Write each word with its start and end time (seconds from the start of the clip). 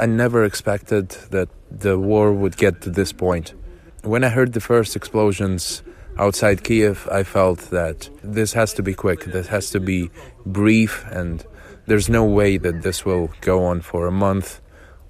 I 0.00 0.06
never 0.06 0.44
expected 0.44 1.08
that 1.30 1.48
the 1.70 1.98
war 1.98 2.32
would 2.32 2.56
get 2.56 2.82
to 2.82 2.90
this 2.90 3.12
point. 3.12 3.54
When 4.02 4.22
I 4.22 4.28
heard 4.28 4.52
the 4.52 4.60
first 4.60 4.94
explosions 4.94 5.82
outside 6.18 6.62
Kiev, 6.62 7.08
I 7.10 7.24
felt 7.24 7.70
that 7.70 8.08
this 8.22 8.52
has 8.52 8.72
to 8.74 8.82
be 8.82 8.94
quick, 8.94 9.24
this 9.24 9.48
has 9.48 9.70
to 9.70 9.80
be 9.80 10.10
brief, 10.46 11.04
and 11.10 11.44
there's 11.86 12.08
no 12.08 12.24
way 12.24 12.58
that 12.58 12.82
this 12.82 13.04
will 13.04 13.30
go 13.40 13.64
on 13.64 13.80
for 13.80 14.06
a 14.06 14.12
month 14.12 14.60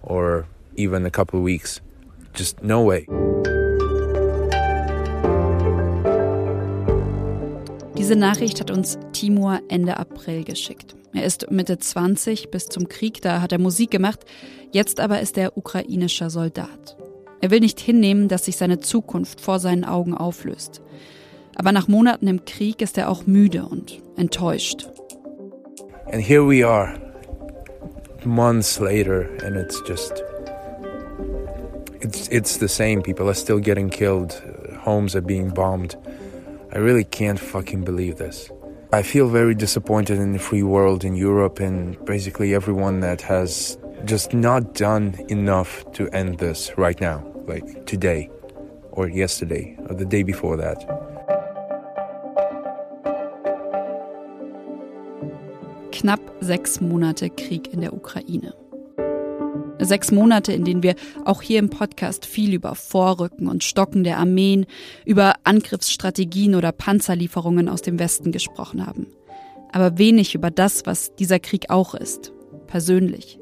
or 0.03 0.47
even 0.77 1.05
a 1.05 1.11
couple 1.11 1.39
of 1.39 1.45
weeks. 1.45 1.81
Just 2.33 2.63
no 2.63 2.83
way. 2.83 3.07
Diese 7.95 8.17
Nachricht 8.17 8.61
hat 8.61 8.71
uns 8.71 8.97
Timur 9.13 9.61
Ende 9.69 9.99
April 9.99 10.45
geschickt. 10.45 10.98
Er 11.15 11.25
ist 11.25 11.51
Mitte 11.51 11.79
20, 11.79 12.51
bis 12.51 12.67
zum 12.67 12.89
Krieg, 12.89 13.23
da 13.23 13.41
hat 13.41 13.53
er 13.53 13.59
Musik 13.59 13.91
gemacht. 13.91 14.21
Jetzt 14.73 15.01
aber 15.01 15.21
ist 15.21 15.39
er 15.39 15.57
ukrainischer 15.57 16.31
Soldat. 16.31 16.97
Er 17.41 17.51
will 17.51 17.61
nicht 17.61 17.81
hinnehmen, 17.81 18.29
dass 18.29 18.45
sich 18.45 18.57
seine 18.57 18.81
Zukunft 18.81 19.41
vor 19.41 19.59
seinen 19.59 19.85
Augen 19.85 20.15
auflöst. 20.15 20.83
Aber 21.55 21.73
nach 21.73 21.89
Monaten 21.89 22.27
im 22.27 22.45
Krieg 22.45 22.83
ist 22.83 22.99
er 22.99 23.09
auch 23.09 23.27
müde 23.27 23.65
und 23.65 24.01
enttäuscht. 24.17 24.89
And 26.13 26.23
here 26.23 26.47
we 26.47 26.67
are, 26.67 26.95
months 28.25 28.81
later, 28.81 29.29
and 29.45 29.57
it's 29.57 29.83
just. 29.87 30.23
It's, 32.01 32.29
it's 32.29 32.59
the 32.59 32.69
same. 32.69 33.03
People 33.03 33.27
are 33.27 33.35
still 33.35 33.61
getting 33.61 33.91
killed, 33.91 34.43
homes 34.85 35.15
are 35.15 35.25
being 35.25 35.53
bombed. 35.53 35.99
I 36.73 36.79
really 36.79 37.05
can't 37.05 37.39
fucking 37.39 37.85
believe 37.85 38.17
this. 38.17 38.51
I 38.91 39.03
feel 39.03 39.29
very 39.29 39.55
disappointed 39.55 40.19
in 40.19 40.33
the 40.33 40.39
free 40.39 40.63
world, 40.63 41.05
in 41.05 41.15
Europe, 41.15 41.61
and 41.61 42.03
basically 42.07 42.55
everyone 42.55 43.01
that 43.01 43.21
has 43.21 43.77
just 44.07 44.33
not 44.33 44.73
done 44.73 45.15
enough 45.29 45.85
to 45.93 46.09
end 46.09 46.39
this 46.39 46.73
right 46.79 46.99
now, 46.99 47.23
like 47.47 47.85
today, 47.85 48.31
or 48.93 49.07
yesterday, 49.07 49.77
or 49.91 49.95
the 49.95 50.07
day 50.07 50.23
before 50.23 50.57
that. 50.57 50.79
Knapp 55.93 56.21
sechs 56.41 56.81
Monate 56.81 57.29
Krieg 57.37 57.67
in 57.69 57.83
der 57.83 57.91
Ukraine. 57.93 58.55
Sechs 59.81 60.11
Monate, 60.11 60.53
in 60.53 60.65
denen 60.65 60.83
wir 60.83 60.95
auch 61.25 61.41
hier 61.43 61.59
im 61.59 61.71
Podcast 61.71 62.27
viel 62.27 62.53
über 62.53 62.75
Vorrücken 62.75 63.49
und 63.49 63.65
Stocken 63.65 64.05
der 64.05 64.19
Armeen, 64.19 64.67
über 65.05 65.35
Angriffsstrategien 65.45 66.55
oder 66.55 66.73
Panzerlieferungen 66.73 67.69
aus 67.69 67.83
dem 67.83 67.99
Westen 67.99 68.33
gesprochen 68.33 68.87
haben. 68.87 69.07
Aber 69.73 69.99
wenig 69.99 70.35
über 70.35 70.51
das, 70.51 70.87
was 70.87 71.15
dieser 71.15 71.39
Krieg 71.39 71.71
auch 71.71 71.95
ist. 71.95 72.33
Persönlich. 72.67 73.39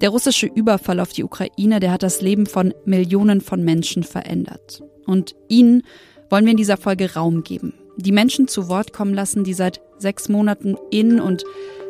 Der 0.00 0.10
russische 0.10 0.46
Überfall 0.46 1.00
auf 1.00 1.12
die 1.12 1.24
Ukraine, 1.24 1.80
der 1.80 1.90
hat 1.90 2.02
das 2.02 2.20
Leben 2.20 2.46
von 2.46 2.72
Millionen 2.84 3.40
von 3.40 3.64
Menschen 3.64 4.04
verändert. 4.04 4.82
Und 5.06 5.34
ihnen 5.48 5.82
wollen 6.30 6.44
wir 6.44 6.52
in 6.52 6.56
dieser 6.56 6.76
Folge 6.76 7.14
Raum 7.14 7.42
geben. 7.42 7.74
Die 7.96 8.12
Menschen 8.12 8.46
zu 8.46 8.68
Wort 8.68 8.92
kommen 8.92 9.12
lassen, 9.12 9.42
die 9.42 9.54
seit 9.54 9.80
sechs 9.98 10.28
Monaten 10.28 10.76
in 10.90 11.18
und 11.18 11.42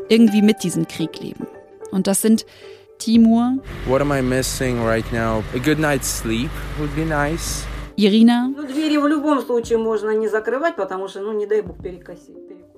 irgendwie 0.09 0.41
mit 0.41 0.63
diesem 0.63 0.89
Krieg 0.89 1.21
leben. 1.21 1.47
Und 1.91 2.07
das 2.07 2.23
sind 2.23 2.47
Timur. 2.99 3.63
What 3.87 4.01
am 4.01 4.13
I 4.13 4.21
missing 4.21 4.83
right 4.83 5.11
now? 5.13 5.45
A 5.55 5.59
good 5.59 5.79
night's 5.79 6.09
sleep 6.09 6.51
would 6.79 6.95
be 6.95 7.05
nice. 7.05 7.65
Irina. 7.97 8.55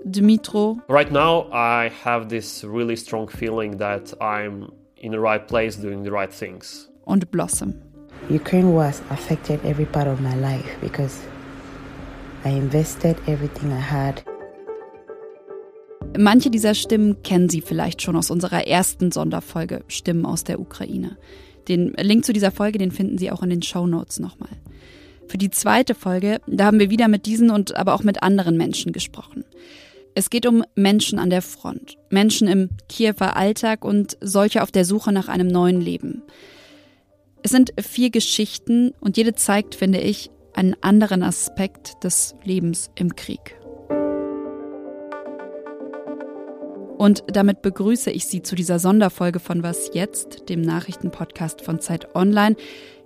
Dmitro. 0.08 0.82
Right 0.88 1.12
now, 1.12 1.50
I 1.52 1.88
have 2.04 2.28
this 2.28 2.64
really 2.64 2.96
strong 2.96 3.28
feeling 3.28 3.76
that 3.78 4.14
I'm 4.22 4.72
in 4.96 5.12
the 5.12 5.20
right 5.20 5.46
place 5.46 5.76
doing 5.76 6.02
the 6.02 6.10
right 6.10 6.32
things. 6.32 6.88
And 7.06 7.30
Blossom. 7.30 7.82
Ukraine 8.28 8.72
was 8.72 9.02
affected 9.10 9.64
every 9.64 9.86
part 9.86 10.06
of 10.06 10.20
my 10.20 10.34
life 10.36 10.76
because 10.80 11.22
I 12.44 12.50
invested 12.50 13.20
everything 13.26 13.72
I 13.72 13.80
had. 13.80 14.22
Manche 16.18 16.50
dieser 16.50 16.74
Stimmen 16.74 17.22
kennen 17.22 17.48
Sie 17.48 17.60
vielleicht 17.60 18.02
schon 18.02 18.16
aus 18.16 18.30
unserer 18.30 18.66
ersten 18.66 19.12
Sonderfolge 19.12 19.84
Stimmen 19.88 20.26
aus 20.26 20.44
der 20.44 20.60
Ukraine. 20.60 21.16
Den 21.68 21.92
Link 21.98 22.24
zu 22.24 22.32
dieser 22.32 22.50
Folge, 22.50 22.78
den 22.78 22.90
finden 22.90 23.16
Sie 23.16 23.30
auch 23.30 23.42
in 23.42 23.50
den 23.50 23.62
Show 23.62 23.86
Notes 23.86 24.18
nochmal. 24.18 24.50
Für 25.28 25.38
die 25.38 25.50
zweite 25.50 25.94
Folge, 25.94 26.40
da 26.48 26.64
haben 26.66 26.80
wir 26.80 26.90
wieder 26.90 27.06
mit 27.06 27.26
diesen 27.26 27.50
und 27.50 27.76
aber 27.76 27.94
auch 27.94 28.02
mit 28.02 28.22
anderen 28.22 28.56
Menschen 28.56 28.92
gesprochen. 28.92 29.44
Es 30.16 30.28
geht 30.28 30.46
um 30.46 30.64
Menschen 30.74 31.20
an 31.20 31.30
der 31.30 31.42
Front, 31.42 31.96
Menschen 32.10 32.48
im 32.48 32.70
Kiewer 32.88 33.36
Alltag 33.36 33.84
und 33.84 34.16
solche 34.20 34.62
auf 34.62 34.72
der 34.72 34.84
Suche 34.84 35.12
nach 35.12 35.28
einem 35.28 35.46
neuen 35.46 35.80
Leben. 35.80 36.22
Es 37.42 37.52
sind 37.52 37.72
vier 37.80 38.10
Geschichten 38.10 38.92
und 39.00 39.16
jede 39.16 39.34
zeigt, 39.34 39.76
finde 39.76 40.00
ich, 40.00 40.30
einen 40.52 40.74
anderen 40.80 41.22
Aspekt 41.22 42.02
des 42.02 42.34
Lebens 42.42 42.90
im 42.96 43.14
Krieg. 43.14 43.59
Und 47.00 47.24
damit 47.28 47.62
begrüße 47.62 48.10
ich 48.10 48.26
Sie 48.26 48.42
zu 48.42 48.54
dieser 48.54 48.78
Sonderfolge 48.78 49.40
von 49.40 49.62
Was 49.62 49.92
jetzt, 49.94 50.50
dem 50.50 50.60
Nachrichtenpodcast 50.60 51.62
von 51.62 51.80
Zeit 51.80 52.14
Online. 52.14 52.56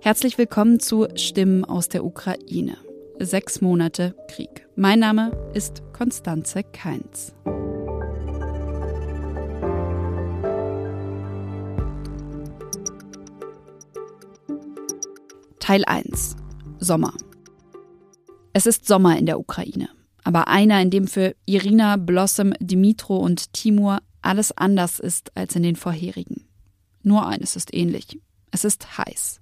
Herzlich 0.01 0.37
willkommen 0.37 0.81
zu 0.81 1.07
Stimmen 1.15 1.63
aus 1.63 1.87
der 1.87 2.03
Ukraine. 2.03 2.75
Sechs 3.19 3.61
Monate 3.61 4.13
Krieg. 4.27 4.67
Mein 4.75 4.99
Name 4.99 5.31
ist 5.53 5.81
Konstanze 5.93 6.63
Keins. 6.63 7.33
Teil 15.59 15.85
1. 15.85 16.35
Sommer. 16.79 17.13
Es 18.51 18.65
ist 18.65 18.85
Sommer 18.85 19.17
in 19.17 19.25
der 19.25 19.39
Ukraine, 19.39 19.87
aber 20.25 20.49
einer, 20.49 20.81
in 20.81 20.89
dem 20.89 21.07
für 21.07 21.35
Irina, 21.45 21.95
Blossom, 21.95 22.53
Dimitro 22.59 23.15
und 23.17 23.53
Timur 23.53 23.99
alles 24.21 24.51
anders 24.51 24.99
ist 24.99 25.31
als 25.37 25.55
in 25.55 25.63
den 25.63 25.77
vorherigen. 25.77 26.45
Nur 27.03 27.25
eines 27.25 27.55
ist 27.55 27.73
ähnlich. 27.73 28.19
Es 28.51 28.65
ist 28.65 28.97
heiß. 28.97 29.39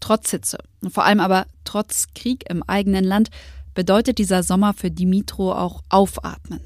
Trotz 0.00 0.32
Hitze 0.32 0.58
vor 0.90 1.04
allem 1.04 1.20
aber 1.20 1.46
trotz 1.64 2.08
Krieg 2.14 2.50
im 2.50 2.62
eigenen 2.64 3.04
Land 3.04 3.30
bedeutet 3.74 4.18
dieser 4.18 4.42
Sommer 4.42 4.74
für 4.74 4.90
Dimitro 4.90 5.52
auch 5.52 5.82
Aufatmen. 5.88 6.60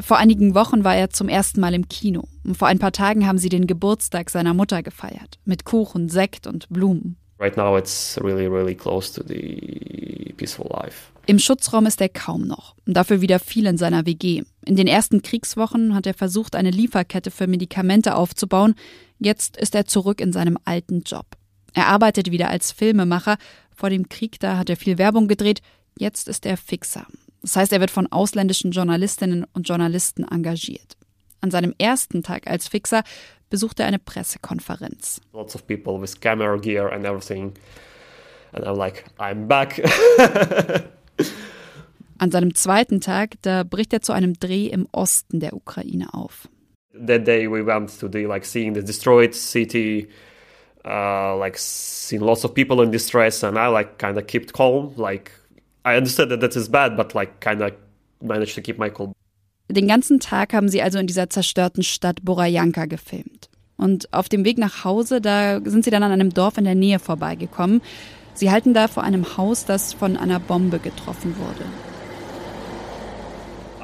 Vor 0.00 0.16
einigen 0.16 0.54
Wochen 0.54 0.84
war 0.84 0.96
er 0.96 1.10
zum 1.10 1.28
ersten 1.28 1.60
Mal 1.60 1.74
im 1.74 1.88
Kino. 1.88 2.24
Und 2.44 2.56
vor 2.56 2.68
ein 2.68 2.78
paar 2.78 2.92
Tagen 2.92 3.26
haben 3.26 3.38
sie 3.38 3.48
den 3.48 3.66
Geburtstag 3.66 4.30
seiner 4.30 4.54
Mutter 4.54 4.82
gefeiert. 4.82 5.38
Mit 5.44 5.64
Kuchen, 5.64 6.08
Sekt 6.08 6.46
und 6.46 6.68
Blumen. 6.68 7.16
Right 7.40 7.56
now, 7.56 7.76
it's 7.76 8.18
really, 8.22 8.46
really 8.46 8.74
close 8.74 9.12
to 9.12 9.26
the 9.26 10.34
peaceful 10.36 10.68
life. 10.70 11.10
Im 11.28 11.38
Schutzraum 11.38 11.84
ist 11.84 12.00
er 12.00 12.08
kaum 12.08 12.46
noch. 12.46 12.74
Dafür 12.86 13.20
wieder 13.20 13.38
viel 13.38 13.66
in 13.66 13.76
seiner 13.76 14.06
WG. 14.06 14.44
In 14.64 14.76
den 14.76 14.86
ersten 14.86 15.20
Kriegswochen 15.20 15.94
hat 15.94 16.06
er 16.06 16.14
versucht, 16.14 16.56
eine 16.56 16.70
Lieferkette 16.70 17.30
für 17.30 17.46
Medikamente 17.46 18.14
aufzubauen. 18.14 18.74
Jetzt 19.18 19.58
ist 19.58 19.74
er 19.74 19.84
zurück 19.84 20.22
in 20.22 20.32
seinem 20.32 20.56
alten 20.64 21.02
Job. 21.02 21.26
Er 21.74 21.88
arbeitet 21.88 22.30
wieder 22.30 22.48
als 22.48 22.72
Filmemacher. 22.72 23.36
Vor 23.76 23.90
dem 23.90 24.08
Krieg 24.08 24.40
da 24.40 24.56
hat 24.56 24.70
er 24.70 24.78
viel 24.78 24.96
Werbung 24.96 25.28
gedreht. 25.28 25.60
Jetzt 25.98 26.28
ist 26.28 26.46
er 26.46 26.56
Fixer. 26.56 27.06
Das 27.42 27.56
heißt, 27.56 27.74
er 27.74 27.80
wird 27.80 27.90
von 27.90 28.10
ausländischen 28.10 28.70
Journalistinnen 28.70 29.44
und 29.52 29.68
Journalisten 29.68 30.24
engagiert. 30.24 30.96
An 31.42 31.50
seinem 31.50 31.74
ersten 31.76 32.22
Tag 32.22 32.46
als 32.46 32.68
Fixer 32.68 33.02
besucht 33.50 33.80
er 33.80 33.86
eine 33.86 33.98
Pressekonferenz. 33.98 35.20
Lots 35.34 35.54
of 35.54 35.66
people 35.66 36.00
with 36.00 36.18
camera 36.18 36.56
gear 36.56 36.90
and 36.90 37.04
everything. 37.04 37.52
And 38.52 38.64
I'm 38.64 38.78
like, 38.78 39.04
I'm 39.18 39.46
back. 39.46 39.78
An 42.18 42.30
seinem 42.30 42.54
zweiten 42.54 43.00
Tag, 43.00 43.34
da 43.42 43.62
bricht 43.62 43.92
er 43.92 44.02
zu 44.02 44.12
einem 44.12 44.34
Dreh 44.34 44.66
im 44.66 44.88
Osten 44.90 45.38
der 45.40 45.54
Ukraine 45.54 46.12
auf. 46.12 46.48
that 47.06 47.24
day 47.24 47.46
we 47.46 47.62
went 47.62 47.88
to 48.00 48.08
the 48.08 48.26
like 48.26 48.44
seeing 48.44 48.74
the 48.74 48.82
destroyed 48.82 49.34
city, 49.34 50.08
uh, 50.84 51.36
like 51.36 51.56
seeing 51.58 52.22
lots 52.22 52.44
of 52.44 52.54
people 52.54 52.82
in 52.82 52.90
distress, 52.90 53.42
and 53.42 53.58
I 53.58 53.68
like 53.68 53.98
kind 53.98 54.18
of 54.18 54.26
kept 54.26 54.52
calm. 54.52 54.92
Like 54.96 55.32
I 55.84 55.96
understood 55.96 56.30
that 56.30 56.40
that 56.40 56.56
is 56.56 56.68
bad, 56.68 56.96
but 56.96 57.14
like 57.14 57.40
kind 57.40 57.62
of 57.62 57.72
managed 58.20 58.54
to 58.56 58.62
keep 58.62 58.78
my 58.78 58.90
cool. 58.90 59.12
Den 59.70 59.86
ganzen 59.86 60.18
Tag 60.18 60.54
haben 60.54 60.68
sie 60.70 60.80
also 60.82 60.98
in 60.98 61.06
dieser 61.06 61.28
zerstörten 61.28 61.82
Stadt 61.82 62.24
Borajanka 62.24 62.86
gefilmt. 62.86 63.50
Und 63.76 64.12
auf 64.12 64.28
dem 64.28 64.44
Weg 64.44 64.58
nach 64.58 64.84
Hause, 64.84 65.20
da 65.20 65.60
sind 65.62 65.84
sie 65.84 65.90
dann 65.90 66.02
an 66.02 66.10
einem 66.10 66.32
Dorf 66.32 66.56
in 66.56 66.64
der 66.64 66.74
Nähe 66.74 66.98
vorbeigekommen. 66.98 67.82
Sie 68.38 68.52
halten 68.52 68.72
da 68.72 68.86
vor 68.86 69.02
einem 69.02 69.36
Haus, 69.36 69.64
das 69.64 69.92
von 69.92 70.16
einer 70.16 70.38
Bombe 70.38 70.78
getroffen 70.78 71.34
wurde. 71.38 71.64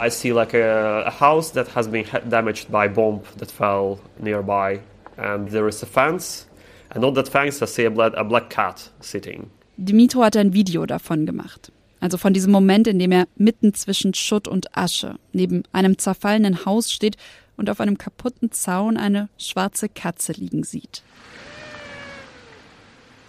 I 0.01 0.09
see 0.09 0.31
like 0.31 0.55
a, 0.55 1.03
a 1.09 1.21
house 1.21 1.53
that 1.55 1.75
has 1.75 1.89
been 1.89 2.05
damaged 2.31 2.71
by 2.71 2.87
bomb 2.87 3.23
that 3.39 3.51
fell 3.51 3.99
nearby, 4.21 4.79
and 5.17 5.51
there 5.51 5.67
is 5.69 5.83
a 5.83 5.87
fence, 5.87 6.47
and 6.91 7.05
on 7.05 7.15
that 7.15 7.29
fence 7.29 7.61
I 7.63 7.67
see 7.67 7.85
a, 7.85 7.91
black, 7.91 8.13
a 8.17 8.23
black 8.23 8.49
cat 8.49 8.93
sitting. 9.01 9.51
Dimitro 9.77 10.23
hat 10.23 10.37
ein 10.37 10.53
Video 10.53 10.87
davon 10.87 11.27
gemacht. 11.27 11.73
Also 11.99 12.17
von 12.17 12.33
diesem 12.33 12.53
Moment, 12.53 12.87
in 12.87 13.01
dem 13.01 13.11
er 13.11 13.27
mitten 13.35 13.75
zwischen 13.75 14.15
Schutt 14.15 14.47
und 14.47 14.77
Asche 14.77 15.17
neben 15.33 15.65
einem 15.73 15.99
zerfallenen 15.99 16.65
Haus 16.65 16.93
steht 16.93 17.17
und 17.57 17.71
auf 17.71 17.81
einem 17.81 17.99
kaputten 17.99 18.53
Zaun 18.53 18.99
eine 18.99 19.29
schwarze 19.37 19.89
Katze 19.89 20.31
liegen 20.31 20.63
sieht. 20.63 21.03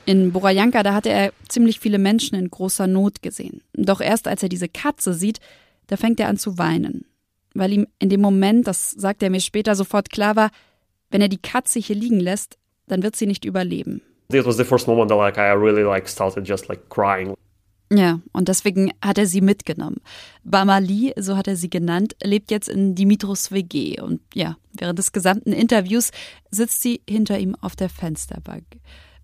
In 0.06 0.32
Borajanka, 0.32 0.84
da 0.84 0.94
hatte 0.94 1.10
er 1.10 1.34
ziemlich 1.50 1.80
viele 1.80 1.98
Menschen 1.98 2.36
in 2.36 2.50
großer 2.50 2.88
Not 2.88 3.22
gesehen. 3.24 3.62
Doch 3.74 4.02
erst 4.02 4.28
als 4.28 4.44
er 4.44 4.50
diese 4.50 4.70
Katze 4.70 5.14
sieht, 5.14 5.40
da 5.88 5.98
fängt 5.98 6.20
er 6.20 6.28
an 6.30 6.38
zu 6.38 6.58
weinen. 6.58 7.06
Weil 7.54 7.74
ihm 7.74 7.88
in 8.00 8.10
dem 8.10 8.22
Moment, 8.22 8.68
das 8.68 8.92
sagt 8.92 9.24
er 9.24 9.30
mir 9.30 9.40
später, 9.40 9.76
sofort 9.76 10.10
klar 10.10 10.36
war, 10.36 10.52
wenn 11.10 11.22
er 11.22 11.30
die 11.30 11.42
Katze 11.42 11.80
hier 11.80 11.96
liegen 11.96 12.20
lässt, 12.20 12.58
dann 12.88 13.02
wird 13.02 13.16
sie 13.16 13.26
nicht 13.26 13.46
überleben. 13.46 14.02
This 14.30 14.46
was 14.46 14.58
the 14.58 14.64
first 14.64 14.88
moment 14.88 15.10
that 15.10 15.18
like 15.18 15.38
I 15.38 15.52
really 15.54 15.84
like 15.84 16.08
started 16.08 16.48
just 16.48 16.68
like 16.68 16.90
crying. 16.90 17.36
Ja, 17.92 18.20
und 18.32 18.48
deswegen 18.48 18.92
hat 19.04 19.18
er 19.18 19.28
sie 19.28 19.42
mitgenommen. 19.42 20.02
Bamali, 20.44 21.14
so 21.18 21.38
hat 21.38 21.48
er 21.48 21.56
sie 21.56 21.70
genannt, 21.70 22.16
lebt 22.24 22.50
jetzt 22.50 22.68
in 22.68 22.96
Dimitros 22.96 23.52
WG 23.52 24.02
und 24.02 24.22
ja, 24.34 24.58
während 24.74 24.98
des 24.98 25.12
gesamten 25.12 25.54
Interviews 25.54 26.12
sitzt 26.50 26.82
sie 26.82 27.02
hinter 27.08 27.38
ihm 27.38 27.56
auf 27.62 27.76
der 27.76 27.90
Fensterbank. 27.90 28.66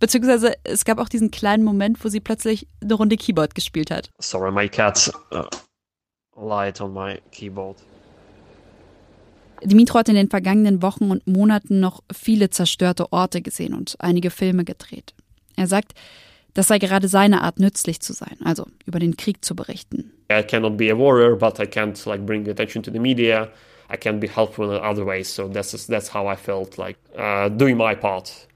Beziehungsweise 0.02 0.56
es 0.64 0.84
gab 0.84 0.98
auch 0.98 1.10
diesen 1.10 1.30
kleinen 1.30 1.64
Moment, 1.64 2.04
wo 2.04 2.10
sie 2.10 2.20
plötzlich 2.20 2.66
eine 2.82 2.96
Runde 2.96 3.18
Keyboard 3.18 3.54
gespielt 3.54 3.92
hat. 3.92 4.10
Sorry, 4.18 4.52
my 4.52 4.68
cat 4.68 5.12
uh, 5.32 5.44
lied 6.36 6.82
on 6.82 6.92
my 6.92 7.20
keyboard. 7.32 7.78
Dimitro 9.64 10.00
hat 10.00 10.10
in 10.10 10.16
den 10.16 10.28
vergangenen 10.28 10.82
Wochen 10.82 11.12
und 11.12 11.28
Monaten 11.28 11.80
noch 11.80 12.02
viele 12.12 12.50
zerstörte 12.50 13.14
Orte 13.14 13.44
gesehen 13.44 13.76
und 13.76 13.96
einige 14.00 14.32
Filme 14.32 14.66
gedreht. 14.66 15.14
Er 15.56 15.68
sagt, 15.68 15.94
das 16.56 16.68
sei 16.68 16.80
gerade 16.80 17.08
seine 17.08 17.44
Art, 17.44 17.60
nützlich 17.60 18.00
zu 18.00 18.14
sein, 18.14 18.38
also 18.44 18.66
über 18.88 18.98
den 18.98 19.18
Krieg 19.18 19.46
zu 19.46 19.56
berichten. 19.56 20.12
I 20.32 20.42
cannot 20.42 20.78
be 20.78 20.92
a 20.92 20.98
warrior, 20.98 21.36
but 21.36 21.60
I 21.60 21.68
can't 21.68 22.10
like 22.10 22.26
bring 22.26 22.50
attention 22.50 22.82
to 22.82 22.92
the 22.92 23.00
media. 23.00 23.50
I 23.88 23.98
can 23.98 24.20
be 24.20 24.28
helpful 24.28 24.66
in 24.72 24.82
other 24.82 25.06
ways. 25.06 25.32
So 25.32 25.48
that's 25.48 25.86
that's 25.86 26.12
how 26.12 26.28
I 26.28 26.36
felt 26.36 26.80
like 26.80 26.98
uh, 27.16 27.50
doing 27.50 27.78
my 27.78 27.94
part. 27.94 28.48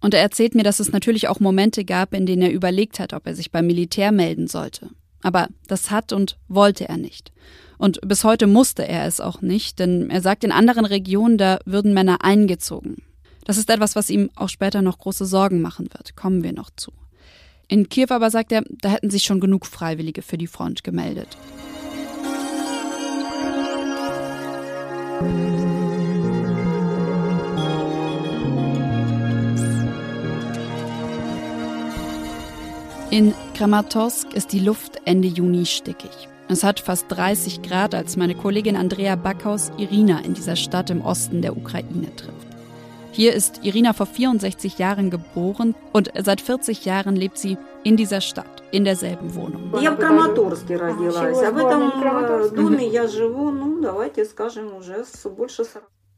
Und 0.00 0.14
er 0.14 0.20
erzählt 0.20 0.54
mir, 0.54 0.62
dass 0.62 0.80
es 0.80 0.92
natürlich 0.92 1.28
auch 1.28 1.40
Momente 1.40 1.84
gab, 1.84 2.14
in 2.14 2.26
denen 2.26 2.42
er 2.42 2.52
überlegt 2.52 3.00
hat, 3.00 3.12
ob 3.12 3.26
er 3.26 3.34
sich 3.34 3.50
beim 3.50 3.66
Militär 3.66 4.12
melden 4.12 4.46
sollte. 4.46 4.90
Aber 5.22 5.48
das 5.66 5.90
hat 5.90 6.12
und 6.12 6.38
wollte 6.48 6.88
er 6.88 6.98
nicht. 6.98 7.32
Und 7.78 8.00
bis 8.06 8.24
heute 8.24 8.46
musste 8.46 8.86
er 8.86 9.06
es 9.06 9.20
auch 9.20 9.42
nicht, 9.42 9.78
denn 9.78 10.10
er 10.10 10.20
sagt, 10.20 10.44
in 10.44 10.52
anderen 10.52 10.84
Regionen, 10.84 11.38
da 11.38 11.58
würden 11.64 11.94
Männer 11.94 12.18
eingezogen. 12.22 13.02
Das 13.44 13.58
ist 13.58 13.70
etwas, 13.70 13.96
was 13.96 14.10
ihm 14.10 14.30
auch 14.34 14.48
später 14.48 14.82
noch 14.82 14.98
große 14.98 15.24
Sorgen 15.26 15.60
machen 15.60 15.88
wird, 15.92 16.16
kommen 16.16 16.42
wir 16.42 16.52
noch 16.52 16.70
zu. 16.74 16.92
In 17.68 17.88
Kiew 17.88 18.06
aber 18.10 18.30
sagt 18.30 18.52
er, 18.52 18.62
da 18.68 18.90
hätten 18.90 19.10
sich 19.10 19.24
schon 19.24 19.40
genug 19.40 19.66
Freiwillige 19.66 20.22
für 20.22 20.38
die 20.38 20.46
Front 20.46 20.84
gemeldet. 20.84 21.36
In 33.16 33.32
Kramatorsk 33.54 34.34
ist 34.34 34.52
die 34.52 34.58
Luft 34.58 35.00
Ende 35.06 35.26
Juni 35.26 35.64
stickig. 35.64 36.10
Es 36.48 36.62
hat 36.62 36.80
fast 36.80 37.06
30 37.08 37.62
Grad, 37.62 37.94
als 37.94 38.18
meine 38.18 38.34
Kollegin 38.34 38.76
Andrea 38.76 39.16
Backhaus 39.16 39.72
Irina 39.78 40.20
in 40.20 40.34
dieser 40.34 40.54
Stadt 40.54 40.90
im 40.90 41.00
Osten 41.00 41.40
der 41.40 41.56
Ukraine 41.56 42.14
trifft. 42.14 42.46
Hier 43.12 43.32
ist 43.32 43.64
Irina 43.64 43.94
vor 43.94 44.04
64 44.04 44.76
Jahren 44.76 45.08
geboren 45.08 45.74
und 45.94 46.12
seit 46.22 46.42
40 46.42 46.84
Jahren 46.84 47.16
lebt 47.16 47.38
sie 47.38 47.56
in 47.84 47.96
dieser 47.96 48.20
Stadt, 48.20 48.62
in 48.70 48.84
derselben 48.84 49.34
Wohnung. 49.34 49.72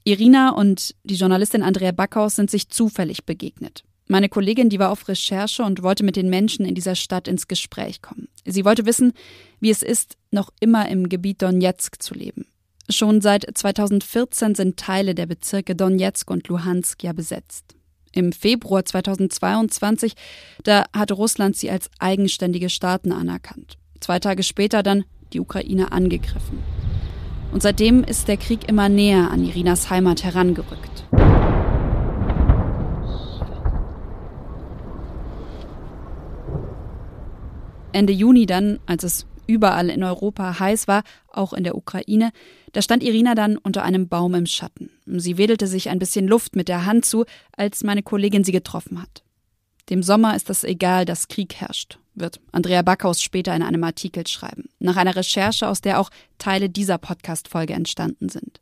Irina 0.02 0.50
und 0.50 0.96
die 1.04 1.14
Journalistin 1.14 1.62
Andrea 1.62 1.92
Backhaus 1.92 2.34
sind 2.34 2.50
sich 2.50 2.70
zufällig 2.70 3.24
begegnet. 3.24 3.84
Meine 4.08 4.31
Kollegin, 4.31 4.70
die 4.70 4.78
war 4.78 4.90
auf 4.90 5.06
Recherche 5.06 5.62
und 5.62 5.82
wollte 5.82 6.02
mit 6.02 6.16
den 6.16 6.31
Menschen 6.31 6.64
in 6.64 6.75
dieser 6.75 6.94
Stadt 6.94 7.28
ins 7.28 7.46
Gespräch 7.46 8.00
kommen. 8.00 8.28
Sie 8.46 8.64
wollte 8.64 8.87
wissen, 8.87 9.12
wie 9.60 9.70
es 9.70 9.82
ist, 9.82 10.16
noch 10.31 10.50
immer 10.60 10.88
im 10.88 11.10
Gebiet 11.10 11.43
Donetsk 11.43 12.02
zu 12.02 12.14
leben. 12.14 12.46
Schon 12.88 13.20
seit 13.20 13.46
2014 13.52 14.55
sind 14.55 14.78
Teile 14.78 15.14
der 15.14 15.26
Bezirke 15.26 15.76
Donetsk 15.76 16.31
und 16.31 16.49
Luhansk 16.49 17.05
ja 17.05 17.12
besetzt. 17.12 17.76
Im 18.12 18.32
Februar 18.32 18.87
2022, 18.87 20.14
da 20.64 20.87
hat 20.96 21.12
Russland 21.12 21.56
sie 21.56 21.70
als 21.70 21.90
eigenständige 21.99 22.70
Staaten 22.70 23.12
anerkannt. 23.12 23.76
Zwei 24.00 24.19
Tage 24.20 24.43
später 24.43 24.82
dann 24.82 25.04
die 25.34 25.40
Ukraine 25.40 25.93
angegriffen. 25.93 26.61
Und 27.52 27.62
seitdem 27.62 28.04
ist 28.04 28.28
der 28.28 28.38
Krieg 28.38 28.69
immer 28.69 28.88
näher 28.88 29.31
an 29.31 29.44
Irinas 29.44 29.90
Heimat 29.90 30.25
herangerückt. 30.25 31.07
Ende 37.98 38.12
Juni 38.12 38.46
dann, 38.46 38.78
als 38.86 39.02
es 39.02 39.26
überall 39.48 39.90
in 39.90 40.04
Europa 40.04 40.60
heiß 40.60 40.86
war, 40.86 41.02
auch 41.26 41.52
in 41.52 41.64
der 41.64 41.76
Ukraine, 41.76 42.30
da 42.72 42.80
stand 42.80 43.02
Irina 43.02 43.34
dann 43.34 43.56
unter 43.56 43.82
einem 43.82 44.08
Baum 44.08 44.36
im 44.36 44.46
Schatten. 44.46 44.90
Sie 45.04 45.36
wedelte 45.36 45.66
sich 45.66 45.88
ein 45.88 45.98
bisschen 45.98 46.28
Luft 46.28 46.54
mit 46.54 46.68
der 46.68 46.86
Hand 46.86 47.04
zu, 47.04 47.24
als 47.56 47.82
meine 47.82 48.04
Kollegin 48.04 48.44
sie 48.44 48.52
getroffen 48.52 49.02
hat. 49.02 49.24
Dem 49.90 50.04
Sommer 50.04 50.36
ist 50.36 50.48
es 50.48 50.62
egal, 50.62 51.06
dass 51.06 51.26
Krieg 51.26 51.56
herrscht, 51.56 51.98
wird 52.14 52.40
Andrea 52.52 52.82
Backhaus 52.82 53.20
später 53.20 53.56
in 53.56 53.62
einem 53.62 53.82
Artikel 53.82 54.24
schreiben, 54.28 54.68
nach 54.78 54.96
einer 54.96 55.16
Recherche, 55.16 55.66
aus 55.66 55.80
der 55.80 55.98
auch 55.98 56.10
Teile 56.38 56.70
dieser 56.70 56.98
Podcast-Folge 56.98 57.72
entstanden 57.72 58.28
sind. 58.28 58.60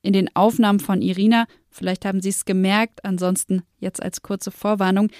In 0.00 0.14
den 0.14 0.34
Aufnahmen 0.34 0.80
von 0.80 1.02
Irina, 1.02 1.46
vielleicht 1.68 2.06
haben 2.06 2.22
Sie 2.22 2.30
es 2.30 2.46
gemerkt, 2.46 3.04
ansonsten 3.04 3.64
jetzt 3.80 4.02
als 4.02 4.22
kurze 4.22 4.50
Vorwarnung, 4.50 5.10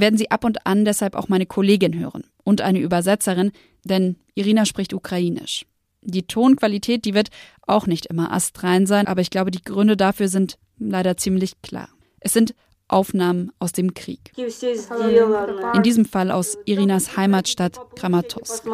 werden 0.00 0.16
Sie 0.16 0.30
ab 0.30 0.44
und 0.44 0.66
an 0.66 0.84
deshalb 0.84 1.14
auch 1.14 1.28
meine 1.28 1.46
Kollegin 1.46 1.98
hören 1.98 2.24
und 2.44 2.60
eine 2.60 2.80
Übersetzerin, 2.80 3.52
denn 3.84 4.16
Irina 4.34 4.64
spricht 4.64 4.92
ukrainisch. 4.94 5.66
Die 6.02 6.26
Tonqualität, 6.26 7.04
die 7.04 7.14
wird 7.14 7.28
auch 7.66 7.86
nicht 7.86 8.06
immer 8.06 8.32
astrein 8.32 8.86
sein, 8.86 9.06
aber 9.06 9.20
ich 9.20 9.30
glaube, 9.30 9.50
die 9.50 9.62
Gründe 9.62 9.96
dafür 9.96 10.28
sind 10.28 10.58
leider 10.78 11.16
ziemlich 11.16 11.60
klar. 11.62 11.88
Es 12.20 12.32
sind 12.32 12.54
Aufnahmen 12.88 13.52
aus 13.60 13.72
dem 13.72 13.94
Krieg. 13.94 14.32
In 14.36 15.82
diesem 15.82 16.04
Fall 16.04 16.30
aus 16.32 16.58
Irinas 16.64 17.16
Heimatstadt 17.16 17.78
Kramatorsk. 17.94 18.64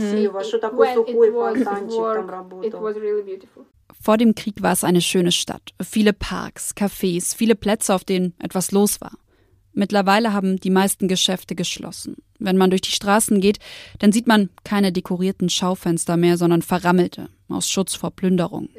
Mhm. 0.00 0.30
Vor 4.02 4.16
dem 4.16 4.34
Krieg 4.34 4.62
war 4.62 4.72
es 4.72 4.82
eine 4.82 5.02
schöne 5.02 5.30
Stadt. 5.30 5.74
Viele 5.82 6.14
Parks, 6.14 6.74
Cafés, 6.74 7.36
viele 7.36 7.54
Plätze, 7.54 7.94
auf 7.94 8.02
denen 8.02 8.32
etwas 8.38 8.72
los 8.72 9.00
war. 9.00 9.12
Mittlerweile 9.72 10.32
haben 10.32 10.58
die 10.58 10.70
meisten 10.70 11.06
Geschäfte 11.06 11.54
geschlossen. 11.54 12.16
Wenn 12.38 12.56
man 12.56 12.70
durch 12.70 12.80
die 12.80 12.90
Straßen 12.90 13.40
geht, 13.40 13.58
dann 13.98 14.10
sieht 14.10 14.26
man 14.26 14.48
keine 14.64 14.90
dekorierten 14.90 15.50
Schaufenster 15.50 16.16
mehr, 16.16 16.38
sondern 16.38 16.62
verrammelte, 16.62 17.28
aus 17.48 17.68
Schutz 17.68 17.94
vor 17.94 18.10
Plünderung. 18.10 18.70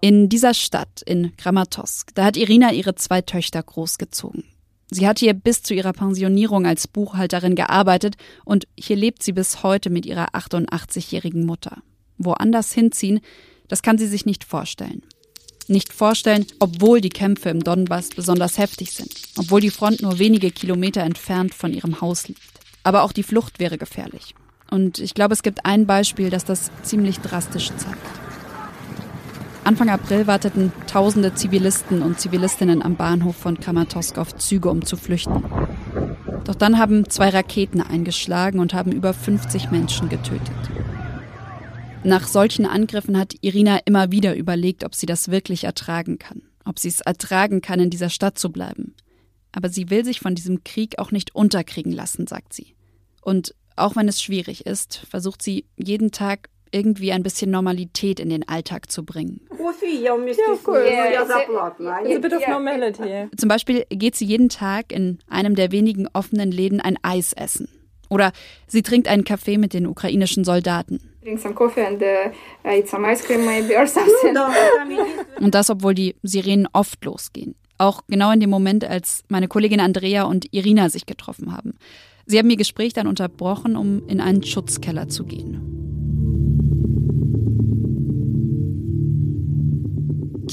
In 0.00 0.28
dieser 0.28 0.54
Stadt, 0.54 1.02
in 1.06 1.36
Kramatorsk, 1.36 2.14
da 2.14 2.24
hat 2.26 2.36
Irina 2.36 2.72
ihre 2.72 2.94
zwei 2.94 3.22
Töchter 3.22 3.62
großgezogen. 3.62 4.44
Sie 4.90 5.06
hat 5.06 5.18
hier 5.18 5.34
bis 5.34 5.62
zu 5.62 5.74
ihrer 5.74 5.92
Pensionierung 5.92 6.66
als 6.66 6.88
Buchhalterin 6.88 7.54
gearbeitet 7.54 8.16
und 8.44 8.66
hier 8.78 8.96
lebt 8.96 9.22
sie 9.22 9.32
bis 9.32 9.62
heute 9.62 9.90
mit 9.90 10.06
ihrer 10.06 10.34
88-jährigen 10.34 11.44
Mutter. 11.44 11.82
Woanders 12.16 12.72
hinziehen, 12.72 13.20
das 13.68 13.82
kann 13.82 13.98
sie 13.98 14.06
sich 14.06 14.24
nicht 14.24 14.44
vorstellen. 14.44 15.02
Nicht 15.66 15.92
vorstellen, 15.92 16.46
obwohl 16.58 17.02
die 17.02 17.10
Kämpfe 17.10 17.50
im 17.50 17.62
Donbass 17.62 18.08
besonders 18.08 18.56
heftig 18.56 18.92
sind, 18.92 19.12
obwohl 19.36 19.60
die 19.60 19.70
Front 19.70 20.00
nur 20.00 20.18
wenige 20.18 20.50
Kilometer 20.50 21.02
entfernt 21.02 21.54
von 21.54 21.74
ihrem 21.74 22.00
Haus 22.00 22.26
liegt. 22.26 22.40
Aber 22.82 23.02
auch 23.02 23.12
die 23.12 23.22
Flucht 23.22 23.58
wäre 23.58 23.76
gefährlich. 23.76 24.34
Und 24.70 24.98
ich 24.98 25.12
glaube, 25.12 25.34
es 25.34 25.42
gibt 25.42 25.66
ein 25.66 25.86
Beispiel, 25.86 26.30
das 26.30 26.46
das 26.46 26.70
ziemlich 26.82 27.18
drastisch 27.20 27.70
zeigt. 27.76 28.37
Anfang 29.68 29.90
April 29.90 30.26
warteten 30.26 30.72
tausende 30.86 31.34
Zivilisten 31.34 32.00
und 32.00 32.18
Zivilistinnen 32.18 32.82
am 32.82 32.96
Bahnhof 32.96 33.36
von 33.36 33.60
Kramatorsk 33.60 34.16
auf 34.16 34.34
Züge, 34.34 34.70
um 34.70 34.82
zu 34.82 34.96
flüchten. 34.96 35.44
Doch 36.44 36.54
dann 36.54 36.78
haben 36.78 37.10
zwei 37.10 37.28
Raketen 37.28 37.82
eingeschlagen 37.82 38.60
und 38.60 38.72
haben 38.72 38.92
über 38.92 39.12
50 39.12 39.70
Menschen 39.70 40.08
getötet. 40.08 40.56
Nach 42.02 42.26
solchen 42.26 42.64
Angriffen 42.64 43.18
hat 43.18 43.34
Irina 43.42 43.80
immer 43.84 44.10
wieder 44.10 44.36
überlegt, 44.36 44.84
ob 44.84 44.94
sie 44.94 45.04
das 45.04 45.30
wirklich 45.30 45.64
ertragen 45.64 46.18
kann, 46.18 46.40
ob 46.64 46.78
sie 46.78 46.88
es 46.88 47.02
ertragen 47.02 47.60
kann, 47.60 47.78
in 47.78 47.90
dieser 47.90 48.08
Stadt 48.08 48.38
zu 48.38 48.50
bleiben. 48.50 48.94
Aber 49.52 49.68
sie 49.68 49.90
will 49.90 50.02
sich 50.02 50.20
von 50.20 50.34
diesem 50.34 50.64
Krieg 50.64 50.98
auch 50.98 51.10
nicht 51.10 51.34
unterkriegen 51.34 51.92
lassen, 51.92 52.26
sagt 52.26 52.54
sie. 52.54 52.74
Und 53.20 53.54
auch 53.76 53.96
wenn 53.96 54.08
es 54.08 54.22
schwierig 54.22 54.64
ist, 54.64 55.02
versucht 55.10 55.42
sie 55.42 55.66
jeden 55.76 56.10
Tag 56.10 56.48
irgendwie 56.72 57.12
ein 57.12 57.22
bisschen 57.22 57.50
Normalität 57.50 58.20
in 58.20 58.28
den 58.30 58.48
Alltag 58.48 58.90
zu 58.90 59.04
bringen. 59.04 59.40
Zum 63.36 63.48
Beispiel 63.48 63.84
geht 63.90 64.16
sie 64.16 64.24
jeden 64.24 64.48
Tag 64.48 64.92
in 64.92 65.18
einem 65.28 65.54
der 65.54 65.72
wenigen 65.72 66.08
offenen 66.12 66.50
Läden 66.50 66.80
ein 66.80 66.96
Eis 67.02 67.32
essen. 67.32 67.68
Oder 68.10 68.32
sie 68.66 68.82
trinkt 68.82 69.08
einen 69.08 69.24
Kaffee 69.24 69.58
mit 69.58 69.74
den 69.74 69.86
ukrainischen 69.86 70.44
Soldaten. 70.44 71.00
Und 75.40 75.54
das, 75.54 75.68
obwohl 75.68 75.94
die 75.94 76.16
Sirenen 76.22 76.68
oft 76.72 77.04
losgehen. 77.04 77.54
Auch 77.76 78.02
genau 78.08 78.32
in 78.32 78.40
dem 78.40 78.50
Moment, 78.50 78.84
als 78.84 79.24
meine 79.28 79.46
Kollegin 79.46 79.80
Andrea 79.80 80.24
und 80.24 80.52
Irina 80.52 80.88
sich 80.88 81.06
getroffen 81.06 81.56
haben. 81.56 81.74
Sie 82.26 82.38
haben 82.38 82.50
ihr 82.50 82.56
Gespräch 82.56 82.92
dann 82.92 83.06
unterbrochen, 83.06 83.76
um 83.76 84.06
in 84.08 84.20
einen 84.20 84.42
Schutzkeller 84.42 85.08
zu 85.08 85.24
gehen. 85.24 85.77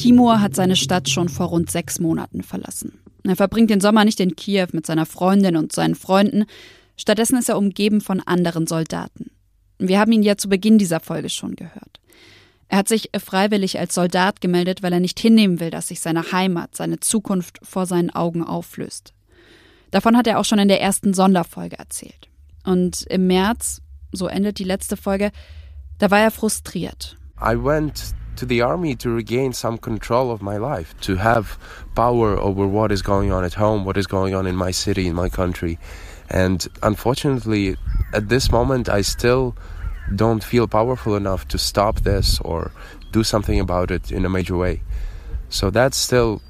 Timur 0.05 0.39
hat 0.39 0.55
seine 0.55 0.75
Stadt 0.75 1.09
schon 1.09 1.29
vor 1.29 1.47
rund 1.47 1.71
sechs 1.71 1.99
Monaten 1.99 2.43
verlassen. 2.43 2.99
Er 3.23 3.35
verbringt 3.35 3.71
den 3.71 3.81
Sommer 3.81 4.05
nicht 4.05 4.19
in 4.19 4.35
Kiew 4.35 4.67
mit 4.71 4.85
seiner 4.85 5.07
Freundin 5.07 5.55
und 5.55 5.71
seinen 5.71 5.95
Freunden. 5.95 6.45
Stattdessen 6.95 7.39
ist 7.39 7.49
er 7.49 7.57
umgeben 7.57 8.01
von 8.01 8.21
anderen 8.21 8.67
Soldaten. 8.67 9.31
Wir 9.79 9.99
haben 9.99 10.11
ihn 10.11 10.21
ja 10.21 10.37
zu 10.37 10.47
Beginn 10.47 10.77
dieser 10.77 10.99
Folge 10.99 11.29
schon 11.29 11.55
gehört. 11.55 11.99
Er 12.67 12.77
hat 12.77 12.87
sich 12.87 13.09
freiwillig 13.17 13.79
als 13.79 13.95
Soldat 13.95 14.41
gemeldet, 14.41 14.83
weil 14.83 14.93
er 14.93 14.99
nicht 14.99 15.19
hinnehmen 15.19 15.59
will, 15.59 15.71
dass 15.71 15.87
sich 15.87 16.01
seine 16.01 16.31
Heimat, 16.31 16.75
seine 16.75 16.99
Zukunft 16.99 17.57
vor 17.63 17.87
seinen 17.87 18.11
Augen 18.11 18.43
auflöst. 18.43 19.15
Davon 19.89 20.15
hat 20.15 20.27
er 20.27 20.39
auch 20.39 20.45
schon 20.45 20.59
in 20.59 20.67
der 20.67 20.81
ersten 20.81 21.15
Sonderfolge 21.15 21.79
erzählt. 21.79 22.29
Und 22.63 23.07
im 23.09 23.25
März, 23.25 23.81
so 24.11 24.27
endet 24.27 24.59
die 24.59 24.65
letzte 24.65 24.97
Folge, 24.97 25.31
da 25.97 26.11
war 26.11 26.19
er 26.19 26.29
frustriert. 26.29 27.17
I 27.41 27.55
went 27.55 28.13
to 28.37 28.45
the 28.45 28.61
army 28.61 28.95
to 28.95 29.09
regain 29.09 29.53
some 29.53 29.77
control 29.77 30.31
of 30.31 30.41
my 30.41 30.57
life, 30.57 30.93
to 31.01 31.15
have 31.15 31.57
power 31.95 32.37
over 32.37 32.67
what 32.67 32.91
is 32.91 33.01
going 33.01 33.31
on 33.31 33.43
at 33.43 33.53
home, 33.53 33.85
what 33.85 33.97
is 33.97 34.07
going 34.07 34.35
on 34.35 34.47
in 34.47 34.55
my 34.55 34.71
city, 34.71 35.07
in 35.07 35.15
my 35.15 35.29
country. 35.29 35.77
And 36.29 36.67
unfortunately, 36.81 37.77
at 38.13 38.29
this 38.29 38.51
moment, 38.51 38.89
I 38.89 39.01
still 39.01 39.55
don't 40.15 40.43
feel 40.43 40.67
powerful 40.67 41.15
enough 41.15 41.47
to 41.49 41.57
stop 41.57 42.01
this 42.01 42.39
or 42.41 42.71
do 43.11 43.23
something 43.23 43.59
about 43.59 43.91
it 43.91 44.11
in 44.11 44.25
a 44.25 44.29
major 44.29 44.57
way. 44.57 44.81
So 45.49 45.69
that's 45.69 45.97
still 45.97 46.41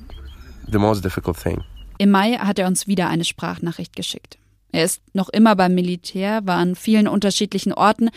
the 0.67 0.79
most 0.79 1.01
difficult 1.01 1.37
thing. 1.37 1.63
Im 1.97 2.11
Mai 2.11 2.37
hat 2.37 2.59
er 2.59 2.67
uns 2.67 2.87
wieder 2.87 3.07
eine 3.07 3.23
Sprachnachricht 3.23 3.95
geschickt. 3.95 4.37
Er 4.75 4.83
ist 4.83 5.01
noch 5.13 5.29
immer 5.29 5.55
beim 5.55 5.73
Militär, 5.73 6.41
war 6.45 6.57
an 6.57 6.75
vielen 6.75 7.07
unterschiedlichen 7.07 7.71
Orten, 7.71 8.09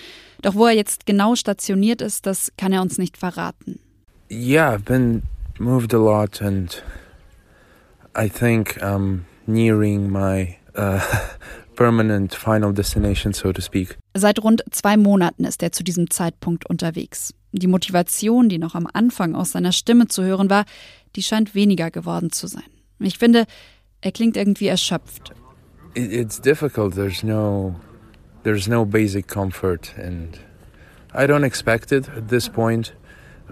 doch 0.43 0.57
wo 0.57 0.67
er 0.67 0.73
jetzt 0.73 1.07
genau 1.07 1.37
stationiert 1.37 2.03
ist, 2.03 2.27
das 2.27 2.53
kann 2.57 2.73
er 2.73 2.83
uns 2.83 2.99
nicht 2.99 3.17
verraten. 3.17 3.79
Yeah, 4.29 4.75
I've 4.75 4.83
been 4.83 5.23
moved 5.61 5.95
a 5.95 5.99
lot 5.99 6.43
and 6.43 6.83
I 8.19 8.29
think 8.29 8.83
I'm 8.83 9.21
nearing 9.47 10.11
my 10.11 10.57
uh, 10.77 10.99
permanent 11.77 12.35
final 12.35 12.73
destination, 12.73 13.33
so 13.33 13.53
to 13.53 13.63
speak. 13.63 13.97
Seit 14.15 14.43
rund 14.43 14.65
zwei 14.73 14.97
Monaten 14.97 15.45
ist 15.45 15.63
er 15.63 15.71
zu 15.71 15.85
diesem 15.85 16.11
Zeitpunkt 16.11 16.69
unterwegs. 16.69 17.35
Die 17.53 17.69
Motivation, 17.69 18.49
die 18.49 18.59
noch 18.59 18.75
am 18.75 18.89
Anfang 18.93 19.37
aus 19.37 19.53
seiner 19.53 19.71
Stimme 19.71 20.09
zu 20.09 20.25
hören 20.25 20.51
war, 20.51 20.65
die 21.15 21.23
scheint 21.23 21.55
weniger 21.55 21.93
geworden 21.93 22.33
zu 22.33 22.49
sein. 22.49 22.67
Ich 22.99 23.17
finde, 23.17 23.45
er 24.01 24.11
klingt 24.11 24.37
irgendwie 24.37 24.67
erschöpft. 24.67 25.33
It's 25.99 26.41
difficult. 26.41 26.95
There's 26.95 27.25
no, 27.25 27.75
there's 28.45 28.69
no 28.69 28.85
basic 28.85 29.27
comfort, 29.27 29.93
and 29.97 30.39
I 31.13 31.27
don't 31.27 31.45
expect 31.45 31.93
it 31.93 32.09
at 32.17 32.29
this 32.29 32.49
point. 32.49 32.95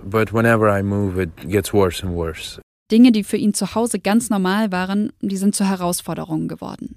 But 0.03 0.33
whenever 0.33 0.69
I 0.69 0.83
move, 0.83 1.19
it 1.19 1.49
gets 1.49 1.73
worse 1.73 2.03
and 2.03 2.15
worse. 2.15 2.61
Dinge, 2.91 3.11
die 3.11 3.25
für 3.25 3.37
ihn 3.37 3.53
zu 3.53 3.75
Hause 3.75 3.99
ganz 3.99 4.31
normal 4.31 4.71
waren, 4.71 5.13
die 5.21 5.37
sind 5.37 5.57
zu 5.57 5.65
Herausforderungen 5.65 6.47
geworden 6.47 6.95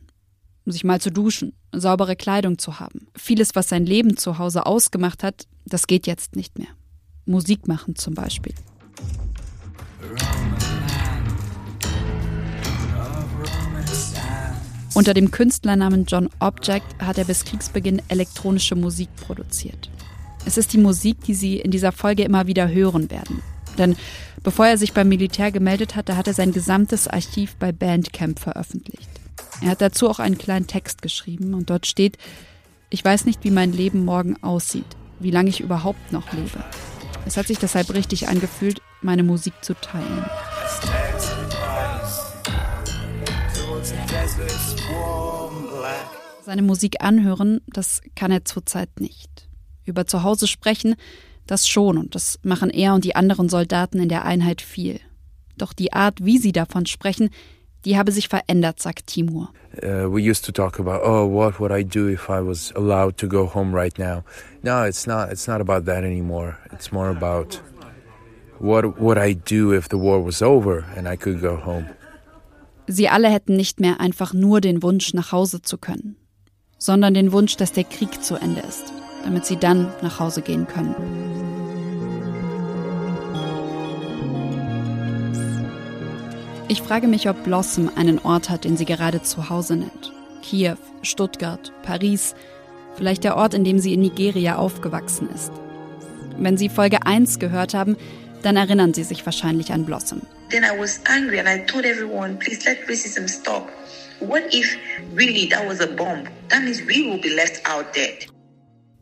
sich 0.71 0.83
mal 0.83 1.01
zu 1.01 1.11
duschen, 1.11 1.53
saubere 1.71 2.15
Kleidung 2.15 2.57
zu 2.57 2.79
haben. 2.79 3.07
Vieles, 3.15 3.55
was 3.55 3.69
sein 3.69 3.85
Leben 3.85 4.17
zu 4.17 4.37
Hause 4.37 4.65
ausgemacht 4.65 5.23
hat, 5.23 5.47
das 5.65 5.87
geht 5.87 6.07
jetzt 6.07 6.35
nicht 6.35 6.57
mehr. 6.57 6.69
Musik 7.25 7.67
machen 7.67 7.95
zum 7.95 8.13
Beispiel. 8.13 8.53
Unter 14.99 15.13
dem 15.13 15.31
Künstlernamen 15.31 16.03
John 16.03 16.29
Object 16.39 17.01
hat 17.01 17.17
er 17.17 17.23
bis 17.23 17.45
Kriegsbeginn 17.45 18.01
elektronische 18.09 18.75
Musik 18.75 19.07
produziert. 19.15 19.89
Es 20.45 20.57
ist 20.57 20.73
die 20.73 20.77
Musik, 20.77 21.23
die 21.23 21.35
Sie 21.35 21.55
in 21.57 21.71
dieser 21.71 21.93
Folge 21.93 22.23
immer 22.23 22.47
wieder 22.47 22.67
hören 22.67 23.09
werden. 23.09 23.41
Denn 23.77 23.95
bevor 24.43 24.67
er 24.67 24.77
sich 24.77 24.91
beim 24.91 25.07
Militär 25.07 25.53
gemeldet 25.53 25.95
hatte, 25.95 26.17
hat 26.17 26.27
er 26.27 26.33
sein 26.33 26.51
gesamtes 26.51 27.07
Archiv 27.07 27.55
bei 27.55 27.71
Bandcamp 27.71 28.39
veröffentlicht. 28.39 29.09
Er 29.61 29.69
hat 29.69 29.79
dazu 29.79 30.09
auch 30.09 30.19
einen 30.19 30.37
kleinen 30.37 30.67
Text 30.67 31.01
geschrieben 31.01 31.53
und 31.53 31.69
dort 31.69 31.87
steht, 31.87 32.17
ich 32.89 33.05
weiß 33.05 33.23
nicht, 33.23 33.45
wie 33.45 33.51
mein 33.51 33.71
Leben 33.71 34.03
morgen 34.03 34.35
aussieht, 34.43 34.97
wie 35.21 35.31
lange 35.31 35.47
ich 35.47 35.61
überhaupt 35.61 36.11
noch 36.11 36.33
lebe. 36.33 36.61
Es 37.25 37.37
hat 37.37 37.47
sich 37.47 37.57
deshalb 37.57 37.93
richtig 37.93 38.27
angefühlt, 38.27 38.81
meine 39.01 39.23
Musik 39.23 39.53
zu 39.61 39.75
teilen. 39.75 40.25
Seine 46.49 46.63
Musik 46.63 47.03
anhören, 47.03 47.61
das 47.67 48.01
kann 48.15 48.31
er 48.31 48.43
zurzeit 48.43 48.99
nicht. 48.99 49.47
Über 49.85 50.07
zu 50.07 50.23
Hause 50.23 50.47
sprechen, 50.47 50.95
das 51.45 51.67
schon, 51.67 51.95
und 51.99 52.15
das 52.15 52.39
machen 52.41 52.71
er 52.71 52.95
und 52.95 53.03
die 53.03 53.15
anderen 53.15 53.49
Soldaten 53.49 53.99
in 53.99 54.09
der 54.09 54.25
Einheit 54.25 54.63
viel. 54.63 54.99
Doch 55.59 55.73
die 55.73 55.93
Art, 55.93 56.25
wie 56.25 56.39
sie 56.39 56.51
davon 56.51 56.87
sprechen, 56.87 57.29
die 57.85 57.99
habe 57.99 58.11
sich 58.11 58.29
verändert, 58.29 58.79
sagt 58.79 59.05
Timur. 59.05 59.51
Uh, 59.83 60.11
we 60.11 60.27
used 60.27 60.43
to 60.43 60.51
talk 60.51 60.79
about, 60.79 61.03
oh, 61.03 61.31
what 61.31 61.59
would 61.59 61.71
I 61.71 61.83
do 61.83 62.09
if 62.09 62.27
I 62.29 62.41
was 62.43 62.73
allowed 62.75 63.17
to 63.17 63.27
go 63.27 63.45
home 63.45 63.71
right 63.79 63.95
now? 63.99 64.23
No, 64.63 64.87
it's 64.87 65.05
not. 65.05 65.31
It's 65.31 65.47
not 65.47 65.61
about 65.61 65.85
that 65.85 66.03
anymore. 66.03 66.57
It's 66.73 66.91
more 66.91 67.11
about 67.11 67.61
what 68.57 68.99
would 68.99 69.19
I 69.19 69.35
do 69.35 69.71
if 69.71 69.87
the 69.89 69.97
war 69.97 70.19
was 70.25 70.41
over 70.41 70.83
and 70.97 71.07
I 71.07 71.15
could 71.15 71.41
go 71.43 71.57
home. 71.63 71.85
Sie 72.87 73.07
alle 73.07 73.29
hätten 73.29 73.55
nicht 73.55 73.79
mehr 73.79 73.99
einfach 73.99 74.33
nur 74.33 74.61
den 74.61 74.81
Wunsch, 74.81 75.13
nach 75.13 75.31
Hause 75.31 75.61
zu 75.61 75.77
können, 75.77 76.15
sondern 76.79 77.13
den 77.13 77.31
Wunsch, 77.31 77.57
dass 77.57 77.73
der 77.73 77.83
Krieg 77.83 78.23
zu 78.23 78.35
Ende 78.35 78.61
ist, 78.61 78.91
damit 79.23 79.45
sie 79.45 79.57
dann 79.57 79.91
nach 80.01 80.19
Hause 80.19 80.41
gehen 80.41 80.65
können. 80.65 80.95
Ich 86.67 86.81
frage 86.81 87.07
mich, 87.07 87.29
ob 87.29 87.43
Blossom 87.43 87.91
einen 87.95 88.19
Ort 88.19 88.49
hat, 88.49 88.63
den 88.63 88.77
sie 88.77 88.85
gerade 88.85 89.21
zu 89.21 89.49
Hause 89.49 89.75
nennt. 89.75 90.13
Kiew, 90.41 90.75
Stuttgart, 91.01 91.73
Paris, 91.83 92.35
vielleicht 92.95 93.23
der 93.23 93.37
Ort, 93.37 93.53
in 93.53 93.63
dem 93.63 93.79
sie 93.79 93.93
in 93.93 94.01
Nigeria 94.01 94.55
aufgewachsen 94.55 95.29
ist. 95.33 95.51
Wenn 96.37 96.57
Sie 96.57 96.69
Folge 96.69 97.05
1 97.05 97.39
gehört 97.39 97.73
haben, 97.73 97.97
dann 98.43 98.55
erinnern 98.55 98.93
Sie 98.93 99.03
sich 99.03 99.25
wahrscheinlich 99.25 99.73
an 99.73 99.85
Blossom. 99.85 100.21
Then 100.49 100.63
I 100.63 100.71
was 100.77 100.99
angry 101.05 101.39
and 101.39 101.47
I 101.47 101.59
told 101.65 101.85
everyone, 101.85 102.39
please 102.39 102.65
let 102.65 102.87
racism 102.87 103.29
stop. 103.29 103.69
What 104.19 104.51
if 104.51 104.77
really 105.13 105.47
that 105.49 105.67
was 105.67 105.79
a 105.79 105.87
bomb? 105.87 106.27
That 106.49 106.63
means 106.63 106.81
we 106.81 107.07
will 107.07 107.21
be 107.21 107.29
left 107.29 107.61
out 107.65 107.93
dead. 107.93 108.25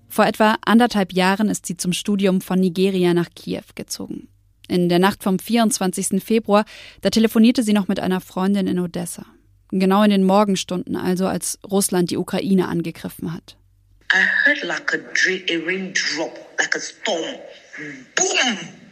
Vor 0.10 0.26
etwa 0.26 0.58
anderthalb 0.66 1.14
Jahren 1.14 1.50
ist 1.50 1.66
sie 1.66 1.78
zum 1.78 1.94
Studium 1.94 2.42
von 2.42 2.60
Nigeria 2.60 3.14
nach 3.14 3.30
Kiew 3.36 3.64
gezogen. 3.76 4.28
In 4.68 4.90
der 4.90 5.00
Nacht 5.00 5.24
vom 5.24 5.40
24. 5.40 6.22
Februar, 6.22 6.66
da 7.02 7.10
telefonierte 7.10 7.64
sie 7.64 7.74
noch 7.74 7.88
mit 7.88 8.00
einer 8.00 8.20
Freundin 8.20 8.68
in 8.68 8.80
Odessa. 8.80 9.26
Genau 9.72 10.04
in 10.04 10.12
den 10.12 10.24
Morgenstunden, 10.24 10.96
also 10.96 11.28
als 11.28 11.60
Russland 11.70 12.12
die 12.12 12.18
Ukraine 12.18 12.68
angegriffen 12.68 13.34
hat. 13.34 13.58
I 14.14 14.24
heard 14.46 14.64
like 14.64 14.94
a, 14.94 14.98
a 14.98 15.66
raindrop, 15.66 16.38
like 16.60 16.76
a 16.76 16.80
storm. 16.80 17.36
Boom! 18.16 18.87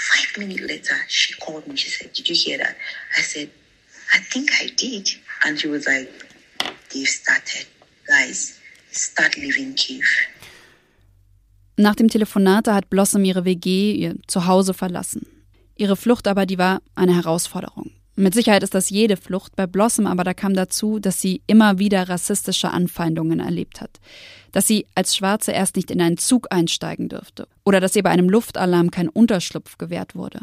Five 0.00 0.38
minutes 0.38 0.62
later, 0.62 0.96
she 1.08 1.34
called 1.34 1.66
me. 1.66 1.76
She 1.76 1.90
said, 1.90 2.12
"Did 2.16 2.28
you 2.28 2.34
hear 2.34 2.58
that?" 2.58 2.74
I 3.18 3.22
said, 3.22 3.48
"I 4.14 4.18
think 4.32 4.50
I 4.62 4.66
did." 4.68 5.06
And 5.44 5.60
she 5.60 5.68
was 5.68 5.84
like, 5.86 6.08
"They've 6.90 7.08
started, 7.08 7.66
guys. 8.06 8.58
Start 8.90 9.36
leaving 9.36 9.74
Kiev." 9.74 10.06
Nach 11.76 11.94
dem 11.94 12.08
Telefonat 12.08 12.68
hat 12.68 12.90
Blossom 12.90 13.24
ihre 13.24 13.44
WG, 13.44 13.92
ihr 13.92 14.16
Zuhause 14.26 14.74
verlassen. 14.74 15.26
Ihre 15.76 15.96
Flucht 15.96 16.28
aber, 16.28 16.44
die 16.44 16.58
war 16.58 16.82
eine 16.94 17.14
Herausforderung. 17.14 17.90
Mit 18.16 18.34
Sicherheit 18.34 18.62
ist 18.62 18.74
das 18.74 18.90
jede 18.90 19.16
Flucht. 19.16 19.56
Bei 19.56 19.66
Blossom 19.66 20.06
aber 20.06 20.24
da 20.24 20.34
kam 20.34 20.52
dazu, 20.54 20.98
dass 20.98 21.20
sie 21.20 21.42
immer 21.46 21.78
wieder 21.78 22.08
rassistische 22.08 22.70
Anfeindungen 22.70 23.40
erlebt 23.40 23.80
hat. 23.80 23.98
Dass 24.52 24.66
sie 24.66 24.86
als 24.94 25.16
Schwarze 25.16 25.52
erst 25.52 25.76
nicht 25.76 25.90
in 25.90 26.00
einen 26.00 26.18
Zug 26.18 26.48
einsteigen 26.50 27.08
dürfte. 27.08 27.46
Oder 27.64 27.80
dass 27.80 27.96
ihr 27.96 28.02
bei 28.02 28.10
einem 28.10 28.28
Luftalarm 28.28 28.90
kein 28.90 29.08
Unterschlupf 29.08 29.78
gewährt 29.78 30.14
wurde. 30.14 30.40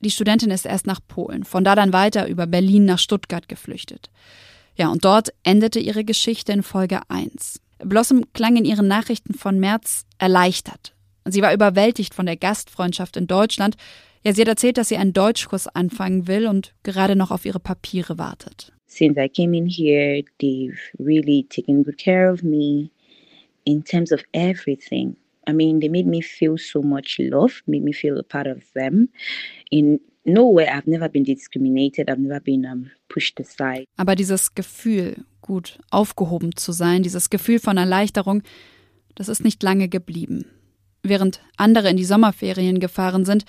Die 0.00 0.10
Studentin 0.10 0.50
ist 0.50 0.66
erst 0.66 0.86
nach 0.86 1.00
Polen, 1.06 1.44
von 1.44 1.64
da 1.64 1.74
dann 1.74 1.92
weiter 1.92 2.28
über 2.28 2.46
Berlin 2.46 2.84
nach 2.84 2.98
Stuttgart 2.98 3.48
geflüchtet. 3.48 4.10
Ja, 4.76 4.88
und 4.88 5.04
dort 5.04 5.30
endete 5.42 5.80
ihre 5.80 6.04
Geschichte 6.04 6.52
in 6.52 6.62
Folge 6.62 7.00
1. 7.08 7.60
Blossom 7.80 8.24
klang 8.32 8.56
in 8.56 8.64
ihren 8.64 8.86
Nachrichten 8.86 9.34
von 9.34 9.58
März 9.58 10.04
erleichtert. 10.18 10.94
Sie 11.24 11.42
war 11.42 11.52
überwältigt 11.52 12.14
von 12.14 12.26
der 12.26 12.36
Gastfreundschaft 12.36 13.16
in 13.16 13.26
Deutschland. 13.26 13.76
Ja, 14.24 14.32
sie 14.32 14.40
hat 14.40 14.48
erzählt, 14.48 14.78
dass 14.78 14.88
sie 14.88 14.96
einen 14.96 15.12
Deutschkurs 15.12 15.68
anfangen 15.68 16.26
will 16.26 16.46
und 16.46 16.74
gerade 16.84 17.16
noch 17.16 17.30
auf 17.30 17.44
ihre 17.44 17.60
Papiere 17.60 18.18
wartet. 18.18 18.72
Since 18.86 19.20
I 19.20 19.28
came 19.28 19.56
in 19.56 19.66
here, 19.66 20.22
they've 20.40 20.78
really 20.98 21.46
taken 21.48 21.84
good 21.84 21.98
care 21.98 22.32
of 22.32 22.42
me 22.42 22.90
in 23.68 23.82
terms 23.82 24.12
of 24.12 24.24
everything. 24.32 25.16
I 25.46 25.52
mean, 25.52 25.80
they 25.80 25.88
made 25.88 26.06
me 26.06 26.22
feel 26.22 26.56
so 26.58 26.82
much 26.82 27.18
love, 27.18 27.62
made 27.66 27.84
me 27.84 27.92
feel 27.92 28.18
a 28.18 28.22
part 28.22 28.46
of 28.46 28.62
them. 28.74 29.08
In 29.70 30.00
no 30.24 30.48
way, 30.48 30.68
I've 30.68 30.86
never 30.86 31.08
been 31.08 31.24
discriminated, 31.24 32.10
I've 32.10 32.20
never 32.20 32.40
been 32.40 32.64
um, 32.64 32.90
pushed 33.08 33.38
aside. 33.40 33.84
Aber 33.96 34.14
dieses 34.14 34.54
Gefühl, 34.54 35.24
gut 35.42 35.78
aufgehoben 35.90 36.56
zu 36.56 36.72
sein, 36.72 37.02
dieses 37.02 37.28
Gefühl 37.30 37.58
von 37.58 37.76
Erleichterung, 37.76 38.42
das 39.14 39.28
ist 39.28 39.44
nicht 39.44 39.62
lange 39.62 39.88
geblieben. 39.88 40.46
Während 41.02 41.40
andere 41.56 41.90
in 41.90 41.96
die 41.96 42.04
Sommerferien 42.04 42.80
gefahren 42.80 43.24
sind, 43.24 43.44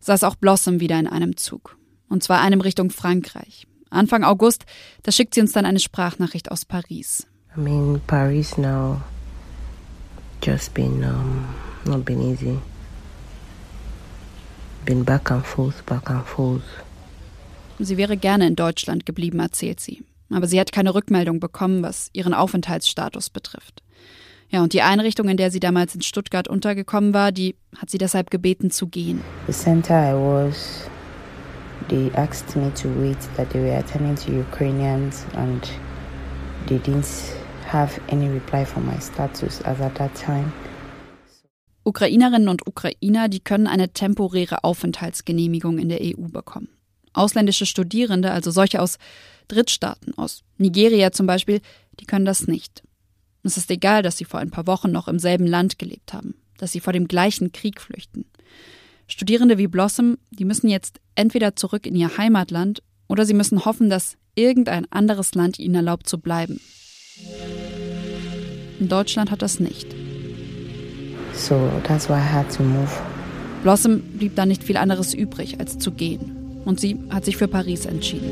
saß 0.00 0.24
auch 0.24 0.36
Blossom 0.36 0.80
wieder 0.80 0.98
in 0.98 1.06
einem 1.06 1.36
Zug. 1.36 1.76
Und 2.08 2.22
zwar 2.22 2.40
einem 2.40 2.60
Richtung 2.60 2.90
Frankreich. 2.90 3.66
Anfang 3.90 4.24
August, 4.24 4.66
da 5.02 5.12
schickt 5.12 5.34
sie 5.34 5.40
uns 5.40 5.52
dann 5.52 5.66
eine 5.66 5.80
Sprachnachricht 5.80 6.50
aus 6.50 6.64
Paris. 6.64 7.26
I'm 7.56 7.66
in 7.66 8.00
Paris 8.06 8.58
now. 8.58 9.00
Just 10.44 10.74
been 10.74 11.02
um, 11.02 11.54
not 11.86 12.04
been 12.04 12.20
easy. 12.20 12.58
Been 14.84 15.02
back 15.02 15.30
and 15.30 15.42
forth, 15.42 15.86
back 15.86 16.10
and 16.10 16.22
forth. 16.26 16.84
Sie 17.78 17.96
wäre 17.96 18.18
gerne 18.18 18.46
in 18.46 18.54
Deutschland 18.54 19.06
geblieben, 19.06 19.40
erzählt 19.40 19.80
sie. 19.80 20.02
Aber 20.30 20.46
sie 20.46 20.60
hat 20.60 20.70
keine 20.70 20.94
Rückmeldung 20.94 21.40
bekommen, 21.40 21.82
was 21.82 22.10
ihren 22.12 22.34
Aufenthaltsstatus 22.34 23.30
betrifft. 23.30 23.82
Ja, 24.50 24.62
und 24.62 24.74
die 24.74 24.82
Einrichtung, 24.82 25.30
in 25.30 25.38
der 25.38 25.50
sie 25.50 25.60
damals 25.60 25.94
in 25.94 26.02
Stuttgart 26.02 26.46
untergekommen 26.46 27.14
war, 27.14 27.32
die 27.32 27.56
hat 27.78 27.88
sie 27.88 27.98
deshalb 27.98 28.30
gebeten 28.30 28.70
zu 28.70 28.88
gehen. 28.88 29.22
The 29.46 29.52
center 29.54 29.94
I 29.94 30.12
was, 30.12 30.90
they 31.88 32.10
asked 32.16 32.54
me 32.54 32.70
to 32.74 32.88
wait 33.00 33.16
that 33.36 33.48
they 33.50 33.62
were 33.62 33.78
attending 33.78 34.14
to 34.16 34.30
Ukrainians 34.30 35.24
and 35.36 35.66
they 36.66 36.78
didn't 36.78 37.34
have 37.74 38.00
any 38.08 38.28
reply 38.28 38.64
for 38.64 38.80
my 38.80 38.98
status 39.00 39.60
as 39.62 39.80
at 39.80 39.96
that 39.96 40.14
time. 40.14 40.52
Ukrainerinnen 41.84 42.48
und 42.48 42.66
Ukrainer, 42.66 43.28
die 43.28 43.40
können 43.40 43.66
eine 43.66 43.92
temporäre 43.92 44.64
Aufenthaltsgenehmigung 44.64 45.78
in 45.78 45.90
der 45.90 46.00
EU 46.00 46.28
bekommen. 46.28 46.68
Ausländische 47.12 47.66
Studierende, 47.66 48.30
also 48.30 48.50
solche 48.50 48.80
aus 48.80 48.98
Drittstaaten, 49.48 50.16
aus 50.16 50.44
Nigeria 50.56 51.12
zum 51.12 51.26
Beispiel, 51.26 51.60
die 52.00 52.06
können 52.06 52.24
das 52.24 52.46
nicht. 52.46 52.82
Es 53.42 53.58
ist 53.58 53.70
egal, 53.70 54.02
dass 54.02 54.16
sie 54.16 54.24
vor 54.24 54.40
ein 54.40 54.50
paar 54.50 54.66
Wochen 54.66 54.90
noch 54.90 55.08
im 55.08 55.18
selben 55.18 55.46
Land 55.46 55.78
gelebt 55.78 56.14
haben, 56.14 56.34
dass 56.56 56.72
sie 56.72 56.80
vor 56.80 56.94
dem 56.94 57.06
gleichen 57.06 57.52
Krieg 57.52 57.80
flüchten. 57.80 58.24
Studierende 59.06 59.58
wie 59.58 59.66
Blossom, 59.66 60.16
die 60.30 60.46
müssen 60.46 60.70
jetzt 60.70 61.00
entweder 61.14 61.54
zurück 61.54 61.86
in 61.86 61.94
ihr 61.94 62.16
Heimatland 62.16 62.82
oder 63.08 63.26
sie 63.26 63.34
müssen 63.34 63.66
hoffen, 63.66 63.90
dass 63.90 64.16
irgendein 64.34 64.90
anderes 64.90 65.34
Land 65.34 65.58
ihnen 65.58 65.74
erlaubt 65.74 66.08
zu 66.08 66.18
bleiben. 66.18 66.58
In 68.80 68.88
Deutschland 68.88 69.30
hat 69.30 69.42
das 69.42 69.60
nicht. 69.60 69.94
So 71.32 71.70
that's 71.84 72.08
why 72.08 72.14
I 72.14 72.32
had 72.32 72.50
to 72.56 72.62
move. 72.62 72.90
Blossom 73.62 74.00
blieb 74.00 74.34
da 74.36 74.46
nicht 74.46 74.64
viel 74.64 74.76
anderes 74.76 75.14
übrig, 75.14 75.60
als 75.60 75.78
zu 75.78 75.92
gehen. 75.92 76.62
Und 76.64 76.80
sie 76.80 76.98
hat 77.10 77.24
sich 77.24 77.36
für 77.36 77.48
Paris 77.48 77.86
entschieden. 77.86 78.30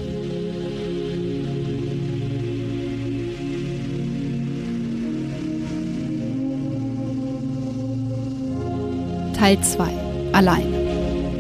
Teil 9.35 9.61
2. 9.61 9.89
Allein. 10.33 10.73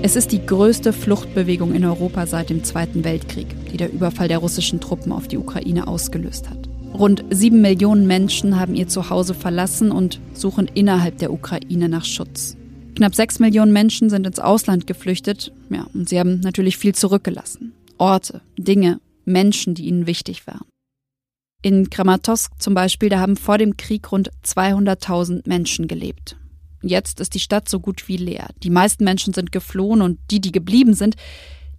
Es 0.02 0.16
ist 0.16 0.32
die 0.32 0.44
größte 0.44 0.92
Fluchtbewegung 0.92 1.74
in 1.74 1.84
Europa 1.84 2.26
seit 2.26 2.50
dem 2.50 2.64
Zweiten 2.64 3.04
Weltkrieg, 3.04 3.46
die 3.70 3.76
der 3.76 3.92
Überfall 3.92 4.26
der 4.26 4.38
russischen 4.38 4.80
Truppen 4.80 5.12
auf 5.12 5.28
die 5.28 5.38
Ukraine 5.38 5.86
ausgelöst 5.86 6.50
hat. 6.50 6.71
Rund 6.94 7.24
sieben 7.30 7.62
Millionen 7.62 8.06
Menschen 8.06 8.60
haben 8.60 8.74
ihr 8.74 8.86
Zuhause 8.86 9.34
verlassen 9.34 9.90
und 9.90 10.20
suchen 10.34 10.68
innerhalb 10.68 11.18
der 11.18 11.32
Ukraine 11.32 11.88
nach 11.88 12.04
Schutz. 12.04 12.56
Knapp 12.94 13.14
sechs 13.14 13.38
Millionen 13.38 13.72
Menschen 13.72 14.10
sind 14.10 14.26
ins 14.26 14.38
Ausland 14.38 14.86
geflüchtet, 14.86 15.52
ja, 15.70 15.86
und 15.94 16.08
sie 16.08 16.18
haben 16.18 16.40
natürlich 16.40 16.76
viel 16.76 16.94
zurückgelassen. 16.94 17.72
Orte, 17.96 18.42
Dinge, 18.58 19.00
Menschen, 19.24 19.74
die 19.74 19.86
ihnen 19.86 20.06
wichtig 20.06 20.46
waren. 20.46 20.66
In 21.62 21.88
Kramatorsk 21.88 22.52
zum 22.60 22.74
Beispiel, 22.74 23.08
da 23.08 23.20
haben 23.20 23.36
vor 23.36 23.56
dem 23.56 23.76
Krieg 23.76 24.12
rund 24.12 24.30
200.000 24.44 25.48
Menschen 25.48 25.88
gelebt. 25.88 26.36
Jetzt 26.82 27.20
ist 27.20 27.34
die 27.34 27.40
Stadt 27.40 27.68
so 27.68 27.80
gut 27.80 28.08
wie 28.08 28.16
leer. 28.16 28.48
Die 28.62 28.70
meisten 28.70 29.04
Menschen 29.04 29.32
sind 29.32 29.52
geflohen 29.52 30.02
und 30.02 30.18
die, 30.30 30.40
die 30.40 30.52
geblieben 30.52 30.94
sind, 30.94 31.16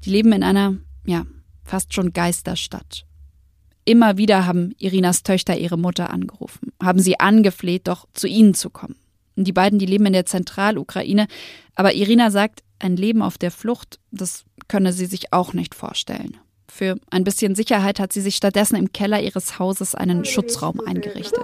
die 0.05 0.09
leben 0.09 0.31
in 0.31 0.43
einer, 0.43 0.77
ja, 1.05 1.25
fast 1.63 1.93
schon 1.93 2.13
Geisterstadt. 2.13 3.05
Immer 3.85 4.17
wieder 4.17 4.45
haben 4.45 4.73
Irinas 4.77 5.23
Töchter 5.23 5.57
ihre 5.57 5.77
Mutter 5.77 6.09
angerufen, 6.09 6.71
haben 6.81 6.99
sie 6.99 7.19
angefleht, 7.19 7.87
doch 7.87 8.07
zu 8.13 8.27
ihnen 8.27 8.53
zu 8.53 8.69
kommen. 8.69 8.95
Die 9.35 9.51
beiden, 9.51 9.79
die 9.79 9.85
leben 9.85 10.05
in 10.05 10.13
der 10.13 10.25
Zentralukraine, 10.25 11.27
aber 11.75 11.93
Irina 11.93 12.31
sagt, 12.31 12.61
ein 12.79 12.95
Leben 12.95 13.21
auf 13.21 13.37
der 13.37 13.51
Flucht, 13.51 13.99
das 14.11 14.45
könne 14.67 14.93
sie 14.93 15.05
sich 15.05 15.33
auch 15.33 15.53
nicht 15.53 15.75
vorstellen. 15.75 16.37
Für 16.69 16.95
ein 17.11 17.23
bisschen 17.23 17.53
Sicherheit 17.53 17.99
hat 17.99 18.13
sie 18.13 18.21
sich 18.21 18.35
stattdessen 18.35 18.75
im 18.77 18.91
Keller 18.91 19.21
ihres 19.21 19.59
Hauses 19.59 19.93
einen 19.93 20.25
Schutzraum 20.25 20.79
eingerichtet. 20.79 21.43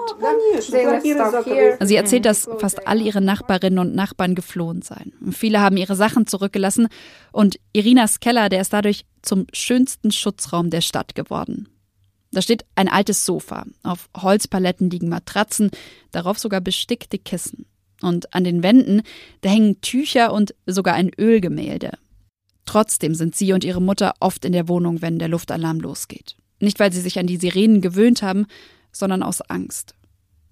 Sie 1.81 1.95
erzählt, 1.95 2.25
dass 2.25 2.49
fast 2.57 2.87
alle 2.87 3.03
ihre 3.03 3.21
Nachbarinnen 3.21 3.79
und 3.79 3.95
Nachbarn 3.95 4.33
geflohen 4.33 4.81
seien. 4.81 5.13
Viele 5.31 5.61
haben 5.61 5.77
ihre 5.77 5.95
Sachen 5.95 6.25
zurückgelassen 6.25 6.87
und 7.31 7.59
Irinas 7.73 8.19
Keller, 8.19 8.49
der 8.49 8.61
ist 8.61 8.73
dadurch 8.73 9.05
zum 9.21 9.45
schönsten 9.53 10.11
Schutzraum 10.11 10.71
der 10.71 10.81
Stadt 10.81 11.13
geworden. 11.13 11.69
Da 12.31 12.41
steht 12.41 12.65
ein 12.75 12.87
altes 12.87 13.25
Sofa. 13.25 13.65
Auf 13.83 14.09
Holzpaletten 14.15 14.89
liegen 14.89 15.09
Matratzen, 15.09 15.71
darauf 16.11 16.37
sogar 16.37 16.61
bestickte 16.61 17.17
Kissen. 17.17 17.65
Und 18.01 18.33
an 18.33 18.43
den 18.43 18.63
Wänden, 18.63 19.01
da 19.41 19.49
hängen 19.49 19.81
Tücher 19.81 20.31
und 20.31 20.53
sogar 20.65 20.93
ein 20.93 21.11
Ölgemälde. 21.17 21.97
Trotzdem 22.65 23.15
sind 23.15 23.35
sie 23.35 23.51
und 23.51 23.63
ihre 23.63 23.81
Mutter 23.81 24.13
oft 24.19 24.45
in 24.45 24.53
der 24.53 24.67
Wohnung, 24.67 25.01
wenn 25.01 25.19
der 25.19 25.27
Luftalarm 25.27 25.79
losgeht. 25.79 26.35
Nicht, 26.59 26.79
weil 26.79 26.93
sie 26.93 27.01
sich 27.01 27.17
an 27.17 27.27
die 27.27 27.37
Sirenen 27.37 27.81
gewöhnt 27.81 28.21
haben, 28.21 28.45
sondern 28.91 29.23
aus 29.23 29.41
Angst. 29.41 29.95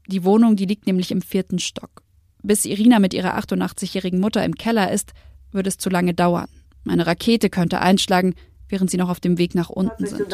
Die 0.07 0.23
Wohnung, 0.23 0.55
die 0.55 0.65
liegt 0.65 0.87
nämlich 0.87 1.11
im 1.11 1.21
vierten 1.21 1.59
Stock. 1.59 2.01
Bis 2.41 2.65
Irina 2.65 2.99
mit 2.99 3.13
ihrer 3.13 3.37
88-jährigen 3.37 4.19
Mutter 4.19 4.43
im 4.43 4.55
Keller 4.55 4.91
ist, 4.91 5.13
würde 5.51 5.69
es 5.69 5.77
zu 5.77 5.89
lange 5.89 6.13
dauern. 6.13 6.47
Eine 6.87 7.05
Rakete 7.05 7.49
könnte 7.49 7.81
einschlagen, 7.81 8.35
während 8.69 8.89
sie 8.91 8.97
noch 8.97 9.09
auf 9.09 9.19
dem 9.19 9.37
Weg 9.37 9.55
nach 9.55 9.69
unten 9.69 10.05
sind. 10.05 10.31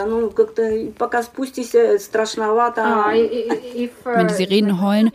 Wenn 4.05 4.27
die 4.27 4.33
Sirenen 4.33 4.81
heulen, 4.81 5.11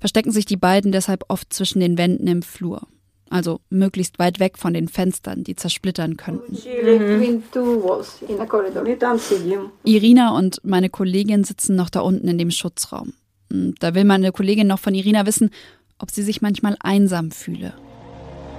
verstecken 0.00 0.32
sich 0.32 0.44
die 0.46 0.56
beiden 0.56 0.92
deshalb 0.92 1.24
oft 1.28 1.52
zwischen 1.52 1.80
den 1.80 1.98
Wänden 1.98 2.26
im 2.26 2.42
Flur 2.42 2.82
also 3.30 3.60
möglichst 3.70 4.18
weit 4.18 4.40
weg 4.40 4.58
von 4.58 4.74
den 4.74 4.88
Fenstern, 4.88 5.44
die 5.44 5.56
zersplittern 5.56 6.16
könnten. 6.16 6.52
Mhm. 6.52 6.58
Irina 9.84 10.36
und 10.36 10.60
meine 10.64 10.90
Kollegin 10.90 11.44
sitzen 11.44 11.76
noch 11.76 11.90
da 11.90 12.00
unten 12.00 12.28
in 12.28 12.38
dem 12.38 12.50
Schutzraum. 12.50 13.12
Da 13.48 13.94
will 13.94 14.04
meine 14.04 14.32
Kollegin 14.32 14.66
noch 14.66 14.78
von 14.78 14.94
Irina 14.94 15.26
wissen, 15.26 15.50
ob 15.98 16.10
sie 16.10 16.22
sich 16.22 16.42
manchmal 16.42 16.76
einsam 16.80 17.30
fühle. 17.30 17.74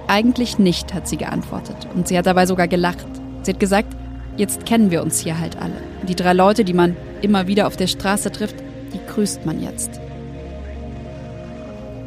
Eigentlich 0.06 0.58
nicht, 0.58 0.94
hat 0.94 1.06
sie 1.06 1.18
geantwortet. 1.18 1.86
Und 1.94 2.08
sie 2.08 2.16
hat 2.16 2.26
dabei 2.26 2.46
sogar 2.46 2.68
gelacht. 2.68 3.06
Sie 3.48 3.54
hat 3.54 3.60
gesagt, 3.60 3.96
jetzt 4.36 4.66
kennen 4.66 4.90
wir 4.90 5.02
uns 5.02 5.20
hier 5.20 5.40
halt 5.40 5.56
alle. 5.56 5.72
Die 6.06 6.14
drei 6.14 6.34
Leute, 6.34 6.66
die 6.66 6.74
man 6.74 6.94
immer 7.22 7.46
wieder 7.46 7.66
auf 7.66 7.78
der 7.78 7.86
Straße 7.86 8.30
trifft, 8.30 8.56
die 8.92 9.00
grüßt 9.10 9.46
man 9.46 9.62
jetzt. 9.62 9.98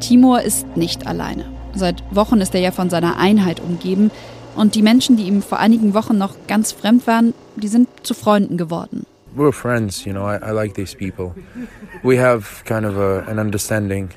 Timur 0.01 0.43
ist 0.43 0.77
nicht 0.77 1.08
alleine. 1.08 1.45
Seit 1.73 2.04
Wochen 2.12 2.41
ist 2.41 2.54
er 2.54 2.62
ja 2.62 2.69
von 2.69 2.91
seiner 2.91 3.17
Einheit 3.17 3.60
umgeben 3.60 4.12
und 4.56 4.75
die 4.75 4.84
Menschen, 4.84 5.17
die 5.17 5.23
ihm 5.23 5.41
vor 5.41 5.58
einigen 5.58 5.95
Wochen 5.95 6.15
noch 6.15 6.36
ganz 6.47 6.73
fremd 6.73 7.08
waren, 7.08 7.34
die 7.56 7.69
sind 7.69 7.88
zu 8.04 8.13
Freunden 8.13 8.58
geworden. 8.58 9.08
We're 9.36 9.51
friends, 9.51 10.06
you 10.06 10.12
know. 10.12 10.27
I, 10.27 10.36
I 10.47 10.51
like 10.51 10.75
these 10.75 10.95
people. 10.95 11.34
We 12.04 12.21
have 12.21 12.63
kind 12.65 12.86
of 12.86 12.97
a, 12.97 13.23
an 13.27 13.39
understanding. 13.39 14.10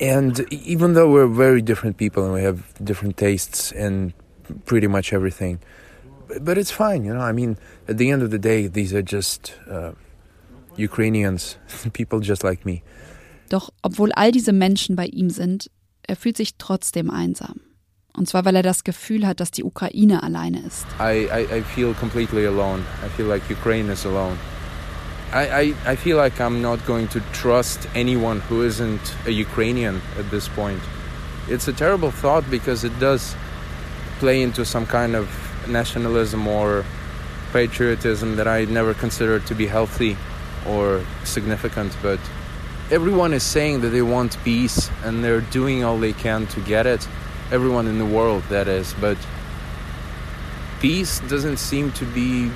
And 0.00 0.40
even 0.50 0.94
though 0.94 1.08
we're 1.08 1.32
very 1.32 1.62
different 1.62 1.96
people 1.96 2.24
and 2.24 2.34
we 2.34 2.44
have 2.44 2.58
different 2.80 3.16
tastes 3.16 3.70
in 3.70 4.14
pretty 4.64 4.88
much 4.88 5.12
everything, 5.12 5.60
but 6.40 6.58
it's 6.58 6.70
fine, 6.70 7.04
you 7.04 7.14
know. 7.14 7.20
I 7.20 7.32
mean, 7.32 7.56
at 7.88 7.98
the 7.98 8.10
end 8.10 8.22
of 8.22 8.30
the 8.30 8.38
day, 8.38 8.68
these 8.68 8.92
are 8.94 9.02
just 9.02 9.54
uh, 9.70 9.92
Ukrainians, 10.76 11.56
people 11.92 12.20
just 12.20 12.44
like 12.44 12.64
me. 12.64 12.82
Doch 13.48 13.70
obwohl 13.82 14.12
all 14.12 14.30
diese 14.30 14.52
Menschen 14.52 14.94
bei 14.96 15.06
ihm 15.06 15.30
sind, 15.30 15.70
er 16.06 16.16
fühlt 16.16 16.36
sich 16.36 16.56
trotzdem 16.58 17.10
einsam. 17.10 17.60
Und 18.14 18.28
zwar, 18.28 18.44
weil 18.44 18.56
er 18.56 18.62
das 18.62 18.84
Gefühl 18.84 19.26
hat, 19.26 19.40
dass 19.40 19.50
die 19.50 19.62
Ukraine 19.62 20.22
alleine 20.22 20.60
ist. 20.66 20.86
I, 20.98 21.28
I, 21.30 21.58
I 21.58 21.62
feel 21.62 21.94
completely 21.94 22.46
alone. 22.46 22.82
I 23.04 23.08
feel 23.16 23.26
like 23.26 23.42
Ukraine 23.48 23.92
is 23.92 24.04
alone. 24.04 24.36
I, 25.32 25.74
I, 25.86 25.92
I 25.92 25.96
feel 25.96 26.16
like 26.16 26.40
I'm 26.40 26.60
not 26.60 26.84
going 26.86 27.08
to 27.10 27.20
trust 27.32 27.86
anyone 27.94 28.40
who 28.48 28.62
isn't 28.62 29.14
a 29.26 29.30
Ukrainian 29.30 30.00
at 30.18 30.30
this 30.30 30.48
point. 30.48 30.80
It's 31.48 31.68
a 31.68 31.72
terrible 31.72 32.10
thought 32.10 32.44
because 32.50 32.82
it 32.82 32.98
does 32.98 33.36
play 34.18 34.42
into 34.42 34.64
some 34.64 34.86
kind 34.86 35.14
of 35.14 35.28
nationalism 35.68 36.46
or 36.46 36.84
patriotism 37.52 38.36
that 38.36 38.46
I 38.46 38.64
never 38.66 38.94
considered 38.94 39.46
to 39.46 39.54
be 39.54 39.66
healthy 39.66 40.16
or 40.66 41.04
significant, 41.24 41.96
but 42.02 42.20
everyone 42.90 43.32
is 43.32 43.42
saying 43.42 43.80
that 43.82 43.88
they 43.88 44.02
want 44.02 44.36
peace 44.44 44.90
and 45.04 45.22
they're 45.24 45.40
doing 45.40 45.84
all 45.84 45.98
they 45.98 46.12
can 46.12 46.46
to 46.48 46.60
get 46.60 46.86
it. 46.86 47.06
Everyone 47.50 47.86
in 47.86 47.98
the 47.98 48.04
world, 48.04 48.42
that 48.50 48.68
is. 48.68 48.94
But 49.00 49.16
peace 50.80 51.20
doesn't 51.28 51.58
seem 51.58 51.92
to 51.92 52.04
be 52.06 52.50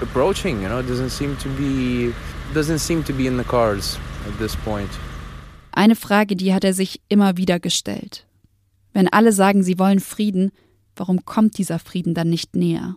approaching, 0.00 0.62
you 0.62 0.68
know, 0.68 0.78
it 0.78 0.86
doesn't 0.86 1.10
seem 1.10 1.36
to 1.38 1.48
be 1.48 2.14
doesn't 2.54 2.78
seem 2.78 3.02
to 3.02 3.12
be 3.12 3.26
in 3.26 3.36
the 3.36 3.44
cards 3.44 3.98
at 4.26 4.38
this 4.38 4.54
point. 4.56 4.90
Eine 5.72 5.94
Frage, 5.94 6.36
die 6.36 6.54
hat 6.54 6.64
er 6.64 6.72
sich 6.72 7.00
immer 7.08 7.36
wieder 7.36 7.58
gestellt. 7.60 8.24
Wenn 8.94 9.08
alle 9.08 9.32
sagen, 9.32 9.62
sie 9.62 9.78
wollen 9.78 10.00
Frieden, 10.00 10.52
warum 10.96 11.24
kommt 11.24 11.58
dieser 11.58 11.78
Frieden 11.78 12.14
dann 12.14 12.30
nicht 12.30 12.56
näher? 12.56 12.96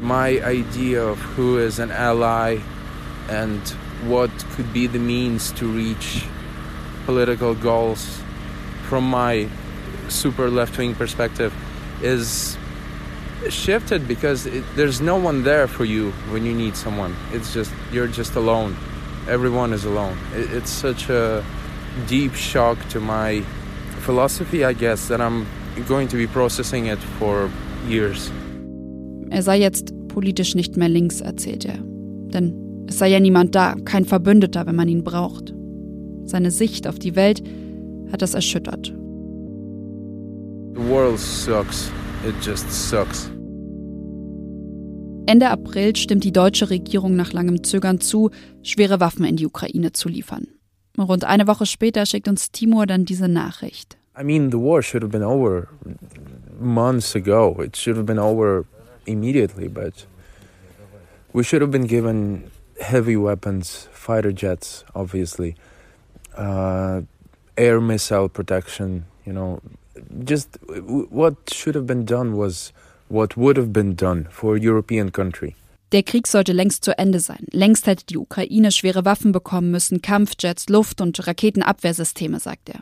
My 0.00 0.40
idea 0.44 1.04
of 1.04 1.18
who 1.36 1.58
is 1.58 1.80
an 1.80 1.90
ally 1.90 2.58
and 3.28 3.60
what 4.06 4.30
could 4.54 4.72
be 4.72 4.86
the 4.86 4.98
means 4.98 5.52
to 5.54 5.66
reach 5.66 6.24
political 7.04 7.54
goals 7.54 8.20
from 8.88 9.10
my 9.10 9.48
super 10.08 10.48
left 10.48 10.78
wing 10.78 10.94
perspective 10.94 11.52
is 12.02 12.56
shifted 13.50 14.06
because 14.08 14.46
it, 14.46 14.64
there's 14.76 15.00
no 15.00 15.16
one 15.16 15.42
there 15.42 15.66
for 15.66 15.84
you 15.84 16.10
when 16.30 16.44
you 16.44 16.54
need 16.54 16.76
someone. 16.76 17.14
It's 17.32 17.52
just, 17.52 17.72
you're 17.92 18.06
just 18.06 18.36
alone. 18.36 18.76
Everyone 19.28 19.72
is 19.72 19.84
alone. 19.84 20.16
It, 20.34 20.52
it's 20.52 20.70
such 20.70 21.08
a 21.10 21.44
deep 22.06 22.34
shock 22.34 22.76
to 22.90 23.00
my 23.00 23.42
philosophy, 24.00 24.64
I 24.64 24.74
guess, 24.74 25.08
that 25.08 25.20
I'm 25.20 25.46
going 25.86 26.08
to 26.08 26.16
be 26.16 26.26
processing 26.26 26.86
it 26.86 26.98
for 27.18 27.50
years. 27.88 28.30
Er 29.30 29.42
sei 29.42 29.58
jetzt 29.58 29.92
politisch 30.08 30.54
nicht 30.54 30.76
mehr 30.76 30.88
links, 30.88 31.20
erzählt 31.20 31.64
er. 31.64 31.78
Denn 32.32 32.54
es 32.86 32.98
sei 32.98 33.08
ja 33.08 33.20
niemand 33.20 33.54
da, 33.54 33.74
kein 33.84 34.04
Verbündeter, 34.04 34.66
wenn 34.66 34.76
man 34.76 34.88
ihn 34.88 35.04
braucht. 35.04 35.54
Seine 36.24 36.50
Sicht 36.50 36.86
auf 36.86 36.98
die 36.98 37.14
Welt 37.16 37.42
hat 38.10 38.22
das 38.22 38.34
erschüttert. 38.34 38.94
The 40.74 40.88
world 40.88 41.18
sucks. 41.18 41.90
It 42.26 42.34
just 42.44 42.70
sucks. 42.70 43.30
Ende 45.26 45.50
April 45.50 45.94
stimmt 45.94 46.24
die 46.24 46.32
deutsche 46.32 46.70
Regierung 46.70 47.14
nach 47.14 47.32
langem 47.32 47.62
Zögern 47.62 48.00
zu, 48.00 48.30
schwere 48.62 48.98
Waffen 48.98 49.24
in 49.24 49.36
die 49.36 49.46
Ukraine 49.46 49.92
zu 49.92 50.08
liefern. 50.08 50.46
Rund 51.04 51.24
eine 51.24 51.46
Woche 51.46 51.66
später 51.66 52.06
schickt 52.06 52.28
uns 52.28 52.50
Timur 52.50 52.86
dann 52.86 53.04
diese 53.04 53.28
Nachricht. 53.28 53.96
I 54.18 54.24
mean, 54.24 54.50
the 54.50 54.58
war 54.58 54.82
should 54.82 55.02
have 55.02 55.12
been 55.12 55.22
over 55.22 55.68
months 56.58 57.14
ago. 57.14 57.60
It 57.62 57.76
should 57.76 57.96
have 57.96 58.06
been 58.06 58.18
over 58.18 58.64
immediately, 59.06 59.68
but 59.68 60.06
we 61.32 61.44
should 61.44 61.62
have 61.62 61.70
been 61.70 61.86
given 61.86 62.50
heavy 62.80 63.16
weapons, 63.16 63.88
fighter 63.92 64.32
jets, 64.32 64.84
obviously, 64.94 65.54
uh, 66.36 67.02
air 67.56 67.80
missile 67.80 68.28
protection. 68.28 69.04
You 69.24 69.32
know, 69.34 69.60
just 70.24 70.58
what 71.10 71.36
should 71.52 71.74
have 71.76 71.86
been 71.86 72.04
done 72.04 72.36
was 72.36 72.72
what 73.08 73.36
would 73.36 73.56
have 73.56 73.72
been 73.72 73.94
done 73.94 74.26
for 74.30 74.56
a 74.56 74.60
European 74.60 75.10
country. 75.10 75.54
Der 75.92 76.02
Krieg 76.02 76.26
sollte 76.26 76.52
längst 76.52 76.84
zu 76.84 76.96
Ende 76.98 77.18
sein. 77.18 77.46
Längst 77.50 77.86
hätte 77.86 78.04
die 78.04 78.18
Ukraine 78.18 78.72
schwere 78.72 79.04
Waffen 79.04 79.32
bekommen 79.32 79.70
müssen, 79.70 80.02
Kampfjets, 80.02 80.68
Luft- 80.68 81.00
und 81.00 81.26
Raketenabwehrsysteme, 81.26 82.40
sagt 82.40 82.68
er. 82.68 82.80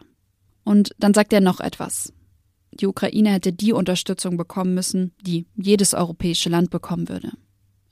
Und 0.64 0.90
dann 0.98 1.14
sagt 1.14 1.32
er 1.32 1.40
noch 1.40 1.60
etwas. 1.60 2.12
Die 2.72 2.86
Ukraine 2.86 3.30
hätte 3.30 3.52
die 3.52 3.72
Unterstützung 3.72 4.36
bekommen 4.36 4.74
müssen, 4.74 5.14
die 5.20 5.46
jedes 5.54 5.94
europäische 5.94 6.48
Land 6.48 6.70
bekommen 6.70 7.08
würde. 7.08 7.32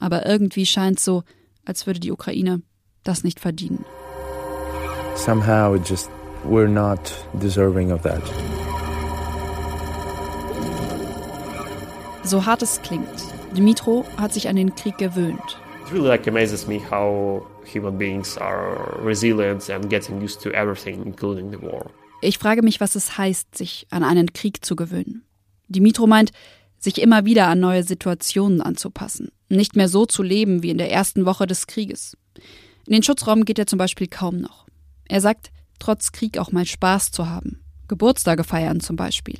Aber 0.00 0.26
irgendwie 0.26 0.66
scheint 0.66 0.98
es 0.98 1.04
so, 1.04 1.22
als 1.64 1.86
würde 1.86 2.00
die 2.00 2.12
Ukraine 2.12 2.62
das 3.04 3.22
nicht 3.22 3.38
verdienen. 3.38 3.84
Somehow 5.16 5.74
it 5.76 5.88
just 5.88 6.10
we're 6.44 6.68
not 6.68 6.98
deserving 7.40 7.92
of 7.92 8.02
that. 8.02 8.22
So 12.24 12.44
hart 12.44 12.62
es 12.62 12.82
klingt, 12.82 13.06
Dimitro 13.54 14.04
hat 14.16 14.32
sich 14.32 14.48
an 14.48 14.56
den 14.56 14.74
Krieg 14.74 14.98
gewöhnt. 14.98 15.58
It 15.86 15.92
really 15.92 16.08
like 16.08 16.26
amazes 16.26 16.66
me 16.66 16.80
how 16.90 17.46
human 17.64 17.96
beings 17.96 18.36
are 18.36 19.00
resilient 19.04 19.70
and 19.70 19.88
getting 19.88 20.20
used 20.20 20.42
to 20.42 20.50
everything, 20.50 21.04
including 21.04 21.50
the 21.52 21.62
war. 21.62 21.90
Ich 22.20 22.38
frage 22.38 22.62
mich, 22.62 22.80
was 22.80 22.96
es 22.96 23.16
heißt, 23.16 23.56
sich 23.56 23.86
an 23.90 24.02
einen 24.02 24.32
Krieg 24.32 24.64
zu 24.64 24.76
gewöhnen. 24.76 25.22
Dimitro 25.68 26.06
meint, 26.06 26.32
sich 26.78 27.00
immer 27.00 27.24
wieder 27.24 27.48
an 27.48 27.60
neue 27.60 27.82
Situationen 27.82 28.60
anzupassen, 28.60 29.30
nicht 29.48 29.76
mehr 29.76 29.88
so 29.88 30.04
zu 30.04 30.22
leben 30.22 30.62
wie 30.62 30.70
in 30.70 30.78
der 30.78 30.90
ersten 30.90 31.24
Woche 31.26 31.46
des 31.46 31.66
Krieges. 31.66 32.16
In 32.86 32.92
den 32.92 33.02
Schutzraum 33.02 33.44
geht 33.44 33.58
er 33.58 33.66
zum 33.66 33.78
Beispiel 33.78 34.08
kaum 34.08 34.38
noch. 34.38 34.66
Er 35.08 35.20
sagt, 35.20 35.50
trotz 35.78 36.12
Krieg 36.12 36.38
auch 36.38 36.50
mal 36.50 36.66
Spaß 36.66 37.12
zu 37.12 37.28
haben. 37.28 37.60
Geburtstage 37.88 38.44
feiern 38.44 38.80
zum 38.80 38.96
Beispiel. 38.96 39.38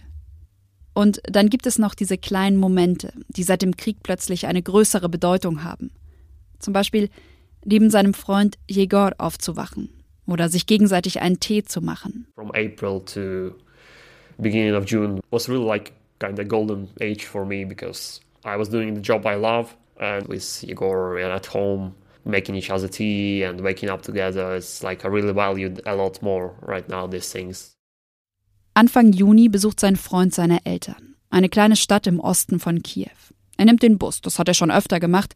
Und 0.95 1.21
dann 1.25 1.51
gibt 1.51 1.67
es 1.67 1.79
noch 1.79 1.95
diese 1.95 2.17
kleinen 2.17 2.57
Momente, 2.57 3.13
die 3.29 3.43
seit 3.43 3.63
dem 3.63 3.77
Krieg 3.77 3.99
plötzlich 4.03 4.47
eine 4.47 4.63
größere 4.63 5.09
Bedeutung 5.09 5.65
haben. 5.65 5.91
Zum 6.61 6.73
Beispiel 6.73 7.11
neben 7.65 7.91
seinem 7.91 8.15
Freund 8.15 8.57
Jegor 8.69 9.13
aufzuwachen 9.19 9.91
oder 10.27 10.49
sich 10.49 10.67
gegenseitig 10.67 11.21
einen 11.21 11.41
Tee 11.41 11.65
zu 11.65 11.81
machen. 11.83 12.27
From 12.35 12.51
April 12.53 13.01
to 13.07 13.55
beginning 14.39 14.75
of 14.75 14.89
June 14.89 15.21
was 15.31 15.49
really 15.49 15.67
like 15.67 15.93
kind 16.21 16.39
of 16.39 16.49
golden 16.49 16.89
age 17.01 17.27
for 17.27 17.45
me 17.45 17.65
because 17.65 18.21
I 18.45 18.57
was 18.57 18.69
doing 18.69 18.95
the 18.95 19.03
job 19.03 19.27
I 19.27 19.35
love 19.35 19.75
and 19.99 20.29
with 20.29 20.63
Igor 20.63 21.19
and 21.19 21.33
at 21.33 21.53
home 21.53 21.95
making 22.25 22.55
each 22.55 22.71
other 22.71 22.89
tea 22.89 23.43
and 23.43 23.61
waking 23.61 23.91
up 23.91 24.03
together 24.03 24.57
it's 24.57 24.83
like 24.83 25.05
I 25.05 25.09
really 25.09 25.33
valued 25.33 25.83
a 25.87 25.95
lot 25.95 26.23
more 26.23 26.55
right 26.63 26.89
now 26.89 27.07
these 27.07 27.31
things. 27.33 27.74
Anfang 28.75 29.13
Juni 29.13 29.49
besucht 29.49 29.79
sein 29.79 29.95
Freund 29.95 30.35
seine 30.35 30.67
Eltern, 30.67 31.15
eine 31.31 31.49
kleine 31.49 31.77
Stadt 31.77 32.09
im 32.09 32.19
Osten 32.19 32.59
von 32.59 32.83
Kiew. 32.83 33.07
Er 33.57 33.67
nimmt 33.67 33.85
den 33.85 33.99
Bus, 33.99 34.21
das 34.21 34.41
hat 34.41 34.49
er 34.49 34.55
schon 34.55 34.73
öfter 34.73 34.99
gemacht, 34.99 35.35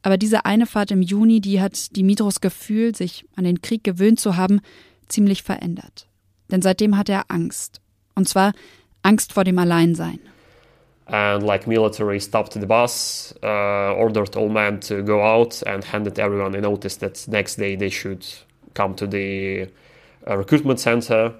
aber 0.00 0.16
diese 0.16 0.46
eine 0.46 0.64
Fahrt 0.64 0.90
im 0.90 1.02
Juni, 1.02 1.42
die 1.42 1.60
hat 1.60 1.94
Dimitros 1.94 2.40
Gefühl, 2.40 2.94
sich 2.94 3.26
an 3.36 3.44
den 3.44 3.60
Krieg 3.60 3.84
gewöhnt 3.84 4.18
zu 4.18 4.36
haben, 4.36 4.62
ziemlich 5.08 5.42
verändert. 5.42 6.06
Denn 6.50 6.62
seitdem 6.62 6.96
hat 6.96 7.10
er 7.10 7.24
Angst. 7.28 7.82
Und 8.14 8.26
zwar 8.26 8.54
Angst 9.02 9.34
vor 9.34 9.44
dem 9.44 9.58
Alleinsein. 9.58 10.18
And 11.04 11.42
like 11.42 11.66
military 11.66 12.20
stopped 12.20 12.54
the 12.54 12.66
bus, 12.66 13.34
uh, 13.42 13.92
ordered 13.94 14.36
all 14.36 14.48
men 14.48 14.80
to 14.80 15.02
go 15.02 15.22
out 15.22 15.62
and 15.66 15.84
handed 15.92 16.18
everyone 16.18 16.56
a 16.56 16.60
notice 16.60 16.96
that 16.98 17.26
next 17.28 17.56
day 17.56 17.76
they 17.76 17.90
should 17.90 18.24
come 18.74 18.94
to 18.94 19.06
the 19.06 19.66
uh, 20.26 20.34
recruitment 20.34 20.78
center. 20.78 21.34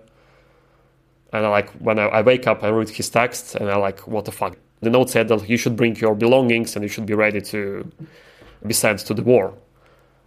And 1.32 1.46
I 1.46 1.48
like 1.48 1.70
when 1.78 1.98
I, 1.98 2.06
I 2.06 2.22
wake 2.22 2.46
up, 2.46 2.62
I 2.62 2.68
read 2.68 2.88
his 2.88 3.08
text, 3.10 3.54
and 3.54 3.70
I 3.70 3.76
like, 3.76 4.06
what 4.06 4.24
the 4.24 4.32
fuck? 4.32 4.56
The 4.82 4.90
note 4.90 5.10
said 5.10 5.28
that 5.28 5.48
you 5.48 5.58
should 5.58 5.76
bring 5.76 5.96
your 5.96 6.14
belongings 6.14 6.74
and 6.74 6.82
you 6.82 6.88
should 6.88 7.06
be 7.06 7.14
ready 7.14 7.40
to 7.42 7.84
be 8.66 8.72
sent 8.72 9.00
to 9.06 9.14
the 9.14 9.22
war. 9.22 9.52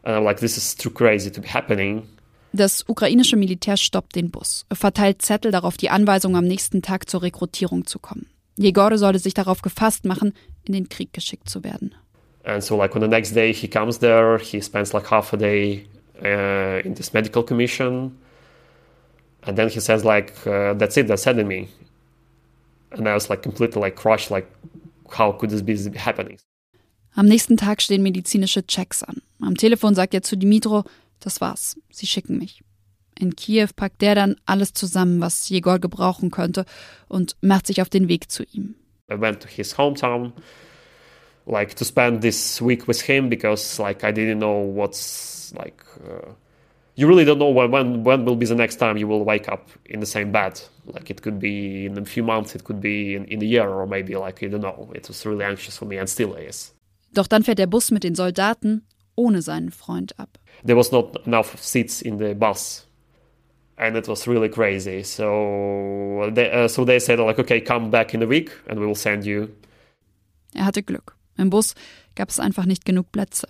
And 0.03 0.15
I'm 0.15 0.23
like, 0.23 0.39
this 0.39 0.57
is 0.57 0.75
too 0.75 0.91
crazy 0.91 1.31
to 1.31 1.41
be 1.41 1.47
happening. 1.47 2.07
Das 2.55 2.87
ukrainische 2.87 3.35
Militär 3.35 3.77
stoppt 3.77 4.15
den 4.15 4.29
Bus, 4.29 4.67
verteilt 4.71 5.23
Zettel 5.23 5.51
darauf 5.51 5.75
die 5.75 5.89
Anweisung, 5.89 6.35
am 6.35 6.45
nächsten 6.45 6.83
Tag 6.83 7.09
zur 7.09 7.23
Rekrutierung 7.23 7.87
zu 7.87 7.97
kommen. 7.97 8.27
Jegor 8.57 8.95
sollte 8.99 9.17
sich 9.17 9.33
darauf 9.33 9.63
gefasst 9.63 10.05
machen, 10.05 10.33
in 10.63 10.73
den 10.73 10.87
Krieg 10.87 11.13
geschickt 11.13 11.49
zu 11.49 11.63
werden. 11.63 11.95
And 12.43 12.63
so, 12.63 12.77
like 12.77 12.95
on 12.95 13.01
the 13.01 13.07
next 13.07 13.33
day, 13.33 13.53
he 13.53 13.67
comes 13.67 13.99
there. 13.99 14.37
He 14.37 14.61
spends 14.61 14.93
like 14.93 15.09
half 15.09 15.33
a 15.33 15.37
day 15.37 15.87
uh, 16.21 16.85
in 16.85 16.93
this 16.93 17.13
medical 17.13 17.43
commission, 17.43 18.19
and 19.45 19.57
then 19.57 19.69
he 19.69 19.79
says, 19.79 20.03
like, 20.03 20.33
uh, 20.45 20.73
"That's 20.73 20.97
it. 20.97 21.19
Sending 21.19 21.47
me." 21.47 21.67
And 22.91 23.07
I 23.07 23.13
was 23.13 23.29
like 23.29 23.41
completely 23.41 23.81
like 23.81 23.95
crushed. 23.95 24.29
Like, 24.31 24.47
how 25.09 25.31
could 25.31 25.49
this 25.49 25.61
be 25.61 25.75
happening? 25.97 26.37
Am 27.15 27.27
nächsten 27.27 27.57
Tag 27.57 27.81
stehen 27.81 28.01
medizinische 28.01 28.65
Checks 28.65 29.03
an. 29.03 29.21
Am 29.39 29.55
Telefon 29.55 29.93
sagt 29.93 30.13
er 30.13 30.23
zu 30.23 30.35
Dimitro, 30.35 30.83
das 31.19 31.41
war's, 31.41 31.77
sie 31.91 32.07
schicken 32.07 32.39
mich. 32.39 32.63
In 33.19 33.35
Kiew 33.35 33.67
packt 33.75 34.01
der 34.01 34.15
dann 34.15 34.35
alles 34.45 34.73
zusammen, 34.73 35.21
was 35.21 35.47
Jegor 35.47 35.77
gebrauchen 35.77 36.31
könnte 36.31 36.65
und 37.07 37.35
macht 37.41 37.67
sich 37.67 37.81
auf 37.81 37.89
den 37.89 38.07
Weg 38.07 38.31
zu 38.31 38.43
ihm. 38.51 38.75
I 39.11 39.19
went 39.19 39.41
to 39.41 39.47
his 39.47 39.77
hometown, 39.77 40.33
like 41.45 41.75
to 41.75 41.85
spend 41.85 42.21
this 42.21 42.59
week 42.61 42.87
with 42.87 43.01
him 43.01 43.29
because 43.29 43.79
like 43.79 44.03
I 44.03 44.11
didn't 44.11 44.39
know 44.39 44.63
what's 44.75 45.53
like. 45.55 45.83
Uh, 46.03 46.33
you 46.95 47.07
really 47.07 47.25
don't 47.25 47.39
know 47.39 47.49
when, 47.49 47.71
when 47.71 48.03
when 48.03 48.25
will 48.25 48.35
be 48.35 48.45
the 48.45 48.55
next 48.55 48.75
time 48.75 48.97
you 48.97 49.07
will 49.07 49.23
wake 49.23 49.49
up 49.49 49.69
in 49.85 49.99
the 49.99 50.05
same 50.05 50.31
bed. 50.31 50.61
Like 50.85 51.09
it 51.09 51.21
could 51.21 51.39
be 51.39 51.85
in 51.85 51.97
a 51.97 52.05
few 52.05 52.23
months, 52.23 52.55
it 52.55 52.63
could 52.63 52.81
be 52.81 53.15
in, 53.15 53.25
in 53.25 53.41
a 53.41 53.45
year, 53.45 53.67
or 53.69 53.87
maybe 53.87 54.15
like 54.15 54.41
you 54.41 54.49
don't 54.49 54.61
know. 54.61 54.91
It 54.93 55.07
was 55.07 55.25
really 55.25 55.45
anxious 55.45 55.77
for 55.77 55.85
me 55.85 55.97
and 55.97 56.09
still 56.09 56.33
is. 56.35 56.73
Doch 57.13 57.27
dann 57.27 57.43
fährt 57.43 57.59
der 57.59 57.67
Bus 57.67 57.91
mit 57.91 58.03
den 58.03 58.15
Soldaten 58.15 58.83
ohne 59.15 59.41
seinen 59.41 59.71
Freund 59.71 60.19
ab. 60.19 60.37
There 60.65 60.77
was 60.77 60.91
not 60.91 61.25
enough 61.25 61.55
seats 61.61 62.01
in 62.01 62.17
the 62.17 62.33
bus, 62.33 62.87
and 63.77 63.95
it 63.95 64.07
was 64.07 64.27
really 64.27 64.49
crazy. 64.49 65.03
So 65.03 66.31
they, 66.33 66.51
uh, 66.51 66.67
so 66.67 66.85
they 66.85 66.99
said 66.99 67.19
like, 67.19 67.39
okay, 67.39 67.61
come 67.61 67.89
back 67.89 68.13
in 68.13 68.23
a 68.23 68.27
week, 68.27 68.51
and 68.67 68.79
we 68.79 68.85
will 68.85 68.95
send 68.95 69.25
you. 69.25 69.49
Er 70.55 70.65
hatte 70.65 70.83
Glück. 70.83 71.15
Im 71.37 71.49
Bus 71.49 71.73
gab 72.15 72.29
es 72.29 72.39
einfach 72.39 72.65
nicht 72.65 72.85
genug 72.85 73.11
Plätze. 73.11 73.47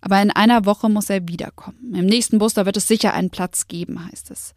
Aber 0.00 0.20
in 0.22 0.30
einer 0.30 0.64
Woche 0.64 0.88
muss 0.88 1.10
er 1.10 1.26
wiederkommen. 1.28 1.94
Im 1.94 2.06
nächsten 2.06 2.38
Bus, 2.38 2.54
da 2.54 2.66
wird 2.66 2.76
es 2.76 2.86
sicher 2.86 3.14
einen 3.14 3.30
Platz 3.30 3.66
geben, 3.66 4.04
heißt 4.04 4.30
es. 4.30 4.54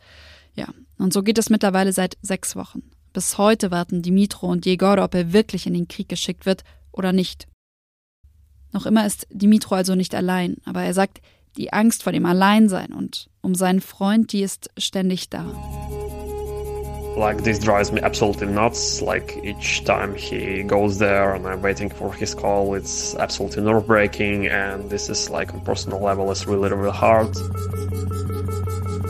Ja, 0.55 0.67
und 0.97 1.13
so 1.13 1.23
geht 1.23 1.37
es 1.37 1.49
mittlerweile 1.49 1.93
seit 1.93 2.17
sechs 2.21 2.55
Wochen. 2.55 2.83
Bis 3.13 3.37
heute 3.37 3.71
warten 3.71 4.01
Dimitro 4.01 4.47
und 4.47 4.65
Jegor, 4.65 4.97
ob 5.03 5.15
er 5.15 5.33
wirklich 5.33 5.67
in 5.67 5.73
den 5.73 5.87
Krieg 5.87 6.09
geschickt 6.09 6.45
wird 6.45 6.63
oder 6.91 7.11
nicht. 7.11 7.47
Noch 8.71 8.85
immer 8.85 9.05
ist 9.05 9.27
Dimitro 9.31 9.75
also 9.75 9.95
nicht 9.95 10.15
allein, 10.15 10.57
aber 10.65 10.83
er 10.83 10.93
sagt, 10.93 11.21
die 11.57 11.73
Angst 11.73 12.03
vor 12.03 12.13
dem 12.13 12.25
Alleinsein 12.25 12.93
und 12.93 13.29
um 13.41 13.55
seinen 13.55 13.81
Freund, 13.81 14.31
die 14.31 14.41
ist 14.41 14.69
ständig 14.77 15.29
da. 15.29 15.45
Like 17.15 17.43
this 17.43 17.59
drives 17.59 17.91
me 17.91 18.01
absolutely 18.01 18.47
nuts. 18.47 19.01
Like 19.01 19.37
each 19.43 19.83
time 19.83 20.15
he 20.15 20.63
goes 20.63 20.97
there 20.97 21.33
and 21.33 21.45
I'm 21.45 21.61
waiting 21.61 21.89
for 21.89 22.13
his 22.13 22.33
call, 22.33 22.75
it's 22.75 23.15
absolutely 23.15 23.63
nerve 23.63 23.85
breaking 23.85 24.47
and 24.47 24.89
this 24.89 25.09
is 25.09 25.29
like 25.29 25.53
on 25.53 25.61
personal 25.61 25.99
level 25.99 26.31
is 26.31 26.47
really 26.47 26.69
really 26.69 26.91
hard. 26.91 27.35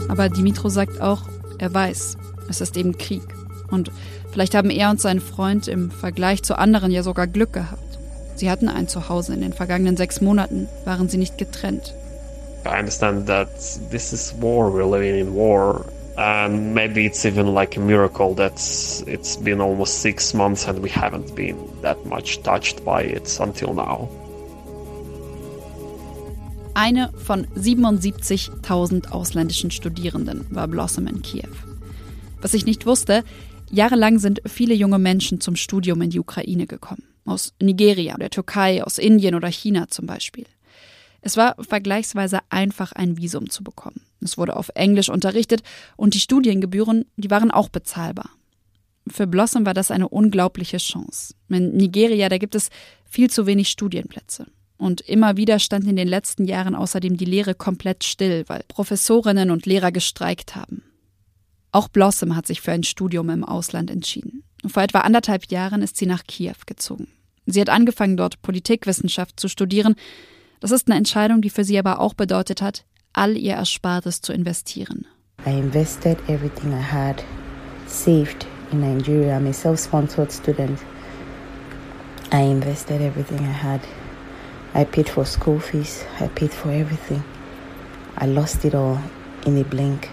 Aber 0.09 0.29
Dimitro 0.29 0.69
sagt 0.69 0.99
auch, 0.99 1.21
er 1.59 1.73
weiß, 1.73 2.17
es 2.49 2.59
ist 2.59 2.75
eben 2.75 2.97
Krieg. 2.97 3.23
Und 3.69 3.91
vielleicht 4.31 4.55
haben 4.55 4.69
er 4.69 4.89
und 4.89 4.99
sein 4.99 5.19
Freund 5.21 5.67
im 5.67 5.91
Vergleich 5.91 6.43
zu 6.43 6.57
anderen 6.57 6.91
ja 6.91 7.03
sogar 7.03 7.27
Glück 7.27 7.53
gehabt. 7.53 7.99
Sie 8.35 8.49
hatten 8.49 8.67
ein 8.67 8.87
Zuhause 8.87 9.33
in 9.33 9.41
den 9.41 9.53
vergangenen 9.53 9.95
sechs 9.95 10.19
Monaten, 10.19 10.67
waren 10.83 11.07
sie 11.07 11.17
nicht 11.17 11.37
getrennt. 11.37 11.93
I 12.65 12.79
understand 12.79 13.27
that 13.27 13.47
this 13.89 14.11
is 14.11 14.33
war, 14.39 14.71
we're 14.71 14.89
living 14.89 15.19
in 15.19 15.35
war. 15.35 15.85
And 16.17 16.73
maybe 16.73 17.05
it's 17.05 17.25
even 17.25 17.53
like 17.53 17.77
a 17.77 17.79
miracle 17.79 18.35
that 18.35 18.53
it's 19.07 19.37
been 19.37 19.61
almost 19.61 20.01
six 20.01 20.33
months 20.33 20.67
and 20.67 20.79
we 20.79 20.89
haven't 20.89 21.35
been 21.35 21.57
that 21.81 22.05
much 22.05 22.41
touched 22.43 22.83
by 22.83 23.03
it 23.03 23.39
until 23.39 23.73
now. 23.73 24.09
Eine 26.73 27.11
von 27.15 27.47
77.000 27.55 29.11
ausländischen 29.11 29.71
Studierenden 29.71 30.45
war 30.49 30.67
Blossom 30.67 31.07
in 31.07 31.21
Kiew. 31.21 31.49
Was 32.41 32.53
ich 32.53 32.65
nicht 32.65 32.85
wusste, 32.85 33.23
jahrelang 33.69 34.19
sind 34.19 34.41
viele 34.45 34.73
junge 34.73 34.99
Menschen 34.99 35.41
zum 35.41 35.55
Studium 35.55 36.01
in 36.01 36.09
die 36.11 36.19
Ukraine 36.19 36.67
gekommen. 36.67 37.03
Aus 37.25 37.53
Nigeria, 37.61 38.17
der 38.17 38.29
Türkei, 38.29 38.83
aus 38.83 38.97
Indien 38.97 39.35
oder 39.35 39.49
China 39.49 39.87
zum 39.89 40.07
Beispiel. 40.07 40.45
Es 41.21 41.37
war 41.37 41.55
vergleichsweise 41.59 42.39
einfach, 42.49 42.91
ein 42.93 43.17
Visum 43.17 43.49
zu 43.49 43.63
bekommen. 43.63 44.01
Es 44.21 44.37
wurde 44.37 44.55
auf 44.55 44.69
Englisch 44.73 45.09
unterrichtet 45.09 45.61
und 45.95 46.13
die 46.13 46.19
Studiengebühren, 46.19 47.05
die 47.15 47.29
waren 47.29 47.51
auch 47.51 47.69
bezahlbar. 47.69 48.31
Für 49.07 49.27
Blossom 49.27 49.65
war 49.65 49.73
das 49.73 49.91
eine 49.91 50.09
unglaubliche 50.09 50.77
Chance. 50.77 51.33
In 51.49 51.75
Nigeria, 51.75 52.29
da 52.29 52.37
gibt 52.37 52.55
es 52.55 52.69
viel 53.09 53.29
zu 53.29 53.45
wenig 53.45 53.69
Studienplätze. 53.69 54.47
Und 54.77 55.01
immer 55.01 55.37
wieder 55.37 55.59
stand 55.59 55.87
in 55.87 55.95
den 55.95 56.07
letzten 56.07 56.45
Jahren 56.45 56.75
außerdem 56.75 57.17
die 57.17 57.25
Lehre 57.25 57.53
komplett 57.53 58.03
still, 58.03 58.45
weil 58.47 58.63
Professorinnen 58.67 59.51
und 59.51 59.67
Lehrer 59.67 59.91
gestreikt 59.91 60.55
haben. 60.55 60.83
Auch 61.71 61.87
Blossom 61.87 62.35
hat 62.35 62.47
sich 62.47 62.61
für 62.61 62.71
ein 62.71 62.83
Studium 62.83 63.29
im 63.29 63.43
Ausland 63.43 63.91
entschieden. 63.91 64.43
Vor 64.65 64.83
etwa 64.83 65.01
anderthalb 65.01 65.51
Jahren 65.51 65.81
ist 65.81 65.97
sie 65.97 66.05
nach 66.05 66.23
Kiew 66.23 66.55
gezogen. 66.65 67.07
Sie 67.45 67.61
hat 67.61 67.69
angefangen, 67.69 68.17
dort 68.17 68.41
Politikwissenschaft 68.41 69.39
zu 69.39 69.47
studieren. 69.47 69.95
Das 70.61 70.71
ist 70.71 70.87
eine 70.87 70.97
Entscheidung, 70.97 71.41
die 71.41 71.49
für 71.49 71.65
sie 71.65 71.77
aber 71.77 71.99
auch 71.99 72.13
bedeutet 72.13 72.61
hat, 72.61 72.85
all 73.13 73.35
ihr 73.35 73.55
Erspartes 73.55 74.21
zu 74.21 74.31
investieren. 74.31 75.05
I 75.45 75.49
invested 75.49 76.17
everything 76.29 76.71
I 76.71 76.81
had 76.81 77.23
saved 77.87 78.45
in 78.71 78.79
Nigeria. 78.79 79.37
I'm 79.37 79.49
a 79.49 79.53
self-sponsored 79.53 80.31
student. 80.31 80.79
I 82.31 82.43
invested 82.43 83.01
everything 83.01 83.39
I 83.39 83.51
had 83.51 83.81
I 84.73 84.85
paid 84.85 85.09
for 85.09 85.25
school 85.25 85.59
fees, 85.59 86.05
I 86.19 86.27
paid 86.27 86.53
for 86.53 86.71
everything. 86.71 87.23
I 88.17 88.27
lost 88.27 88.63
it 88.63 88.73
all 88.73 88.99
in 89.45 89.59
a 89.59 89.63
blink. 89.63 90.09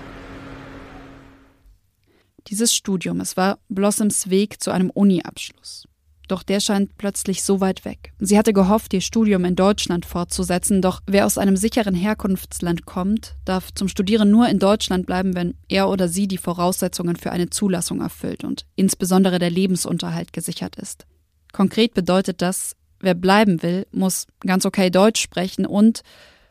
Dieses 2.49 2.75
Studium, 2.75 3.21
es 3.21 3.37
war 3.37 3.59
Blossoms 3.69 4.31
Weg 4.31 4.63
zu 4.63 4.71
einem 4.71 4.91
Uni-Abschluss. 4.91 5.88
Doch 6.29 6.43
der 6.43 6.61
scheint 6.61 6.97
plötzlich 6.99 7.43
so 7.43 7.61
weit 7.61 7.87
weg. 7.87 8.13
Sie 8.19 8.39
hatte 8.39 8.53
gehofft, 8.53 8.93
ihr 8.93 9.01
Studium 9.01 9.47
in 9.47 9.57
Deutschland 9.57 10.05
fortzusetzen, 10.05 10.83
doch 10.83 11.01
wer 11.07 11.25
aus 11.25 11.39
einem 11.39 11.57
sicheren 11.57 11.95
Herkunftsland 11.95 12.85
kommt, 12.85 13.35
darf 13.47 13.73
zum 13.75 13.89
Studieren 13.89 14.31
nur 14.31 14.47
in 14.49 14.59
Deutschland 14.59 15.07
bleiben, 15.07 15.35
wenn 15.35 15.55
er 15.69 15.89
oder 15.89 16.07
sie 16.07 16.29
die 16.29 16.37
Voraussetzungen 16.37 17.17
für 17.17 17.33
eine 17.33 17.49
Zulassung 17.49 18.03
erfüllt 18.03 18.45
und 18.45 18.67
insbesondere 18.77 19.39
der 19.39 19.51
Lebensunterhalt 19.51 20.35
gesichert 20.35 20.77
ist. 20.77 21.07
Konkret 21.53 21.95
bedeutet 21.95 22.43
das, 22.43 22.77
wer 23.01 23.15
bleiben 23.15 23.63
will, 23.63 23.87
muss 23.91 24.27
ganz 24.41 24.67
okay 24.67 24.91
Deutsch 24.91 25.23
sprechen 25.23 25.65
und, 25.65 26.03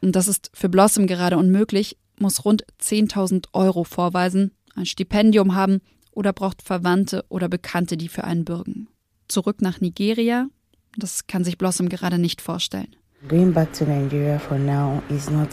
und 0.02 0.16
das 0.16 0.28
ist 0.28 0.50
für 0.54 0.70
Blossom 0.70 1.06
gerade 1.06 1.38
unmöglich, 1.38 1.98
muss 2.20 2.46
rund 2.46 2.66
10.000 2.82 3.50
Euro 3.54 3.84
vorweisen, 3.84 4.52
ein 4.76 4.88
Stipendium 4.88 5.54
haben 5.54 5.82
oder 6.12 6.34
braucht 6.34 6.64
Verwandte 6.64 7.26
oder 7.30 7.48
Bekannte, 7.48 7.96
die 7.96 8.08
für 8.08 8.24
einen 8.24 8.44
bürgen. 8.44 8.88
Zurück 9.28 9.62
nach 9.62 9.82
Nigeria, 9.82 10.48
das 10.96 11.28
kann 11.28 11.44
sich 11.44 11.58
Blossom 11.58 11.90
gerade 11.90 12.18
nicht 12.18 12.42
vorstellen. 12.42 12.96
Going 13.28 13.52
back 13.52 13.74
to 13.74 13.84
Nigeria 13.86 14.40
for 14.40 14.58
now 14.58 15.02
is 15.10 15.30
not 15.30 15.50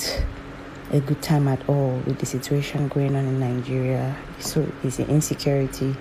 a 0.92 1.00
good 1.00 1.20
time 1.22 1.50
at 1.50 1.58
all 1.68 2.00
with 2.06 2.18
the 2.20 2.26
situation 2.26 2.88
going 2.88 3.16
on 3.16 3.26
in 3.26 3.40
Nigeria. 3.40 4.14
So 4.38 4.64
the 4.82 5.04
insecurity 5.08 5.94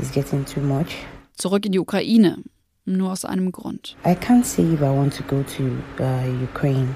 is 0.00 0.10
getting 0.12 0.44
too 0.44 0.60
much. 0.60 0.96
Zurück 1.38 1.64
in 1.64 1.72
die 1.72 1.78
Ukraine 1.78 2.42
nur 2.84 3.12
aus 3.12 3.24
einem 3.24 3.52
Grund. 3.52 3.96
I 4.04 4.14
can't 4.14 4.44
say 4.44 4.62
if 4.64 4.80
I 4.80 4.90
want 4.90 5.14
to 5.14 5.22
go 5.22 5.42
to 5.42 6.02
uh, 6.02 6.26
Ukraine, 6.42 6.94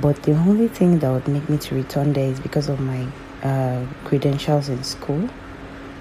but 0.00 0.22
the 0.24 0.32
only 0.32 0.68
thing 0.68 0.98
that 1.00 1.10
would 1.10 1.26
make 1.28 1.48
me 1.48 1.56
to 1.58 1.74
return 1.74 2.12
there 2.12 2.28
is 2.30 2.40
because 2.40 2.68
of 2.68 2.78
my 2.80 3.06
uh, 3.42 3.80
credentials 4.04 4.68
in 4.68 4.82
school, 4.84 5.28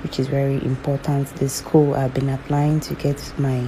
which 0.03 0.19
is 0.19 0.27
very 0.27 0.57
important. 0.63 1.27
The 1.39 1.49
school 1.49 1.93
I've 1.95 2.13
been 2.13 2.29
applying 2.29 2.79
to 2.81 2.95
get 2.95 3.17
my 3.37 3.61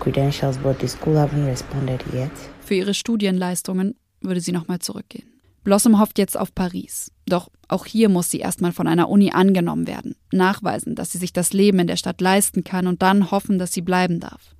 credentials, 0.00 0.58
but 0.58 0.78
the 0.80 0.88
school 0.88 1.16
haven't 1.16 1.46
responded 1.46 2.02
yet. 2.12 2.30
Für 2.60 2.74
ihre 2.74 2.94
Studienleistungen 2.94 3.94
würde 4.20 4.40
sie 4.40 4.52
nochmal 4.52 4.80
zurückgehen. 4.80 5.28
Blossom 5.62 5.98
hofft 5.98 6.18
jetzt 6.18 6.38
auf 6.38 6.54
Paris. 6.54 7.10
Doch 7.26 7.48
auch 7.68 7.86
hier 7.86 8.08
muss 8.08 8.30
sie 8.30 8.38
erstmal 8.38 8.72
von 8.72 8.86
einer 8.86 9.08
Uni 9.08 9.32
angenommen 9.32 9.88
werden, 9.88 10.14
nachweisen, 10.32 10.94
dass 10.94 11.10
sie 11.10 11.18
sich 11.18 11.32
das 11.32 11.52
Leben 11.52 11.80
in 11.80 11.88
der 11.88 11.96
Stadt 11.96 12.20
leisten 12.20 12.62
kann 12.62 12.86
und 12.86 13.02
dann 13.02 13.32
hoffen, 13.32 13.58
dass 13.58 13.72
sie 13.72 13.82
bleiben 13.82 14.20
darf. 14.20 14.54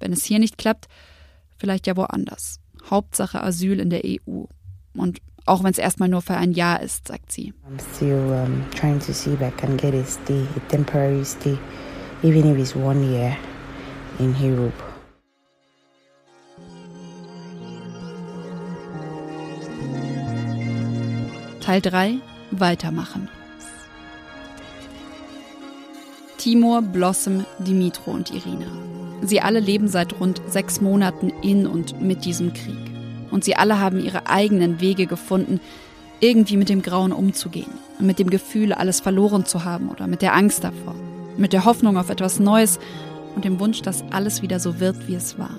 Wenn 0.00 0.12
es 0.12 0.24
hier 0.24 0.38
nicht 0.38 0.56
klappt, 0.56 0.86
vielleicht 1.58 1.86
ja 1.86 1.96
woanders. 1.96 2.60
Hauptsache 2.88 3.42
Asyl 3.42 3.80
in 3.80 3.90
der 3.90 4.02
EU. 4.04 4.44
Und 4.96 5.20
auch 5.46 5.62
wenn 5.62 5.70
es 5.70 5.78
erstmal 5.78 6.08
nur 6.08 6.22
für 6.22 6.34
ein 6.34 6.52
Jahr 6.52 6.82
ist, 6.82 7.08
sagt 7.08 7.32
sie. 7.32 7.54
I'm 7.70 7.80
still 7.96 8.18
um, 8.32 8.64
trying 8.74 8.98
to 8.98 9.12
see 9.12 9.32
if 9.32 9.40
I 9.40 9.50
can 9.56 9.76
get 9.76 9.94
a 9.94 10.04
stay, 10.04 10.44
a 10.56 10.60
temporary 10.68 11.24
stay, 11.24 11.56
even 12.22 12.52
if 12.52 12.58
it's 12.58 12.74
one 12.74 13.02
year 13.02 13.36
in 14.18 14.34
Europe. 14.40 14.74
Teil 21.60 21.80
3 21.80 22.18
Weitermachen. 22.52 23.28
Timur, 26.38 26.80
Blossom, 26.80 27.44
Dimitro 27.58 28.12
und 28.12 28.30
Irina. 28.30 28.66
Sie 29.22 29.40
alle 29.40 29.58
leben 29.58 29.88
seit 29.88 30.20
rund 30.20 30.40
sechs 30.46 30.80
Monaten 30.80 31.32
in 31.42 31.66
und 31.66 32.00
mit 32.00 32.24
diesem 32.24 32.52
Krieg. 32.52 32.95
Und 33.30 33.44
sie 33.44 33.56
alle 33.56 33.80
haben 33.80 34.00
ihre 34.00 34.26
eigenen 34.28 34.80
Wege 34.80 35.06
gefunden, 35.06 35.60
irgendwie 36.20 36.56
mit 36.56 36.68
dem 36.68 36.82
Grauen 36.82 37.12
umzugehen. 37.12 37.70
Mit 37.98 38.18
dem 38.18 38.30
Gefühl, 38.30 38.72
alles 38.72 39.00
verloren 39.00 39.44
zu 39.44 39.64
haben 39.64 39.88
oder 39.88 40.06
mit 40.06 40.22
der 40.22 40.34
Angst 40.34 40.64
davor. 40.64 40.94
Mit 41.36 41.52
der 41.52 41.64
Hoffnung 41.64 41.96
auf 41.98 42.10
etwas 42.10 42.38
Neues 42.40 42.78
und 43.34 43.44
dem 43.44 43.60
Wunsch, 43.60 43.82
dass 43.82 44.04
alles 44.10 44.42
wieder 44.42 44.60
so 44.60 44.80
wird, 44.80 45.08
wie 45.08 45.14
es 45.14 45.38
war. 45.38 45.58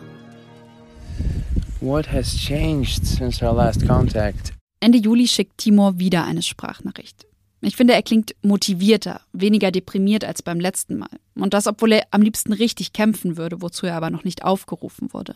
What 1.79 2.11
has 2.11 2.35
changed 2.35 3.05
since 3.05 3.45
our 3.45 3.53
last 3.53 3.87
contact? 3.87 4.53
Ende 4.79 4.97
Juli 4.97 5.27
schickt 5.27 5.59
Timur 5.59 5.99
wieder 5.99 6.25
eine 6.25 6.41
Sprachnachricht. 6.41 7.27
Ich 7.61 7.75
finde, 7.75 7.93
er 7.93 8.03
klingt 8.03 8.35
motivierter, 8.41 9.21
weniger 9.33 9.71
deprimiert 9.71 10.23
als 10.23 10.43
beim 10.43 10.59
letzten 10.59 10.97
Mal. 10.97 11.09
Und 11.35 11.53
das, 11.53 11.67
obwohl 11.67 11.93
er 11.93 12.07
am 12.11 12.21
liebsten 12.21 12.53
richtig 12.53 12.93
kämpfen 12.93 13.37
würde, 13.37 13.61
wozu 13.61 13.87
er 13.87 13.95
aber 13.95 14.09
noch 14.09 14.23
nicht 14.23 14.43
aufgerufen 14.43 15.11
wurde. 15.13 15.35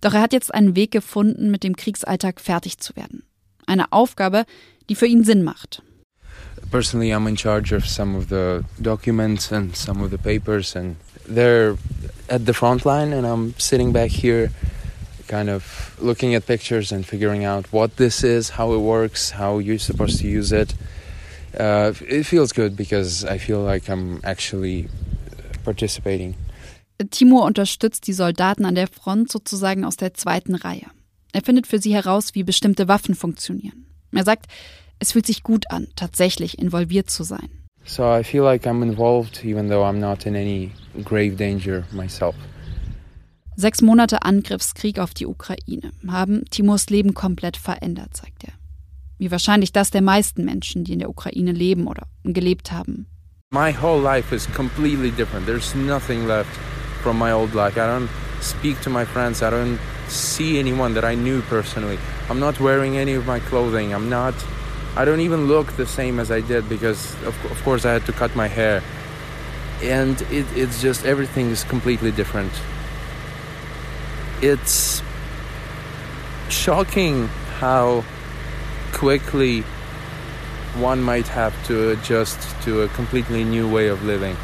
Doch 0.00 0.14
er 0.14 0.20
hat 0.20 0.32
jetzt 0.32 0.52
einen 0.54 0.76
Weg 0.76 0.90
gefunden, 0.90 1.50
mit 1.50 1.62
dem 1.62 1.76
Kriegsalltag 1.76 2.40
fertig 2.40 2.78
zu 2.78 2.94
werden. 2.96 3.22
Eine 3.66 3.92
Aufgabe, 3.92 4.44
die 4.88 4.94
für 4.94 5.06
ihn 5.06 5.24
Sinn 5.24 5.42
macht. 5.42 5.82
Personally, 6.70 7.12
I'm 7.12 7.28
in 7.28 7.36
charge 7.36 7.74
of 7.74 7.86
some 7.86 8.16
of 8.16 8.28
the 8.28 8.64
documents 8.80 9.52
and 9.52 9.76
some 9.76 10.02
of 10.02 10.10
the 10.10 10.18
papers, 10.18 10.76
and 10.76 10.96
they're 11.26 11.76
at 12.28 12.46
the 12.46 12.52
front 12.52 12.84
line, 12.84 13.12
and 13.12 13.26
I'm 13.26 13.54
sitting 13.58 13.92
back 13.92 14.10
here, 14.10 14.50
kind 15.28 15.48
of 15.48 15.92
looking 16.00 16.34
at 16.34 16.46
pictures 16.46 16.92
and 16.92 17.06
figuring 17.06 17.44
out 17.44 17.66
what 17.72 17.96
this 17.96 18.22
is, 18.22 18.50
how 18.50 18.72
it 18.72 18.80
works, 18.80 19.32
how 19.32 19.58
you're 19.58 19.78
supposed 19.78 20.20
to 20.20 20.28
use 20.28 20.52
it. 20.52 20.74
uh, 21.58 21.92
it 22.06 22.24
feels 22.24 22.52
good 22.52 22.76
because 22.76 23.24
I 23.24 23.38
feel 23.38 23.60
like 23.60 23.88
I'm 23.88 24.20
actually 24.24 24.88
participating. 25.64 26.34
Timur 27.10 27.44
unterstützt 27.44 28.06
die 28.06 28.12
Soldaten 28.12 28.64
an 28.64 28.74
der 28.74 28.86
Front 28.86 29.30
sozusagen 29.30 29.84
aus 29.84 29.96
der 29.96 30.14
zweiten 30.14 30.54
Reihe. 30.54 30.86
Er 31.32 31.42
findet 31.42 31.66
für 31.66 31.78
sie 31.78 31.92
heraus, 31.92 32.34
wie 32.34 32.42
bestimmte 32.42 32.88
Waffen 32.88 33.14
funktionieren. 33.14 33.86
Er 34.12 34.24
sagt, 34.24 34.46
es 34.98 35.12
fühlt 35.12 35.26
sich 35.26 35.42
gut 35.42 35.70
an, 35.70 35.88
tatsächlich 35.96 36.58
involviert 36.58 37.10
zu 37.10 37.22
sein. 37.22 37.50
So 37.84 38.02
I 38.02 38.24
feel 38.24 38.42
like 38.42 38.66
I'm 38.66 38.82
involved 38.82 39.44
even 39.44 39.68
though 39.68 39.84
I'm 39.84 39.98
not 39.98 40.26
in 40.26 40.34
any 40.34 40.72
grave 41.04 41.36
danger 41.36 41.84
myself. 41.92 42.34
Sechs 43.54 43.80
Monate 43.80 44.22
Angriffskrieg 44.22 44.98
auf 44.98 45.14
die 45.14 45.26
Ukraine 45.26 45.92
haben 46.08 46.44
Timurs 46.50 46.90
Leben 46.90 47.14
komplett 47.14 47.56
verändert, 47.56 48.16
sagt 48.16 48.44
er. 48.44 48.52
Wie 49.18 49.30
wahrscheinlich 49.30 49.72
das 49.72 49.90
der 49.90 50.02
meisten 50.02 50.44
Menschen, 50.44 50.84
die 50.84 50.94
in 50.94 50.98
der 50.98 51.08
Ukraine 51.08 51.52
leben 51.52 51.86
oder 51.86 52.06
gelebt 52.24 52.72
haben. 52.72 53.06
My 53.50 53.72
whole 53.72 54.02
life 54.02 54.34
is 54.34 54.46
completely 54.52 55.10
different. 55.10 55.46
There's 55.46 55.74
nothing 55.74 56.26
left 56.26 56.50
from 57.06 57.18
my 57.18 57.30
old 57.30 57.54
life. 57.54 57.78
I 57.78 57.86
don't 57.86 58.10
speak 58.40 58.80
to 58.80 58.90
my 58.90 59.04
friends. 59.04 59.40
I 59.40 59.50
don't 59.50 59.78
see 60.08 60.58
anyone 60.58 60.94
that 60.94 61.04
I 61.04 61.14
knew 61.14 61.40
personally. 61.42 62.00
I'm 62.28 62.40
not 62.40 62.58
wearing 62.58 62.96
any 62.96 63.14
of 63.14 63.24
my 63.28 63.38
clothing. 63.38 63.94
I'm 63.94 64.08
not 64.10 64.34
I 64.96 65.04
don't 65.04 65.20
even 65.20 65.46
look 65.46 65.68
the 65.74 65.86
same 65.86 66.18
as 66.18 66.32
I 66.32 66.40
did 66.40 66.68
because 66.68 67.14
of, 67.22 67.34
of 67.52 67.62
course 67.62 67.84
I 67.84 67.92
had 67.92 68.04
to 68.06 68.12
cut 68.12 68.34
my 68.34 68.48
hair. 68.48 68.82
And 69.82 70.20
it, 70.22 70.46
it's 70.56 70.82
just 70.82 71.04
everything 71.04 71.46
is 71.50 71.62
completely 71.62 72.10
different. 72.10 72.50
It's 74.42 75.00
shocking 76.48 77.28
how 77.60 78.02
quickly 78.92 79.60
one 80.74 81.00
might 81.00 81.28
have 81.28 81.54
to 81.68 81.90
adjust 81.90 82.40
to 82.62 82.82
a 82.82 82.88
completely 82.88 83.44
new 83.44 83.70
way 83.70 83.86
of 83.86 84.02
living. 84.02 84.36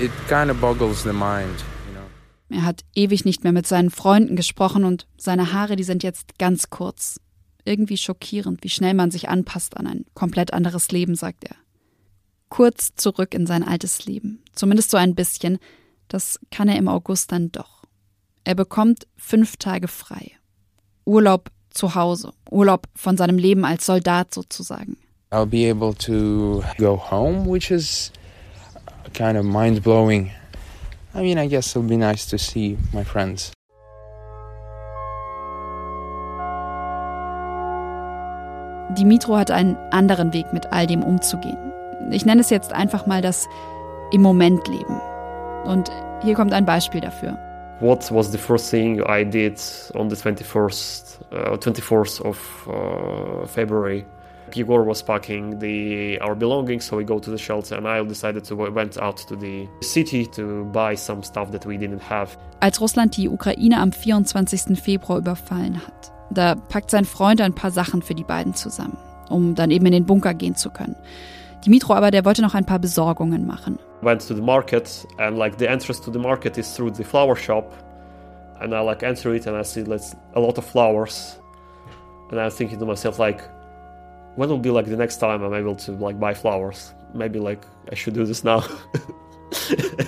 It 0.00 0.10
kind 0.28 0.50
of 0.50 0.58
boggles 0.60 1.02
the 1.02 1.12
mind. 1.12 1.62
Er 2.48 2.64
hat 2.64 2.84
ewig 2.94 3.26
nicht 3.26 3.44
mehr 3.44 3.52
mit 3.52 3.66
seinen 3.66 3.90
Freunden 3.90 4.34
gesprochen 4.34 4.84
und 4.84 5.06
seine 5.18 5.52
Haare, 5.52 5.76
die 5.76 5.84
sind 5.84 6.02
jetzt 6.02 6.38
ganz 6.38 6.70
kurz. 6.70 7.20
Irgendwie 7.66 7.98
schockierend, 7.98 8.64
wie 8.64 8.70
schnell 8.70 8.94
man 8.94 9.10
sich 9.10 9.28
anpasst 9.28 9.76
an 9.76 9.86
ein 9.86 10.04
komplett 10.14 10.54
anderes 10.54 10.90
Leben, 10.90 11.14
sagt 11.14 11.44
er. 11.44 11.54
Kurz 12.48 12.94
zurück 12.96 13.34
in 13.34 13.46
sein 13.46 13.62
altes 13.62 14.06
Leben. 14.06 14.42
Zumindest 14.54 14.90
so 14.90 14.96
ein 14.96 15.14
bisschen. 15.14 15.58
Das 16.08 16.40
kann 16.50 16.68
er 16.68 16.76
im 16.76 16.88
August 16.88 17.30
dann 17.30 17.52
doch. 17.52 17.84
Er 18.42 18.54
bekommt 18.54 19.06
fünf 19.18 19.58
Tage 19.58 19.86
frei. 19.86 20.32
Urlaub 21.04 21.50
zu 21.68 21.94
Hause. 21.94 22.32
Urlaub 22.50 22.88
von 22.96 23.18
seinem 23.18 23.36
Leben 23.36 23.66
als 23.66 23.84
Soldat 23.84 24.34
sozusagen. 24.34 24.96
I'll 25.30 25.46
be 25.46 25.70
able 25.70 25.94
to 25.94 26.64
go 26.78 26.96
home, 26.96 27.46
which 27.46 27.70
is 27.70 28.10
kind 29.14 29.36
of 29.36 29.44
mind 29.44 29.82
blowing. 29.82 30.30
I 31.14 31.22
mean, 31.22 31.38
I 31.38 31.46
guess 31.48 31.70
it'll 31.70 31.88
be 31.88 31.96
nice 31.96 32.26
to 32.26 32.38
see 32.38 32.78
my 32.92 33.04
friends. 33.04 33.52
Dimitro 38.96 39.36
hat 39.36 39.50
einen 39.50 39.76
anderen 39.92 40.32
Weg, 40.32 40.52
mit 40.52 40.72
all 40.72 40.86
dem 40.86 41.02
umzugehen. 41.02 41.72
Ich 42.10 42.24
nenne 42.26 42.40
es 42.40 42.50
jetzt 42.50 42.72
einfach 42.72 43.06
mal 43.06 43.22
das 43.22 43.48
im 44.12 44.22
Moment 44.22 44.66
leben. 44.66 45.00
Und 45.64 45.90
hier 46.22 46.34
kommt 46.34 46.52
ein 46.52 46.64
Beispiel 46.64 47.00
dafür. 47.00 47.38
What 47.80 48.10
was 48.12 48.30
the 48.30 48.38
first 48.38 48.70
thing 48.70 49.00
I 49.08 49.24
did 49.24 49.58
on 49.94 50.10
the 50.10 50.16
21st, 50.16 51.20
uh, 51.32 51.56
24th 51.56 52.20
of 52.20 52.68
uh, 52.68 53.46
February? 53.46 54.04
Igor 54.56 54.84
was 54.86 55.02
packing 55.02 55.58
the, 55.58 56.18
our 56.20 56.34
belongings, 56.34 56.84
so 56.84 56.96
we 56.96 57.04
go 57.04 57.18
to 57.18 57.30
the 57.30 57.38
shelter, 57.38 57.76
and 57.76 57.86
I 57.86 58.02
decided 58.02 58.44
to 58.44 58.56
went 58.56 58.98
out 58.98 59.18
to 59.28 59.36
the 59.36 59.68
city 59.80 60.26
to 60.28 60.64
buy 60.72 60.94
some 60.94 61.22
stuff 61.22 61.50
that 61.52 61.66
we 61.66 61.76
didn't 61.76 62.02
have. 62.08 62.36
Als 62.60 62.80
Russland 62.80 63.16
die 63.16 63.28
Ukraine 63.28 63.78
am 63.78 63.92
24. 63.92 64.78
Februar 64.78 65.18
überfallen 65.18 65.76
hat, 65.86 66.12
da 66.30 66.54
packt 66.54 66.90
sein 66.90 67.04
Freund 67.04 67.40
ein 67.40 67.54
paar 67.54 67.70
Sachen 67.70 68.02
für 68.02 68.14
die 68.14 68.24
beiden 68.24 68.54
zusammen, 68.54 68.96
um 69.28 69.54
dann 69.54 69.70
eben 69.70 69.86
in 69.86 69.92
den 69.92 70.06
Bunker 70.06 70.34
gehen 70.34 70.56
zu 70.56 70.70
können. 70.70 70.96
Dimitro 71.64 71.94
aber, 71.94 72.10
der 72.10 72.24
wollte 72.24 72.42
noch 72.42 72.54
ein 72.54 72.64
paar 72.64 72.78
Besorgungen 72.78 73.46
machen. 73.46 73.78
Went 74.02 74.26
to 74.26 74.34
the 74.34 74.40
market 74.40 75.06
and 75.18 75.36
like 75.36 75.58
the 75.58 75.66
entrance 75.66 76.00
to 76.00 76.10
the 76.10 76.18
market 76.18 76.56
is 76.56 76.74
through 76.74 76.94
the 76.94 77.04
flower 77.04 77.36
shop 77.36 77.72
and 78.60 78.74
I 78.74 78.80
like 78.80 79.02
enter 79.02 79.34
it 79.34 79.46
and 79.46 79.56
I 79.56 79.62
see 79.62 79.82
like 79.82 80.02
a 80.34 80.40
lot 80.40 80.56
of 80.56 80.64
flowers 80.64 81.38
and 82.30 82.40
I'm 82.40 82.50
thinking 82.50 82.78
to 82.78 82.86
myself 82.86 83.18
like 83.18 83.42
when 84.36 84.48
will 84.48 84.58
be 84.58 84.70
like 84.70 84.86
the 84.86 84.96
next 84.96 85.16
time 85.16 85.42
I'm 85.42 85.54
able 85.54 85.76
to 85.76 85.92
like 85.92 86.18
buy 86.18 86.34
flowers? 86.34 86.94
Maybe 87.14 87.38
like 87.38 87.64
I 87.90 87.94
should 87.94 88.14
do 88.14 88.24
this 88.24 88.44
now. 88.44 88.60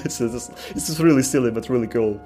so 0.08 0.28
this, 0.28 0.46
this 0.74 0.88
is 0.88 1.00
really 1.00 1.22
silly 1.22 1.50
but 1.50 1.68
really 1.68 1.88
cool. 1.88 2.20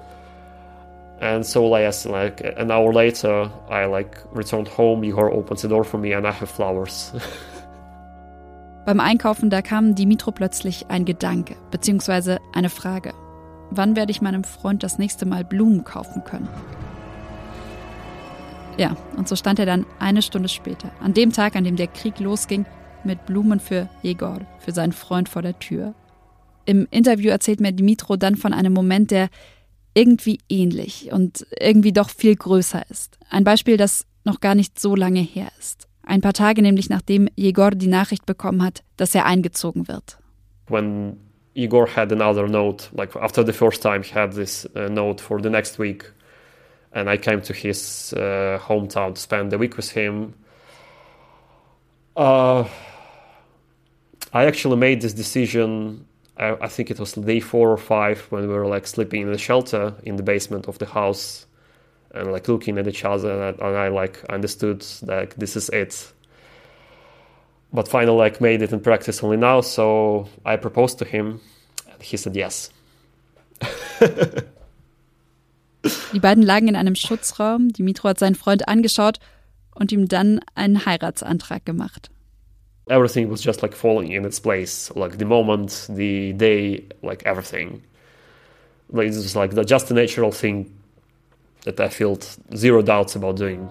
And 1.19 1.43
so 1.45 1.67
like, 1.67 2.05
like 2.05 2.41
an 2.57 2.69
hour 2.69 2.93
later, 2.93 3.49
I 3.69 3.85
like 3.85 4.17
returned 4.31 4.67
home. 4.67 5.03
Igor 5.03 5.31
opens 5.31 5.63
the 5.63 5.67
door 5.67 5.83
for 5.83 5.97
me, 5.97 6.13
and 6.13 6.27
I 6.27 6.31
have 6.31 6.49
flowers. 6.49 7.11
Beim 8.85 8.99
Einkaufen, 8.99 9.49
da 9.49 9.61
kam 9.61 9.95
Dimitro 9.95 10.31
plötzlich 10.31 10.85
ein 10.89 11.05
Gedanke, 11.05 11.55
beziehungsweise 11.71 12.37
eine 12.53 12.69
Frage. 12.69 13.13
Wann 13.71 13.95
werde 13.95 14.11
ich 14.11 14.21
meinem 14.21 14.43
Freund 14.43 14.83
das 14.83 14.97
nächste 14.97 15.25
Mal 15.25 15.43
Blumen 15.43 15.83
kaufen 15.83 16.23
können? 16.23 16.47
Ja, 18.77 18.95
und 19.15 19.27
so 19.27 19.35
stand 19.35 19.57
er 19.57 19.65
dann 19.65 19.85
eine 19.97 20.21
Stunde 20.21 20.49
später, 20.49 20.91
an 21.01 21.13
dem 21.13 21.31
Tag, 21.31 21.55
an 21.55 21.63
dem 21.63 21.75
der 21.75 21.87
Krieg 21.87 22.19
losging, 22.19 22.65
mit 23.03 23.25
Blumen 23.25 23.59
für 23.59 23.89
Jegor, 24.03 24.41
für 24.59 24.71
seinen 24.71 24.91
Freund 24.91 25.29
vor 25.29 25.41
der 25.41 25.57
Tür. 25.57 25.95
Im 26.65 26.87
Interview 26.91 27.29
erzählt 27.29 27.59
mir 27.59 27.71
Dimitro 27.71 28.17
dann 28.17 28.35
von 28.35 28.53
einem 28.53 28.73
Moment, 28.73 29.09
der 29.09 29.29
irgendwie 29.95 30.39
ähnlich 30.47 31.11
und 31.11 31.47
irgendwie 31.59 31.91
doch 31.91 32.09
viel 32.09 32.35
größer 32.35 32.83
ist. 32.89 33.17
Ein 33.31 33.43
Beispiel, 33.43 33.77
das 33.77 34.05
noch 34.25 34.41
gar 34.41 34.53
nicht 34.53 34.79
so 34.79 34.95
lange 34.95 35.21
her 35.21 35.47
ist. 35.57 35.87
Ein 36.03 36.21
paar 36.21 36.33
Tage 36.33 36.61
nämlich 36.61 36.89
nachdem 36.89 37.27
Jegor 37.35 37.71
die 37.71 37.87
Nachricht 37.87 38.25
bekommen 38.25 38.61
hat, 38.61 38.83
dass 38.95 39.15
er 39.15 39.25
eingezogen 39.25 39.87
wird. 39.87 40.19
When 40.67 41.17
Igor 41.55 41.87
had 41.95 42.11
another 42.11 42.47
note, 42.47 42.95
like 42.95 43.15
after 43.15 43.43
the 43.43 43.53
first 43.53 43.81
time 43.81 44.03
he 44.03 44.13
had 44.13 44.35
this 44.35 44.69
uh, 44.75 44.87
note 44.89 45.23
for 45.23 45.41
the 45.41 45.49
next 45.49 45.79
week, 45.79 46.13
and 46.93 47.09
I 47.09 47.17
came 47.17 47.41
to 47.41 47.53
his 47.53 48.13
uh, 48.13 48.59
hometown 48.61 49.15
to 49.15 49.21
spend 49.21 49.51
the 49.51 49.57
week 49.57 49.77
with 49.77 49.91
him. 49.91 50.33
Uh, 52.15 52.67
I 54.33 54.45
actually 54.45 54.77
made 54.77 55.01
this 55.01 55.13
decision 55.13 56.07
I, 56.39 56.57
I, 56.61 56.67
think 56.67 56.91
it 56.91 56.99
was 56.99 57.13
day 57.13 57.39
four 57.39 57.71
or 57.71 57.77
five 57.77 58.21
when 58.29 58.47
we 58.47 58.53
were 58.53 58.67
like 58.67 58.85
sleeping 58.87 59.21
in 59.23 59.31
the 59.31 59.37
shelter 59.37 59.93
in 60.03 60.15
the 60.17 60.23
basement 60.23 60.67
of 60.67 60.77
the 60.77 60.85
house 60.85 61.45
and 62.13 62.31
like 62.31 62.47
looking 62.47 62.77
at 62.77 62.87
each 62.87 63.03
other 63.03 63.31
and 63.31 63.61
I, 63.61 63.67
and 63.67 63.77
I 63.77 63.87
like 63.89 64.23
understood 64.25 64.85
like 65.03 65.35
this 65.35 65.55
is 65.55 65.69
it 65.69 66.13
but 67.73 67.87
finally 67.87 68.17
like 68.17 68.39
made 68.39 68.61
it 68.61 68.71
in 68.71 68.79
practice 68.79 69.23
only 69.23 69.37
now 69.37 69.61
so 69.61 70.29
I 70.45 70.55
proposed 70.57 70.99
to 70.99 71.05
him 71.05 71.41
and 71.91 72.01
he 72.01 72.17
said 72.17 72.35
yes 72.35 72.69
Die 76.13 76.19
beiden 76.19 76.43
lagen 76.43 76.67
in 76.67 76.75
einem 76.75 76.95
Schutzraum. 76.95 77.69
Dimitro 77.73 78.09
hat 78.09 78.19
seinen 78.19 78.35
Freund 78.35 78.67
angeschaut 78.67 79.19
und 79.75 79.91
ihm 79.91 80.07
dann 80.07 80.39
einen 80.55 80.85
Heiratsantrag 80.85 81.65
gemacht. 81.65 82.09
everything 82.89 83.29
was 83.29 83.43
just 83.43 83.61
like 83.61 83.75
falling 83.75 84.11
in 84.13 84.25
its 84.25 84.39
place 84.39 84.89
like 84.95 85.17
the 85.17 85.25
moment 85.25 85.87
the 85.89 86.33
day 86.33 86.83
like 87.01 87.25
everything 87.25 87.81
like 88.89 89.07
it 89.07 89.15
was 89.15 89.35
like 89.35 89.53
the, 89.53 89.63
just 89.63 89.91
a 89.91 89.93
natural 89.93 90.31
thing 90.31 90.65
that 91.65 91.79
i 91.79 91.89
felt 91.89 92.37
zero 92.55 92.81
doubts 92.81 93.15
about 93.15 93.35
doing 93.35 93.67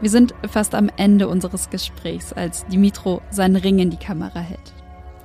Wir 0.00 0.10
sind 0.10 0.34
fast 0.48 0.74
am 0.74 0.90
Ende 0.96 1.28
unseres 1.28 1.70
Gesprächs, 1.70 2.32
als 2.32 2.66
Dimitro 2.66 3.20
seinen 3.30 3.56
Ring 3.56 3.78
in 3.78 3.90
die 3.90 3.96
Kamera 3.96 4.40
hält. 4.40 4.74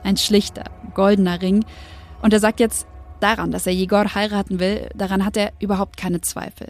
Ein 0.04 0.18
schlichter, 0.18 0.66
goldener 0.94 1.42
Ring. 1.42 1.66
Und 2.22 2.34
er 2.34 2.40
sagt 2.40 2.60
jetzt, 2.60 2.88
Daran, 3.20 3.52
dass 3.52 3.66
er 3.66 3.74
Jegor 3.74 4.14
heiraten 4.14 4.60
will, 4.60 4.90
daran 4.96 5.26
hat 5.26 5.38
er 5.38 5.54
überhaupt 5.60 5.98
keine 5.98 6.22
Zweifel. 6.22 6.68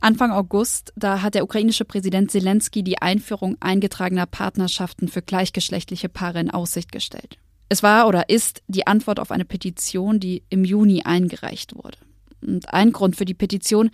Anfang 0.00 0.32
August, 0.32 0.92
da 0.96 1.22
hat 1.22 1.34
der 1.34 1.44
ukrainische 1.44 1.84
Präsident 1.84 2.30
Zelensky 2.30 2.82
die 2.82 3.00
Einführung 3.00 3.56
eingetragener 3.60 4.26
Partnerschaften 4.26 5.08
für 5.08 5.22
gleichgeschlechtliche 5.22 6.08
Paare 6.08 6.40
in 6.40 6.50
Aussicht 6.50 6.92
gestellt. 6.92 7.38
Es 7.70 7.82
war 7.82 8.06
oder 8.06 8.28
ist 8.28 8.62
die 8.68 8.86
Antwort 8.86 9.18
auf 9.18 9.30
eine 9.30 9.46
Petition, 9.46 10.20
die 10.20 10.42
im 10.50 10.64
Juni 10.64 11.02
eingereicht 11.04 11.74
wurde. 11.74 11.96
Und 12.42 12.74
ein 12.74 12.92
Grund 12.92 13.16
für 13.16 13.24
die 13.24 13.32
Petition, 13.32 13.90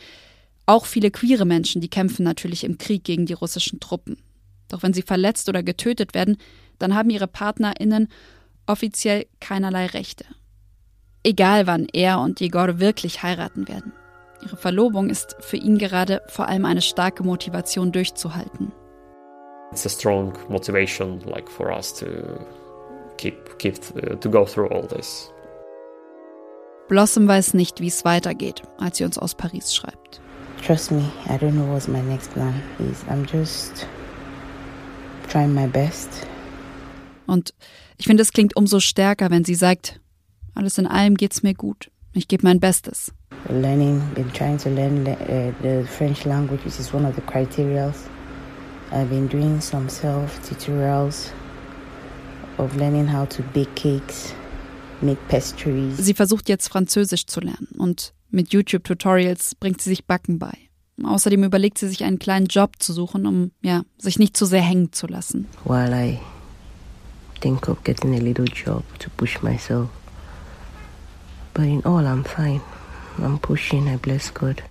auch 0.70 0.86
viele 0.86 1.10
queere 1.10 1.44
Menschen, 1.44 1.80
die 1.80 1.90
kämpfen 1.90 2.22
natürlich 2.22 2.62
im 2.64 2.78
Krieg 2.78 3.02
gegen 3.02 3.26
die 3.26 3.32
russischen 3.32 3.80
Truppen. 3.80 4.16
Doch 4.68 4.82
wenn 4.82 4.92
sie 4.92 5.02
verletzt 5.02 5.48
oder 5.48 5.62
getötet 5.62 6.14
werden, 6.14 6.36
dann 6.78 6.94
haben 6.94 7.10
ihre 7.10 7.26
PartnerInnen 7.26 8.08
offiziell 8.66 9.26
keinerlei 9.40 9.86
Rechte. 9.86 10.24
Egal 11.24 11.66
wann 11.66 11.86
er 11.92 12.20
und 12.20 12.40
Jegor 12.40 12.78
wirklich 12.78 13.22
heiraten 13.22 13.68
werden. 13.68 13.92
Ihre 14.42 14.56
Verlobung 14.56 15.10
ist 15.10 15.36
für 15.40 15.56
ihn 15.56 15.76
gerade 15.76 16.22
vor 16.28 16.48
allem 16.48 16.64
eine 16.64 16.82
starke 16.82 17.24
Motivation 17.24 17.90
durchzuhalten. 17.92 18.72
It's 19.72 19.84
a 19.84 19.88
strong 19.88 20.32
motivation 20.48 21.20
like 21.26 21.48
for 21.50 21.68
us 21.68 21.92
to 21.94 22.06
keep 23.18 23.58
keep 23.58 23.76
uh, 23.96 24.16
to 24.16 24.30
go 24.30 24.44
through 24.44 24.70
all 24.70 24.86
this. 24.86 25.30
Blossom 26.88 27.28
weiß 27.28 27.54
nicht, 27.54 27.80
wie 27.80 27.88
es 27.88 28.04
weitergeht, 28.04 28.62
als 28.78 28.96
sie 28.96 29.04
uns 29.04 29.18
aus 29.18 29.34
Paris 29.34 29.74
schreibt. 29.74 30.20
Trust 30.62 30.90
me, 30.90 31.10
I 31.28 31.36
don't 31.36 31.56
know 31.56 31.72
what 31.72 31.88
my 31.88 32.02
next 32.02 32.30
plan 32.32 32.62
is. 32.78 33.02
I'm 33.08 33.24
just 33.24 33.86
trying 35.28 35.54
my 35.54 35.66
best. 35.66 36.26
Und 37.26 37.54
ich 37.96 38.06
finde, 38.06 38.22
es 38.22 38.32
klingt 38.32 38.56
umso 38.56 38.80
stärker, 38.80 39.30
wenn 39.30 39.44
sie 39.44 39.54
sagt, 39.54 40.00
alles 40.54 40.78
in 40.78 40.86
allem 40.86 41.16
geht's 41.16 41.42
mir 41.42 41.54
gut. 41.54 41.90
Ich 42.12 42.28
gebe 42.28 42.44
mein 42.44 42.60
Bestes. 42.60 43.12
Learning, 43.48 44.02
been 44.14 44.30
trying 44.32 44.58
to 44.58 44.68
learn 44.68 45.04
the, 45.04 45.12
uh, 45.12 45.52
the 45.62 45.86
French 45.86 46.24
language, 46.26 46.64
which 46.64 46.78
is 46.78 46.92
one 46.92 47.06
of 47.06 47.14
the 47.14 47.22
criteria. 47.22 47.92
I've 48.92 49.08
been 49.08 49.28
doing 49.28 49.60
some 49.60 49.88
self 49.88 50.40
tutorials 50.42 51.30
of 52.58 52.76
learning 52.76 53.06
how 53.06 53.24
to 53.26 53.42
bake 53.54 53.74
cakes. 53.76 54.34
Sie 55.00 56.14
versucht 56.14 56.48
jetzt 56.48 56.68
Französisch 56.68 57.26
zu 57.26 57.40
lernen 57.40 57.68
und 57.78 58.12
mit 58.30 58.52
YouTube-Tutorials 58.52 59.54
bringt 59.54 59.80
sie 59.80 59.90
sich 59.90 60.04
Backen 60.04 60.38
bei. 60.38 60.52
Außerdem 61.02 61.44
überlegt 61.44 61.78
sie 61.78 61.88
sich 61.88 62.04
einen 62.04 62.18
kleinen 62.18 62.46
Job 62.46 62.72
zu 62.78 62.92
suchen, 62.92 63.26
um 63.26 63.52
ja, 63.62 63.82
sich 63.98 64.18
nicht 64.18 64.36
zu 64.36 64.44
sehr 64.44 64.60
hängen 64.60 64.92
zu 64.92 65.06
lassen. 65.06 65.46
While 65.64 65.94
I 65.94 66.18
think 67.40 67.68
of 67.68 67.82
getting 67.84 68.14
a 68.14 68.18
little 68.18 68.44
job 68.44 68.84
to 68.98 69.08
push 69.16 69.40
myself. 69.42 69.88
But 71.54 71.64
in 71.64 71.84
all, 71.84 72.06
I'm 72.06 72.24
fine. 72.24 72.60
I'm 73.18 73.38
pushing, 73.38 73.88
I 73.88 73.96
bless 73.96 74.32
God. 74.32 74.62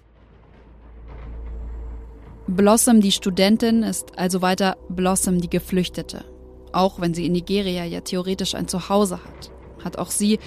Blossom, 2.47 3.01
die 3.01 3.11
Studentin, 3.11 3.83
ist 3.83 4.17
also 4.17 4.41
weiter 4.41 4.77
Blossom, 4.89 5.41
die 5.41 5.49
Geflüchtete. 5.49 6.25
Auch 6.71 6.99
wenn 6.99 7.13
sie 7.13 7.25
in 7.25 7.33
Nigeria 7.33 7.83
ja 7.85 8.01
theoretisch 8.01 8.55
ein 8.55 8.67
Zuhause 8.67 9.19
hat, 9.23 9.51
hat 9.83 9.97
auch 9.97 10.11
sie, 10.11 10.39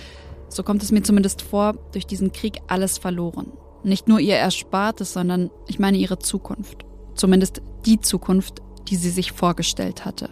so 0.48 0.62
kommt 0.62 0.82
es 0.82 0.92
mir 0.92 1.02
zumindest 1.02 1.42
vor, 1.42 1.74
durch 1.92 2.06
diesen 2.06 2.32
Krieg 2.32 2.60
alles 2.68 2.98
verloren. 2.98 3.52
Nicht 3.84 4.08
nur 4.08 4.20
ihr 4.20 4.36
Erspartes, 4.36 5.12
sondern 5.12 5.50
ich 5.66 5.78
meine 5.78 5.96
ihre 5.96 6.18
Zukunft. 6.18 6.84
Zumindest 7.14 7.62
die 7.84 8.00
Zukunft, 8.00 8.62
die 8.88 8.96
sie 8.96 9.10
sich 9.10 9.32
vorgestellt 9.32 10.04
hatte. 10.04 10.30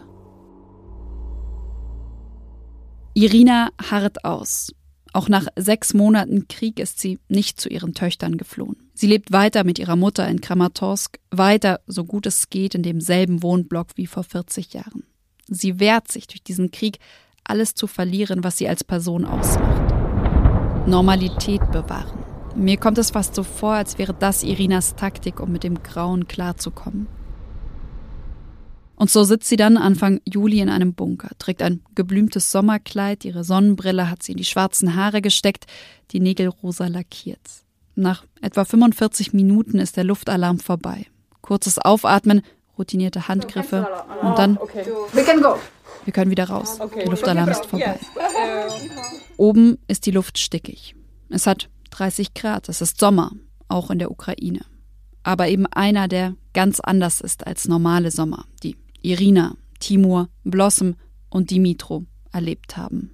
Irina 3.15 3.71
harrt 3.91 4.25
aus. 4.25 4.73
Auch 5.13 5.29
nach 5.29 5.49
sechs 5.57 5.95
Monaten 5.95 6.47
Krieg 6.47 6.79
ist 6.79 7.01
sie 7.01 7.19
nicht 7.29 7.61
zu 7.61 7.69
ihren 7.69 7.95
Töchtern 7.95 8.37
geflohen. 8.37 8.77
Sie 8.95 9.09
lebt 9.09 9.33
weiter 9.33 9.65
mit 9.65 9.81
ihrer 9.81 9.97
Mutter 9.97 10.29
in 10.29 10.41
Kramatorsk, 10.41 11.19
weiter, 11.31 11.81
so 11.87 12.05
gut 12.05 12.27
es 12.27 12.51
geht, 12.51 12.77
in 12.77 12.85
demselben 12.85 13.43
Wohnblock 13.43 13.89
wie 13.97 14.07
vor 14.07 14.23
40 14.23 14.73
Jahren. 14.75 15.05
Sie 15.49 15.81
wehrt 15.81 16.13
sich 16.13 16.29
durch 16.29 16.45
diesen 16.45 16.71
Krieg, 16.71 16.99
alles 17.45 17.75
zu 17.75 17.87
verlieren, 17.87 18.45
was 18.45 18.59
sie 18.59 18.69
als 18.69 18.85
Person 18.85 19.25
ausmacht. 19.25 19.95
Normalität 20.87 21.61
bewahren. 21.71 22.19
Mir 22.55 22.77
kommt 22.77 22.99
es 22.99 23.11
fast 23.11 23.35
so 23.35 23.43
vor, 23.43 23.73
als 23.75 23.99
wäre 23.99 24.15
das 24.15 24.43
Irinas 24.43 24.97
Taktik, 24.97 25.41
um 25.41 25.53
mit 25.53 25.63
dem 25.63 25.83
Grauen 25.83 26.27
klarzukommen. 26.27 27.07
Und 28.97 29.11
so 29.11 29.25
sitzt 29.25 29.49
sie 29.49 29.57
dann 29.57 29.79
Anfang 29.79 30.21
Juli 30.27 30.61
in 30.61 30.69
einem 30.69 30.93
Bunker, 30.93 31.31
trägt 31.39 31.63
ein 31.63 31.81
geblümtes 31.95 32.53
Sommerkleid, 32.53 33.25
ihre 33.25 33.45
Sonnenbrille 33.45 34.11
hat 34.11 34.23
sie 34.23 34.33
in 34.33 34.39
die 34.39 34.45
schwarzen 34.45 34.95
Haare 34.95 35.23
gesteckt, 35.23 35.65
die 36.11 36.21
Nägel 36.21 36.49
rosa 36.49 36.87
lackiert. 36.87 37.41
Nach 37.95 38.25
etwa 38.43 38.65
45 38.65 39.33
Minuten 39.33 39.79
ist 39.79 39.97
der 39.97 40.05
Luftalarm 40.05 40.59
vorbei. 40.59 41.07
Kurzes 41.41 41.79
Aufatmen, 41.79 42.43
routinierte 42.77 43.27
Handgriffe 43.27 43.89
und 44.23 44.39
dann 44.39 44.59
wir 46.11 46.13
können 46.13 46.33
wieder 46.33 46.49
raus. 46.49 46.77
Der 46.97 47.07
Luftalarm 47.07 47.49
ist 47.51 47.67
vorbei. 47.67 47.97
Oben 49.37 49.79
ist 49.87 50.07
die 50.07 50.11
Luft 50.11 50.39
stickig. 50.39 50.97
Es 51.29 51.47
hat 51.47 51.71
30 51.91 52.35
Grad, 52.35 52.69
es 52.69 52.81
ist 52.81 52.99
Sommer, 52.99 53.31
auch 53.69 53.93
in 53.93 54.01
der 54.01 54.11
Ukraine. 54.11 54.63
Aber 55.23 55.47
eben 55.47 55.67
einer, 55.67 56.09
der 56.09 56.35
ganz 56.53 56.81
anders 56.81 57.21
ist 57.21 57.47
als 57.47 57.69
normale 57.69 58.11
Sommer, 58.11 58.45
die 58.65 58.75
Irina, 59.03 59.55
Timur, 59.79 60.29
Blossom 60.43 60.97
und 61.29 61.53
Dimitro 61.53 62.05
erlebt 62.33 62.77
haben. 62.77 63.13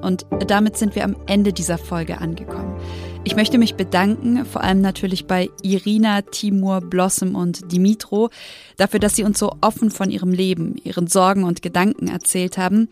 Und 0.00 0.24
damit 0.48 0.78
sind 0.78 0.94
wir 0.94 1.04
am 1.04 1.16
Ende 1.26 1.52
dieser 1.52 1.76
Folge 1.76 2.18
angekommen. 2.18 2.80
Ich 3.22 3.36
möchte 3.36 3.58
mich 3.58 3.74
bedanken, 3.74 4.46
vor 4.46 4.62
allem 4.62 4.80
natürlich 4.80 5.26
bei 5.26 5.50
Irina, 5.62 6.22
Timur, 6.22 6.80
Blossom 6.80 7.34
und 7.34 7.70
Dimitro, 7.70 8.30
dafür, 8.78 8.98
dass 8.98 9.14
sie 9.14 9.24
uns 9.24 9.38
so 9.38 9.52
offen 9.60 9.90
von 9.90 10.10
ihrem 10.10 10.32
Leben, 10.32 10.76
ihren 10.84 11.06
Sorgen 11.06 11.44
und 11.44 11.60
Gedanken 11.60 12.08
erzählt 12.08 12.56
haben. 12.56 12.88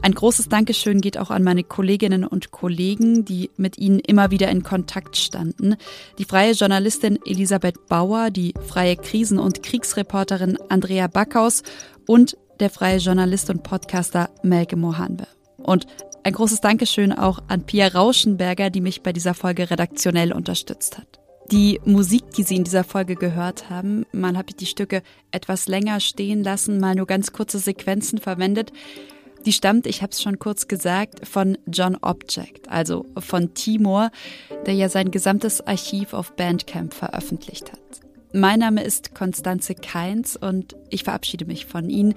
Ein 0.00 0.14
großes 0.14 0.48
Dankeschön 0.48 1.00
geht 1.00 1.18
auch 1.18 1.30
an 1.30 1.42
meine 1.42 1.64
Kolleginnen 1.64 2.24
und 2.24 2.52
Kollegen, 2.52 3.24
die 3.24 3.50
mit 3.56 3.76
ihnen 3.76 3.98
immer 3.98 4.30
wieder 4.30 4.48
in 4.50 4.62
Kontakt 4.62 5.16
standen. 5.16 5.74
Die 6.18 6.24
freie 6.24 6.52
Journalistin 6.52 7.18
Elisabeth 7.26 7.88
Bauer, 7.88 8.30
die 8.30 8.54
freie 8.66 8.96
Krisen- 8.96 9.40
und 9.40 9.64
Kriegsreporterin 9.64 10.58
Andrea 10.68 11.08
Backhaus 11.08 11.64
und 12.06 12.36
der 12.60 12.70
freie 12.70 12.98
Journalist 12.98 13.50
und 13.50 13.64
Podcaster 13.64 14.30
Melke 14.44 14.76
Mohanbe. 14.76 15.26
Und 15.56 15.86
ein 16.24 16.32
großes 16.32 16.60
Dankeschön 16.60 17.12
auch 17.12 17.40
an 17.48 17.64
Pia 17.64 17.88
Rauschenberger, 17.88 18.70
die 18.70 18.80
mich 18.80 19.02
bei 19.02 19.12
dieser 19.12 19.34
Folge 19.34 19.70
redaktionell 19.70 20.32
unterstützt 20.32 20.98
hat. 20.98 21.20
Die 21.50 21.80
Musik, 21.84 22.30
die 22.36 22.44
Sie 22.44 22.56
in 22.56 22.64
dieser 22.64 22.84
Folge 22.84 23.14
gehört 23.16 23.68
haben, 23.68 24.06
mal 24.12 24.36
habe 24.36 24.50
ich 24.50 24.56
die 24.56 24.66
Stücke 24.66 25.02
etwas 25.32 25.66
länger 25.66 26.00
stehen 26.00 26.42
lassen, 26.42 26.78
mal 26.78 26.94
nur 26.94 27.06
ganz 27.06 27.32
kurze 27.32 27.58
Sequenzen 27.58 28.18
verwendet. 28.18 28.72
Die 29.44 29.52
stammt, 29.52 29.86
ich 29.86 30.02
habe 30.02 30.12
es 30.12 30.22
schon 30.22 30.38
kurz 30.38 30.68
gesagt, 30.68 31.26
von 31.26 31.58
John 31.66 31.96
Object, 32.00 32.68
also 32.68 33.04
von 33.18 33.54
Timor, 33.54 34.10
der 34.66 34.74
ja 34.74 34.88
sein 34.88 35.10
gesamtes 35.10 35.60
Archiv 35.60 36.14
auf 36.14 36.36
Bandcamp 36.36 36.94
veröffentlicht 36.94 37.72
hat. 37.72 37.80
Mein 38.33 38.59
Name 38.59 38.83
ist 38.83 39.15
Konstanze 39.15 39.73
Keins 39.73 40.35
und 40.35 40.75
ich 40.89 41.03
verabschiede 41.03 41.45
mich 41.45 41.65
von 41.65 41.89
Ihnen, 41.89 42.13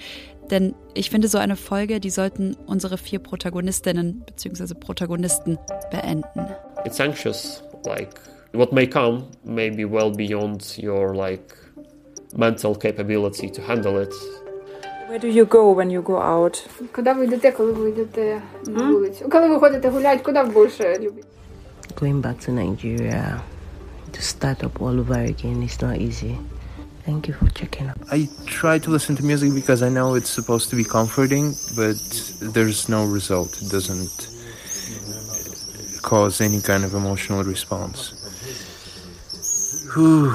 denn 0.50 0.74
ich 0.94 1.08
finde 1.08 1.28
so 1.28 1.38
eine 1.38 1.56
Folge, 1.56 2.00
die 2.00 2.10
sollten 2.10 2.56
unsere 2.66 2.98
vier 2.98 3.20
Protagonistinnen 3.20 4.24
bzw. 4.26 4.74
Protagonisten 4.74 5.58
beenden. 5.90 6.46
It's 6.84 7.00
anxious, 7.00 7.62
like 7.86 8.10
what 8.52 8.72
may 8.72 8.86
come 8.86 9.22
may 9.44 9.70
be 9.70 9.84
well 9.84 10.10
beyond 10.10 10.76
your 10.78 11.14
like 11.14 11.54
mental 12.36 12.74
capability 12.74 13.48
to 13.50 13.62
handle 13.62 14.02
it. 14.02 14.12
Where 15.08 15.18
do 15.18 15.28
you 15.28 15.46
go 15.46 15.72
when 15.72 15.90
you 15.90 16.02
go 16.02 16.20
out? 16.20 16.68
Куди 16.92 17.12
ви 17.12 17.24
йдете, 17.24 17.52
коли 17.52 17.72
ви 17.72 17.88
йдете 17.88 18.42
на 18.66 18.90
вулицю? 18.90 19.28
Коли 19.28 19.48
ви 19.48 19.58
ходите 19.58 19.88
гуляти, 19.88 20.22
куди 20.24 20.42
ви 20.42 20.64
більше 20.64 20.98
любите? 21.00 21.28
Going 22.00 22.22
back 22.22 22.38
to 22.46 22.50
Nigeria 22.52 23.40
To 24.15 24.21
start 24.21 24.63
up 24.63 24.81
all 24.81 24.97
over 24.97 25.19
again 25.19 25.61
is 25.61 25.81
not 25.81 25.97
easy. 25.97 26.39
Thank 27.05 27.27
you 27.27 27.33
for 27.33 27.49
checking 27.49 27.89
up. 27.89 27.99
I 28.11 28.29
try 28.45 28.79
to 28.79 28.89
listen 28.89 29.15
to 29.17 29.23
music 29.23 29.53
because 29.53 29.83
I 29.83 29.89
know 29.89 30.15
it's 30.15 30.29
supposed 30.29 30.69
to 30.69 30.75
be 30.77 30.85
comforting, 30.85 31.53
but 31.75 31.97
there's 32.41 32.87
no 32.87 33.05
result. 33.05 33.61
It 33.61 33.69
doesn't 33.69 34.29
cause 36.01 36.39
any 36.39 36.61
kind 36.61 36.85
of 36.85 36.93
emotional 36.93 37.43
response. 37.43 38.13
Whew, 39.93 40.31